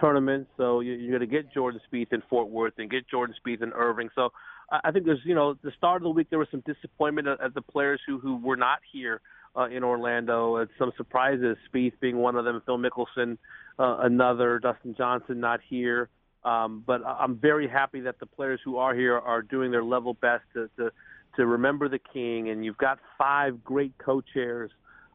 tournaments, 0.00 0.50
so 0.56 0.80
you, 0.80 0.92
you're 0.92 1.16
going 1.16 1.28
to 1.28 1.34
get 1.34 1.52
Jordan 1.52 1.80
Spieth 1.90 2.12
in 2.12 2.22
Fort 2.28 2.48
Worth 2.48 2.74
and 2.78 2.90
get 2.90 3.08
Jordan 3.08 3.34
Spieth 3.44 3.62
in 3.62 3.72
Irving. 3.72 4.08
So 4.14 4.30
I 4.70 4.90
think 4.90 5.04
there's 5.04 5.20
you 5.24 5.34
know 5.34 5.54
the 5.62 5.72
start 5.76 5.96
of 5.96 6.04
the 6.04 6.10
week 6.10 6.28
there 6.30 6.38
was 6.38 6.48
some 6.50 6.62
disappointment 6.66 7.28
at, 7.28 7.54
the 7.54 7.62
players 7.62 8.00
who 8.06 8.18
who 8.18 8.36
were 8.36 8.56
not 8.56 8.78
here 8.92 9.20
uh, 9.56 9.66
in 9.66 9.84
Orlando. 9.84 10.66
Some 10.78 10.92
surprises, 10.96 11.56
Spieth 11.68 11.94
being 12.00 12.18
one 12.18 12.36
of 12.36 12.44
them, 12.44 12.62
Phil 12.64 12.78
Mickelson 12.78 13.38
uh, 13.78 13.98
another, 14.02 14.58
Dustin 14.58 14.94
Johnson 14.96 15.40
not 15.40 15.60
here. 15.68 16.08
Um, 16.44 16.82
but 16.86 17.00
I'm 17.06 17.36
very 17.36 17.68
happy 17.68 18.00
that 18.00 18.18
the 18.20 18.26
players 18.26 18.60
who 18.64 18.76
are 18.76 18.94
here 18.94 19.18
are 19.18 19.42
doing 19.42 19.70
their 19.70 19.84
level 19.84 20.14
best 20.14 20.44
to 20.54 20.68
to, 20.76 20.90
to 21.36 21.46
remember 21.46 21.88
the 21.88 22.00
king. 22.12 22.50
And 22.50 22.64
you've 22.64 22.78
got 22.78 22.98
five 23.16 23.64
great 23.64 23.92
co-chairs 23.98 24.70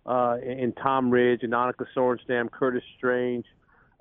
uh, 0.06 0.38
in 0.42 0.74
Tom 0.74 1.12
Ridge 1.12 1.42
Annika 1.42 1.86
Sorenstam, 1.96 2.50
Curtis 2.52 2.84
Strange, 2.98 3.46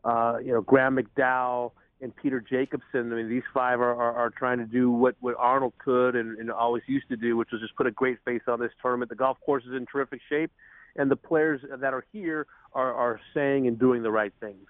uh, 0.04 0.38
you 0.42 0.52
know 0.52 0.62
Graeme 0.62 0.98
McDowell 0.98 1.72
and 2.00 2.14
Peter 2.14 2.40
Jacobsen. 2.40 3.12
I 3.12 3.16
mean, 3.16 3.28
these 3.28 3.42
five 3.52 3.80
are, 3.80 3.94
are, 3.94 4.14
are 4.14 4.30
trying 4.30 4.58
to 4.58 4.64
do 4.64 4.90
what, 4.90 5.16
what 5.20 5.34
Arnold 5.38 5.74
could 5.78 6.14
and, 6.16 6.38
and 6.38 6.50
always 6.50 6.82
used 6.86 7.08
to 7.08 7.16
do, 7.16 7.36
which 7.36 7.50
was 7.52 7.60
just 7.60 7.76
put 7.76 7.86
a 7.86 7.90
great 7.90 8.18
face 8.24 8.42
on 8.46 8.60
this 8.60 8.72
tournament. 8.80 9.08
The 9.08 9.16
golf 9.16 9.38
course 9.44 9.64
is 9.64 9.72
in 9.72 9.86
terrific 9.86 10.20
shape, 10.28 10.50
and 10.96 11.10
the 11.10 11.16
players 11.16 11.60
that 11.80 11.92
are 11.92 12.04
here 12.12 12.46
are, 12.72 12.94
are 12.94 13.20
saying 13.34 13.66
and 13.66 13.78
doing 13.78 14.02
the 14.02 14.10
right 14.10 14.32
things. 14.40 14.66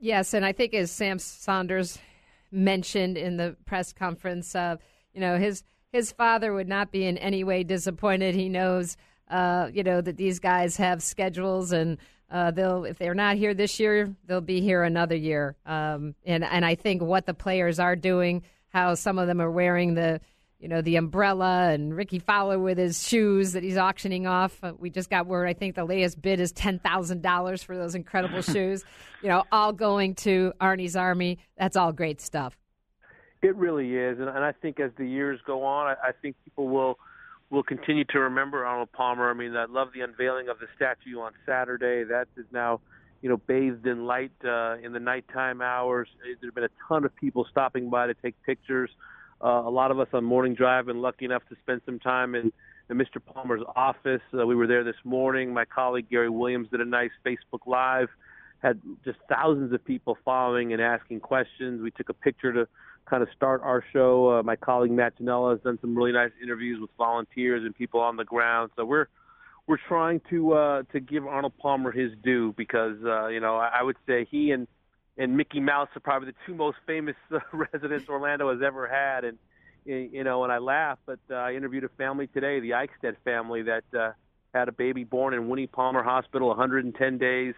Yes, 0.00 0.34
and 0.34 0.44
I 0.44 0.52
think 0.52 0.74
as 0.74 0.90
Sam 0.90 1.18
Saunders 1.18 1.98
mentioned 2.50 3.16
in 3.16 3.36
the 3.36 3.56
press 3.66 3.92
conference, 3.92 4.54
uh, 4.54 4.76
you 5.14 5.20
know, 5.20 5.38
his 5.38 5.62
his 5.92 6.10
father 6.10 6.52
would 6.54 6.68
not 6.68 6.90
be 6.90 7.04
in 7.04 7.18
any 7.18 7.44
way 7.44 7.62
disappointed. 7.62 8.34
He 8.34 8.48
knows, 8.48 8.96
uh, 9.28 9.68
you 9.72 9.82
know, 9.82 10.00
that 10.00 10.16
these 10.16 10.38
guys 10.38 10.76
have 10.78 11.02
schedules 11.02 11.70
and 11.70 11.98
uh, 12.32 12.50
they'll 12.50 12.84
if 12.84 12.98
they're 12.98 13.14
not 13.14 13.36
here 13.36 13.52
this 13.52 13.78
year, 13.78 14.16
they'll 14.26 14.40
be 14.40 14.62
here 14.62 14.82
another 14.82 15.14
year. 15.14 15.54
Um, 15.66 16.14
and 16.24 16.42
and 16.42 16.64
I 16.64 16.74
think 16.74 17.02
what 17.02 17.26
the 17.26 17.34
players 17.34 17.78
are 17.78 17.94
doing, 17.94 18.42
how 18.70 18.94
some 18.94 19.18
of 19.18 19.26
them 19.26 19.40
are 19.40 19.50
wearing 19.50 19.94
the 19.94 20.20
you 20.58 20.68
know 20.68 20.80
the 20.80 20.96
umbrella 20.96 21.68
and 21.72 21.94
Rickie 21.94 22.20
Fowler 22.20 22.58
with 22.58 22.78
his 22.78 23.06
shoes 23.06 23.52
that 23.52 23.62
he's 23.62 23.76
auctioning 23.76 24.26
off. 24.26 24.58
Uh, 24.62 24.72
we 24.78 24.88
just 24.88 25.10
got 25.10 25.26
word. 25.26 25.46
I 25.46 25.52
think 25.52 25.74
the 25.74 25.84
latest 25.84 26.22
bid 26.22 26.40
is 26.40 26.52
ten 26.52 26.78
thousand 26.78 27.20
dollars 27.20 27.62
for 27.62 27.76
those 27.76 27.94
incredible 27.94 28.40
shoes. 28.52 28.82
You 29.22 29.28
know, 29.28 29.44
all 29.52 29.74
going 29.74 30.14
to 30.16 30.54
Arnie's 30.58 30.96
Army. 30.96 31.38
That's 31.58 31.76
all 31.76 31.92
great 31.92 32.22
stuff. 32.22 32.56
It 33.42 33.56
really 33.56 33.96
is, 33.96 34.20
and, 34.20 34.28
and 34.28 34.42
I 34.42 34.52
think 34.52 34.80
as 34.80 34.92
the 34.96 35.06
years 35.06 35.38
go 35.46 35.64
on, 35.64 35.88
I, 35.88 36.08
I 36.08 36.12
think 36.22 36.36
people 36.44 36.68
will 36.68 36.98
we'll 37.52 37.62
continue 37.62 38.04
to 38.04 38.18
remember 38.18 38.64
Arnold 38.64 38.90
Palmer. 38.92 39.30
I 39.30 39.34
mean, 39.34 39.54
I 39.54 39.66
love 39.66 39.88
the 39.94 40.00
unveiling 40.00 40.48
of 40.48 40.58
the 40.58 40.66
statue 40.74 41.20
on 41.20 41.32
Saturday. 41.46 42.02
That 42.02 42.26
is 42.36 42.46
now, 42.50 42.80
you 43.20 43.28
know, 43.28 43.36
bathed 43.36 43.86
in 43.86 44.06
light 44.06 44.32
uh, 44.42 44.78
in 44.82 44.92
the 44.92 44.98
nighttime 44.98 45.60
hours. 45.60 46.08
There's 46.40 46.54
been 46.54 46.64
a 46.64 46.70
ton 46.88 47.04
of 47.04 47.14
people 47.14 47.46
stopping 47.50 47.90
by 47.90 48.06
to 48.06 48.14
take 48.14 48.34
pictures. 48.44 48.90
Uh, 49.44 49.62
a 49.66 49.70
lot 49.70 49.90
of 49.90 50.00
us 50.00 50.08
on 50.14 50.24
morning 50.24 50.54
drive 50.54 50.88
and 50.88 51.02
lucky 51.02 51.26
enough 51.26 51.42
to 51.50 51.56
spend 51.62 51.82
some 51.84 51.98
time 51.98 52.34
in, 52.34 52.52
in 52.88 52.96
Mr. 52.96 53.20
Palmer's 53.24 53.62
office. 53.76 54.22
Uh, 54.32 54.46
we 54.46 54.54
were 54.54 54.66
there 54.66 54.82
this 54.82 54.96
morning. 55.04 55.52
My 55.52 55.66
colleague 55.66 56.08
Gary 56.10 56.30
Williams 56.30 56.68
did 56.70 56.80
a 56.80 56.86
nice 56.86 57.10
Facebook 57.24 57.66
Live. 57.66 58.08
Had 58.62 58.80
just 59.04 59.18
thousands 59.28 59.74
of 59.74 59.84
people 59.84 60.16
following 60.24 60.72
and 60.72 60.80
asking 60.80 61.20
questions. 61.20 61.82
We 61.82 61.90
took 61.90 62.08
a 62.08 62.14
picture 62.14 62.52
to 62.52 62.68
kind 63.06 63.22
of 63.22 63.28
start 63.34 63.60
our 63.62 63.84
show. 63.92 64.38
Uh, 64.38 64.42
my 64.42 64.56
colleague 64.56 64.92
Matt 64.92 65.18
Ginella 65.18 65.52
has 65.52 65.60
done 65.62 65.78
some 65.80 65.96
really 65.96 66.12
nice 66.12 66.32
interviews 66.42 66.80
with 66.80 66.90
volunteers 66.96 67.64
and 67.64 67.74
people 67.74 68.00
on 68.00 68.16
the 68.16 68.24
ground. 68.24 68.70
So 68.76 68.84
we're 68.84 69.06
we're 69.66 69.78
trying 69.88 70.20
to 70.30 70.52
uh, 70.54 70.82
to 70.92 71.00
give 71.00 71.26
Arnold 71.26 71.56
Palmer 71.58 71.92
his 71.92 72.12
due 72.22 72.52
because 72.56 72.96
uh, 73.04 73.28
you 73.28 73.40
know 73.40 73.56
I, 73.56 73.80
I 73.80 73.82
would 73.82 73.96
say 74.06 74.26
he 74.30 74.50
and 74.50 74.66
and 75.18 75.36
Mickey 75.36 75.60
Mouse 75.60 75.88
are 75.94 76.00
probably 76.00 76.30
the 76.30 76.36
two 76.46 76.54
most 76.54 76.78
famous 76.86 77.16
uh, 77.30 77.38
residents 77.52 78.08
Orlando 78.08 78.50
has 78.52 78.62
ever 78.62 78.88
had. 78.88 79.24
And 79.24 79.38
you 79.84 80.22
know, 80.24 80.44
and 80.44 80.52
I 80.52 80.58
laugh, 80.58 80.98
but 81.06 81.18
uh, 81.30 81.34
I 81.34 81.54
interviewed 81.54 81.84
a 81.84 81.88
family 81.88 82.28
today, 82.28 82.60
the 82.60 82.70
Eichstedt 82.70 83.16
family 83.24 83.62
that 83.62 83.84
uh, 83.98 84.12
had 84.54 84.68
a 84.68 84.72
baby 84.72 85.04
born 85.04 85.34
in 85.34 85.48
Winnie 85.48 85.66
Palmer 85.66 86.02
Hospital, 86.02 86.48
110 86.48 87.18
days 87.18 87.54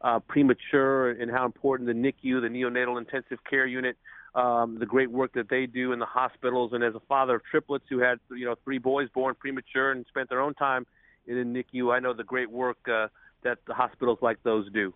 uh, 0.00 0.18
premature, 0.20 1.10
and 1.10 1.30
how 1.30 1.44
important 1.44 1.86
the 1.86 1.92
NICU, 1.92 2.40
the 2.40 2.48
neonatal 2.48 2.98
intensive 2.98 3.38
care 3.48 3.66
unit, 3.66 3.96
um, 4.34 4.78
the 4.78 4.86
great 4.86 5.10
work 5.10 5.32
that 5.34 5.48
they 5.48 5.66
do 5.66 5.92
in 5.92 5.98
the 5.98 6.06
hospitals. 6.06 6.72
And 6.72 6.84
as 6.84 6.94
a 6.94 7.00
father 7.00 7.36
of 7.36 7.44
triplets 7.44 7.84
who 7.88 7.98
had 7.98 8.18
you 8.30 8.44
know 8.44 8.54
three 8.64 8.78
boys 8.78 9.08
born 9.14 9.34
premature 9.34 9.92
and 9.92 10.04
spent 10.08 10.28
their 10.28 10.40
own 10.40 10.54
time 10.54 10.86
in 11.26 11.52
the 11.52 11.64
NICU, 11.64 11.94
I 11.94 11.98
know 11.98 12.12
the 12.12 12.24
great 12.24 12.50
work 12.50 12.78
uh, 12.88 13.08
that 13.42 13.58
the 13.66 13.74
hospitals 13.74 14.18
like 14.22 14.42
those 14.42 14.70
do. 14.72 14.94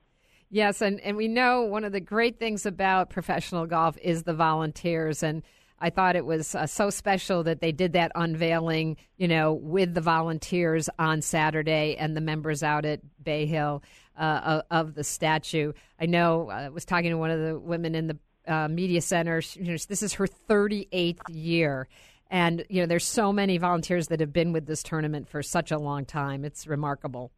Yes, 0.50 0.82
and, 0.82 1.00
and 1.00 1.16
we 1.16 1.28
know 1.28 1.62
one 1.62 1.82
of 1.82 1.92
the 1.92 2.00
great 2.00 2.38
things 2.38 2.66
about 2.66 3.08
professional 3.08 3.64
golf 3.64 3.96
is 4.02 4.24
the 4.24 4.34
volunteers. 4.34 5.22
And 5.22 5.42
I 5.78 5.88
thought 5.88 6.14
it 6.14 6.26
was 6.26 6.54
uh, 6.54 6.66
so 6.66 6.90
special 6.90 7.42
that 7.44 7.62
they 7.62 7.72
did 7.72 7.94
that 7.94 8.12
unveiling, 8.14 8.98
you 9.16 9.28
know, 9.28 9.54
with 9.54 9.94
the 9.94 10.02
volunteers 10.02 10.90
on 10.98 11.22
Saturday 11.22 11.96
and 11.96 12.14
the 12.14 12.20
members 12.20 12.62
out 12.62 12.84
at 12.84 13.00
Bay 13.24 13.46
Hill 13.46 13.82
uh, 14.16 14.60
of, 14.70 14.94
the 14.94 15.04
statue. 15.04 15.72
I 15.98 16.04
know 16.04 16.50
uh, 16.50 16.54
I 16.54 16.68
was 16.68 16.84
talking 16.84 17.10
to 17.10 17.16
one 17.16 17.30
of 17.30 17.40
the 17.40 17.58
women 17.58 17.94
in 17.94 18.06
the 18.06 18.18
uh, 18.46 18.68
media 18.68 19.00
center. 19.00 19.42
You 19.54 19.72
know, 19.72 19.76
this 19.88 20.02
is 20.02 20.14
her 20.14 20.26
38th 20.26 21.20
year. 21.28 21.88
And, 22.30 22.64
you 22.70 22.80
know, 22.80 22.86
there's 22.86 23.06
so 23.06 23.32
many 23.32 23.58
volunteers 23.58 24.08
that 24.08 24.20
have 24.20 24.32
been 24.32 24.52
with 24.52 24.66
this 24.66 24.82
tournament 24.82 25.28
for 25.28 25.42
such 25.42 25.70
a 25.70 25.78
long 25.78 26.06
time. 26.06 26.44
It's 26.44 26.66
remarkable. 26.66 27.30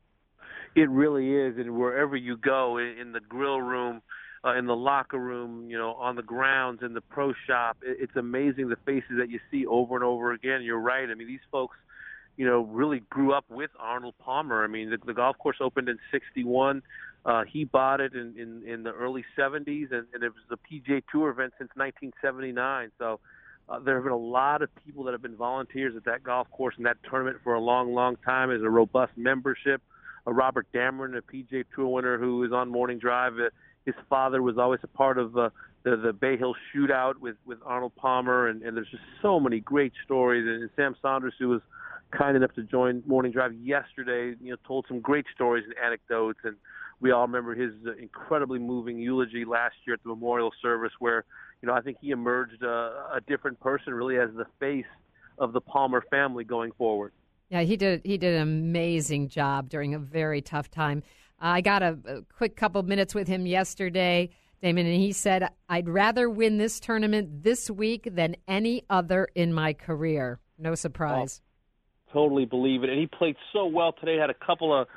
It 0.76 0.88
really 0.88 1.34
is. 1.34 1.58
And 1.58 1.76
wherever 1.76 2.16
you 2.16 2.36
go, 2.36 2.78
in, 2.78 3.12
the 3.12 3.20
grill 3.20 3.60
room, 3.60 4.02
uh, 4.44 4.56
in 4.56 4.66
the 4.66 4.76
locker 4.76 5.18
room, 5.18 5.68
you 5.68 5.76
know, 5.78 5.94
on 5.94 6.16
the 6.16 6.22
grounds, 6.22 6.80
in 6.82 6.94
the 6.94 7.00
pro 7.00 7.32
shop, 7.46 7.78
it, 7.82 7.98
it's 8.00 8.16
amazing 8.16 8.68
the 8.68 8.76
faces 8.86 9.16
that 9.18 9.30
you 9.30 9.40
see 9.50 9.66
over 9.66 9.96
and 9.96 10.04
over 10.04 10.32
again. 10.32 10.62
You're 10.62 10.78
right. 10.78 11.08
I 11.08 11.14
mean, 11.14 11.26
these 11.26 11.40
folks, 11.50 11.76
you 12.36 12.46
know, 12.46 12.62
really 12.62 13.00
grew 13.10 13.32
up 13.32 13.44
with 13.48 13.70
Arnold 13.78 14.14
Palmer. 14.18 14.62
I 14.62 14.66
mean, 14.66 14.90
the, 14.90 14.98
the 15.04 15.14
golf 15.14 15.38
course 15.38 15.56
opened 15.60 15.88
in 15.88 15.98
'61. 16.10 16.82
Uh, 17.24 17.44
he 17.50 17.64
bought 17.64 18.00
it 18.00 18.14
in, 18.14 18.34
in, 18.38 18.62
in 18.68 18.82
the 18.82 18.92
early 18.92 19.24
70s, 19.38 19.92
and, 19.92 20.06
and 20.12 20.22
it 20.22 20.32
was 20.32 20.44
a 20.50 20.56
PGA 20.56 21.02
Tour 21.10 21.30
event 21.30 21.54
since 21.58 21.70
1979. 21.74 22.90
So 22.98 23.18
uh, 23.68 23.78
there 23.78 23.94
have 23.94 24.04
been 24.04 24.12
a 24.12 24.16
lot 24.16 24.60
of 24.60 24.68
people 24.84 25.04
that 25.04 25.12
have 25.12 25.22
been 25.22 25.36
volunteers 25.36 25.94
at 25.96 26.04
that 26.04 26.22
golf 26.22 26.50
course 26.50 26.74
and 26.76 26.84
that 26.84 26.98
tournament 27.08 27.38
for 27.42 27.54
a 27.54 27.60
long, 27.60 27.94
long 27.94 28.16
time. 28.24 28.50
as 28.50 28.60
a 28.60 28.68
robust 28.68 29.12
membership. 29.16 29.80
Uh, 30.26 30.32
Robert 30.32 30.66
Damron, 30.74 31.16
a 31.16 31.22
PGA 31.22 31.64
Tour 31.74 31.88
winner 31.88 32.18
who 32.18 32.44
is 32.44 32.52
on 32.52 32.68
Morning 32.68 32.98
Drive, 32.98 33.34
uh, 33.34 33.48
his 33.86 33.94
father 34.08 34.42
was 34.42 34.58
always 34.58 34.80
a 34.82 34.88
part 34.88 35.18
of 35.18 35.36
uh, 35.36 35.50
the 35.82 35.96
the 35.96 36.12
Bay 36.12 36.36
Hill 36.36 36.54
Shootout 36.74 37.18
with 37.18 37.36
with 37.44 37.58
Arnold 37.64 37.94
Palmer, 37.96 38.48
and, 38.48 38.62
and 38.62 38.76
there's 38.76 38.90
just 38.90 39.02
so 39.20 39.38
many 39.38 39.60
great 39.60 39.92
stories. 40.04 40.46
And 40.46 40.70
Sam 40.76 40.96
Saunders, 41.02 41.34
who 41.38 41.48
was 41.48 41.60
kind 42.10 42.36
enough 42.36 42.54
to 42.54 42.62
join 42.62 43.02
Morning 43.06 43.32
Drive 43.32 43.52
yesterday, 43.54 44.34
you 44.40 44.52
know, 44.52 44.56
told 44.66 44.86
some 44.88 45.00
great 45.00 45.26
stories 45.34 45.64
and 45.66 45.74
anecdotes 45.84 46.40
and 46.44 46.56
we 47.04 47.10
all 47.10 47.26
remember 47.26 47.54
his 47.54 47.72
uh, 47.86 47.92
incredibly 48.00 48.58
moving 48.58 48.98
eulogy 48.98 49.44
last 49.44 49.74
year 49.86 49.92
at 49.92 50.02
the 50.02 50.08
memorial 50.08 50.50
service, 50.62 50.92
where 51.00 51.26
you 51.60 51.68
know 51.68 51.74
I 51.74 51.82
think 51.82 51.98
he 52.00 52.12
emerged 52.12 52.64
uh, 52.64 53.12
a 53.12 53.20
different 53.28 53.60
person, 53.60 53.92
really 53.92 54.16
as 54.16 54.30
the 54.34 54.46
face 54.58 54.86
of 55.36 55.52
the 55.52 55.60
Palmer 55.60 56.02
family 56.10 56.44
going 56.44 56.72
forward. 56.78 57.12
Yeah, 57.50 57.60
he 57.60 57.76
did. 57.76 58.00
He 58.04 58.16
did 58.16 58.36
an 58.36 58.40
amazing 58.40 59.28
job 59.28 59.68
during 59.68 59.92
a 59.92 59.98
very 59.98 60.40
tough 60.40 60.70
time. 60.70 61.02
I 61.38 61.60
got 61.60 61.82
a, 61.82 61.98
a 62.06 62.22
quick 62.22 62.56
couple 62.56 62.82
minutes 62.84 63.14
with 63.14 63.28
him 63.28 63.44
yesterday, 63.44 64.30
Damon, 64.62 64.86
and 64.86 64.96
he 64.96 65.12
said, 65.12 65.46
"I'd 65.68 65.90
rather 65.90 66.30
win 66.30 66.56
this 66.56 66.80
tournament 66.80 67.42
this 67.42 67.70
week 67.70 68.08
than 68.12 68.34
any 68.48 68.82
other 68.88 69.28
in 69.34 69.52
my 69.52 69.74
career." 69.74 70.40
No 70.56 70.74
surprise. 70.74 71.42
Oh, 72.08 72.12
totally 72.14 72.46
believe 72.46 72.82
it, 72.82 72.88
and 72.88 72.98
he 72.98 73.06
played 73.06 73.36
so 73.52 73.66
well 73.66 73.92
today. 73.92 74.16
Had 74.16 74.30
a 74.30 74.46
couple 74.46 74.74
of 74.74 74.88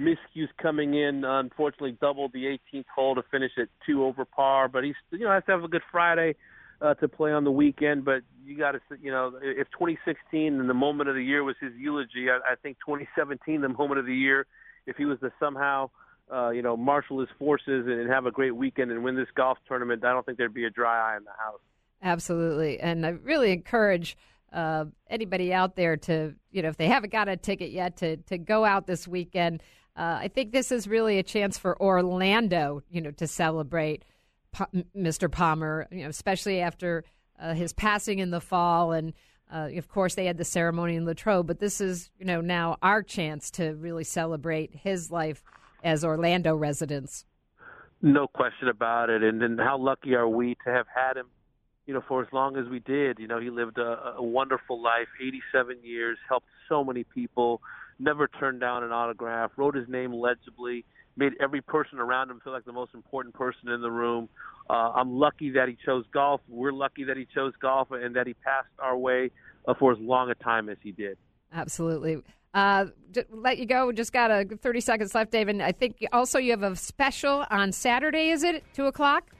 miscues 0.00 0.48
coming 0.60 0.94
in. 0.94 1.24
Unfortunately, 1.24 1.96
doubled 2.00 2.32
the 2.32 2.58
18th 2.74 2.84
hole 2.94 3.14
to 3.14 3.22
finish 3.30 3.52
at 3.58 3.68
two 3.86 4.04
over 4.04 4.24
par. 4.24 4.68
But 4.68 4.84
he's 4.84 4.94
you 5.10 5.20
know 5.20 5.32
has 5.32 5.44
to 5.46 5.52
have 5.52 5.64
a 5.64 5.68
good 5.68 5.82
Friday 5.90 6.34
uh, 6.80 6.94
to 6.94 7.08
play 7.08 7.32
on 7.32 7.44
the 7.44 7.50
weekend. 7.50 8.04
But 8.04 8.22
you 8.44 8.56
got 8.56 8.72
to 8.72 8.80
you 9.00 9.10
know 9.10 9.32
if 9.42 9.68
2016 9.70 10.60
and 10.60 10.68
the 10.68 10.74
moment 10.74 11.08
of 11.08 11.14
the 11.14 11.24
year 11.24 11.44
was 11.44 11.56
his 11.60 11.72
eulogy, 11.76 12.30
I, 12.30 12.52
I 12.52 12.54
think 12.62 12.78
2017 12.84 13.60
the 13.60 13.68
moment 13.68 13.98
of 13.98 14.06
the 14.06 14.14
year. 14.14 14.46
If 14.86 14.96
he 14.96 15.04
was 15.04 15.18
to 15.20 15.32
somehow 15.40 15.90
uh, 16.32 16.50
you 16.50 16.62
know 16.62 16.76
marshal 16.76 17.20
his 17.20 17.28
forces 17.38 17.86
and, 17.86 18.00
and 18.00 18.10
have 18.10 18.26
a 18.26 18.30
great 18.30 18.54
weekend 18.54 18.90
and 18.90 19.02
win 19.02 19.16
this 19.16 19.28
golf 19.34 19.58
tournament, 19.66 20.04
I 20.04 20.12
don't 20.12 20.24
think 20.24 20.38
there'd 20.38 20.54
be 20.54 20.64
a 20.64 20.70
dry 20.70 21.12
eye 21.12 21.16
in 21.16 21.24
the 21.24 21.30
house. 21.30 21.60
Absolutely, 22.02 22.78
and 22.78 23.04
I 23.06 23.10
really 23.10 23.52
encourage 23.52 24.16
uh, 24.52 24.84
anybody 25.10 25.52
out 25.52 25.76
there 25.76 25.96
to, 25.96 26.34
you 26.52 26.62
know, 26.62 26.68
if 26.68 26.76
they 26.76 26.86
haven't 26.86 27.12
got 27.12 27.28
a 27.28 27.36
ticket 27.36 27.70
yet, 27.70 27.96
to 27.98 28.16
to 28.18 28.38
go 28.38 28.64
out 28.64 28.86
this 28.86 29.06
weekend. 29.06 29.62
Uh, 29.96 30.18
I 30.20 30.28
think 30.28 30.52
this 30.52 30.70
is 30.70 30.86
really 30.86 31.18
a 31.18 31.22
chance 31.22 31.56
for 31.56 31.80
Orlando, 31.80 32.82
you 32.90 33.00
know, 33.00 33.12
to 33.12 33.26
celebrate 33.26 34.04
Mr. 34.96 35.30
Palmer, 35.30 35.86
you 35.90 36.02
know, 36.02 36.10
especially 36.10 36.60
after 36.60 37.04
uh, 37.40 37.54
his 37.54 37.72
passing 37.72 38.18
in 38.18 38.30
the 38.30 38.40
fall, 38.40 38.92
and 38.92 39.12
uh, 39.52 39.68
of 39.76 39.88
course 39.88 40.14
they 40.14 40.26
had 40.26 40.38
the 40.38 40.44
ceremony 40.44 40.96
in 40.96 41.04
Latrobe. 41.04 41.46
But 41.46 41.60
this 41.60 41.80
is, 41.80 42.10
you 42.18 42.26
know, 42.26 42.40
now 42.40 42.76
our 42.82 43.02
chance 43.02 43.50
to 43.52 43.74
really 43.74 44.04
celebrate 44.04 44.74
his 44.74 45.10
life 45.10 45.42
as 45.82 46.04
Orlando 46.04 46.54
residents. 46.54 47.24
No 48.02 48.26
question 48.26 48.68
about 48.68 49.08
it, 49.08 49.22
and, 49.22 49.42
and 49.42 49.58
how 49.58 49.78
lucky 49.78 50.14
are 50.14 50.28
we 50.28 50.56
to 50.66 50.70
have 50.70 50.86
had 50.94 51.16
him 51.16 51.26
you 51.86 51.94
know, 51.94 52.02
for 52.06 52.20
as 52.20 52.28
long 52.32 52.56
as 52.56 52.66
we 52.68 52.80
did. 52.80 53.18
You 53.18 53.28
know, 53.28 53.38
he 53.38 53.50
lived 53.50 53.78
a, 53.78 54.14
a 54.16 54.22
wonderful 54.22 54.82
life, 54.82 55.06
87 55.20 55.78
years, 55.82 56.18
helped 56.28 56.48
so 56.68 56.82
many 56.84 57.04
people, 57.04 57.62
never 57.98 58.28
turned 58.28 58.60
down 58.60 58.84
an 58.84 58.92
autograph, 58.92 59.52
wrote 59.56 59.74
his 59.74 59.88
name 59.88 60.12
legibly, 60.12 60.84
made 61.16 61.32
every 61.40 61.62
person 61.62 61.98
around 61.98 62.30
him 62.30 62.40
feel 62.44 62.52
like 62.52 62.64
the 62.64 62.72
most 62.72 62.94
important 62.94 63.34
person 63.34 63.68
in 63.68 63.80
the 63.80 63.90
room. 63.90 64.28
Uh, 64.68 64.92
I'm 64.94 65.18
lucky 65.18 65.50
that 65.52 65.68
he 65.68 65.76
chose 65.84 66.04
golf. 66.12 66.40
We're 66.48 66.72
lucky 66.72 67.04
that 67.04 67.16
he 67.16 67.26
chose 67.34 67.52
golf 67.60 67.88
and 67.90 68.16
that 68.16 68.26
he 68.26 68.34
passed 68.34 68.68
our 68.78 68.96
way 68.96 69.30
uh, 69.66 69.74
for 69.78 69.92
as 69.92 69.98
long 69.98 70.30
a 70.30 70.34
time 70.34 70.68
as 70.68 70.76
he 70.82 70.92
did. 70.92 71.16
Absolutely. 71.52 72.22
Uh, 72.52 72.86
let 73.30 73.58
you 73.58 73.66
go. 73.66 73.92
Just 73.92 74.12
got 74.12 74.30
a 74.30 74.44
30 74.44 74.80
seconds 74.80 75.14
left, 75.14 75.30
David. 75.30 75.60
I 75.60 75.72
think 75.72 76.04
also 76.12 76.38
you 76.38 76.52
have 76.52 76.62
a 76.62 76.74
special 76.74 77.44
on 77.50 77.72
Saturday. 77.72 78.30
Is 78.30 78.42
it 78.42 78.64
two 78.72 78.86
o'clock? 78.86 79.30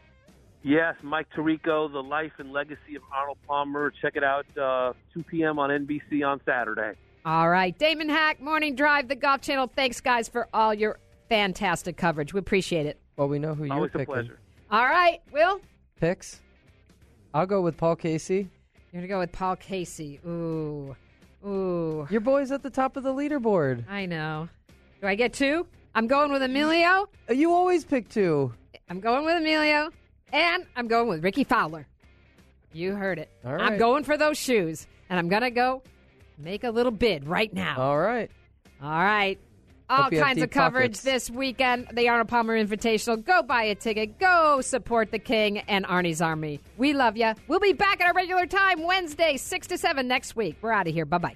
Yes, 0.62 0.96
Mike 1.02 1.28
Tirico, 1.36 1.90
The 1.90 2.02
Life 2.02 2.32
and 2.38 2.52
Legacy 2.52 2.96
of 2.96 3.02
Arnold 3.14 3.38
Palmer. 3.46 3.92
Check 4.02 4.16
it 4.16 4.24
out, 4.24 4.46
uh, 4.60 4.94
2 5.14 5.22
p.m. 5.22 5.58
on 5.58 5.70
NBC 5.70 6.26
on 6.26 6.40
Saturday. 6.44 6.94
All 7.26 7.48
right. 7.50 7.76
Damon 7.76 8.08
Hack, 8.08 8.40
Morning 8.40 8.76
Drive, 8.76 9.08
the 9.08 9.16
Golf 9.16 9.40
Channel. 9.40 9.68
Thanks, 9.74 10.00
guys, 10.00 10.28
for 10.28 10.46
all 10.54 10.72
your 10.72 11.00
fantastic 11.28 11.96
coverage. 11.96 12.32
We 12.32 12.38
appreciate 12.38 12.86
it. 12.86 13.00
Well, 13.16 13.26
we 13.26 13.40
know 13.40 13.52
who 13.52 13.68
Always 13.68 13.90
you're 13.92 13.98
picking. 14.00 14.02
a 14.02 14.06
pleasure. 14.06 14.38
All 14.70 14.84
right, 14.86 15.20
Will? 15.32 15.60
Picks? 16.00 16.40
I'll 17.34 17.46
go 17.46 17.60
with 17.62 17.76
Paul 17.76 17.96
Casey. 17.96 18.48
You're 18.92 19.00
going 19.00 19.02
to 19.02 19.08
go 19.08 19.18
with 19.18 19.32
Paul 19.32 19.56
Casey. 19.56 20.20
Ooh. 20.24 20.94
Ooh. 21.44 22.06
Your 22.10 22.20
boy's 22.20 22.52
at 22.52 22.62
the 22.62 22.70
top 22.70 22.96
of 22.96 23.02
the 23.02 23.12
leaderboard. 23.12 23.84
I 23.90 24.06
know. 24.06 24.48
Do 25.00 25.08
I 25.08 25.16
get 25.16 25.32
two? 25.32 25.66
I'm 25.96 26.06
going 26.06 26.30
with 26.30 26.42
Emilio. 26.42 27.08
You 27.28 27.52
always 27.52 27.84
pick 27.84 28.08
two. 28.08 28.52
I'm 28.88 29.00
going 29.00 29.24
with 29.24 29.36
Emilio. 29.36 29.90
And 30.32 30.64
I'm 30.76 30.86
going 30.86 31.08
with 31.08 31.24
Rickie 31.24 31.44
Fowler. 31.44 31.86
You 32.72 32.94
heard 32.94 33.18
it. 33.18 33.30
All 33.44 33.52
right. 33.54 33.62
I'm 33.62 33.78
going 33.78 34.04
for 34.04 34.16
those 34.16 34.38
shoes. 34.38 34.86
And 35.10 35.18
I'm 35.18 35.28
going 35.28 35.42
to 35.42 35.50
go 35.50 35.82
make 36.38 36.64
a 36.64 36.70
little 36.70 36.92
bid 36.92 37.26
right 37.26 37.52
now. 37.52 37.76
All 37.78 37.98
right. 37.98 38.30
All 38.82 38.90
right. 38.90 39.38
All 39.88 40.04
Hope 40.04 40.12
you 40.12 40.18
have 40.18 40.26
kinds 40.26 40.42
of 40.42 40.50
coverage 40.50 40.92
pockets. 40.92 41.02
this 41.02 41.30
weekend. 41.30 41.88
The 41.92 42.08
Arnold 42.08 42.28
Palmer 42.28 42.56
Invitational. 42.62 43.24
Go 43.24 43.42
buy 43.42 43.62
a 43.64 43.74
ticket. 43.74 44.18
Go 44.18 44.60
support 44.60 45.12
the 45.12 45.18
King 45.18 45.58
and 45.58 45.84
Arnie's 45.86 46.20
Army. 46.20 46.60
We 46.76 46.92
love 46.92 47.16
you. 47.16 47.34
We'll 47.46 47.60
be 47.60 47.72
back 47.72 48.00
at 48.00 48.06
our 48.06 48.12
regular 48.14 48.46
time 48.46 48.82
Wednesday, 48.82 49.36
6 49.36 49.66
to 49.68 49.78
7 49.78 50.08
next 50.08 50.34
week. 50.34 50.56
We're 50.60 50.72
out 50.72 50.88
of 50.88 50.94
here. 50.94 51.04
Bye 51.04 51.18
bye. 51.18 51.34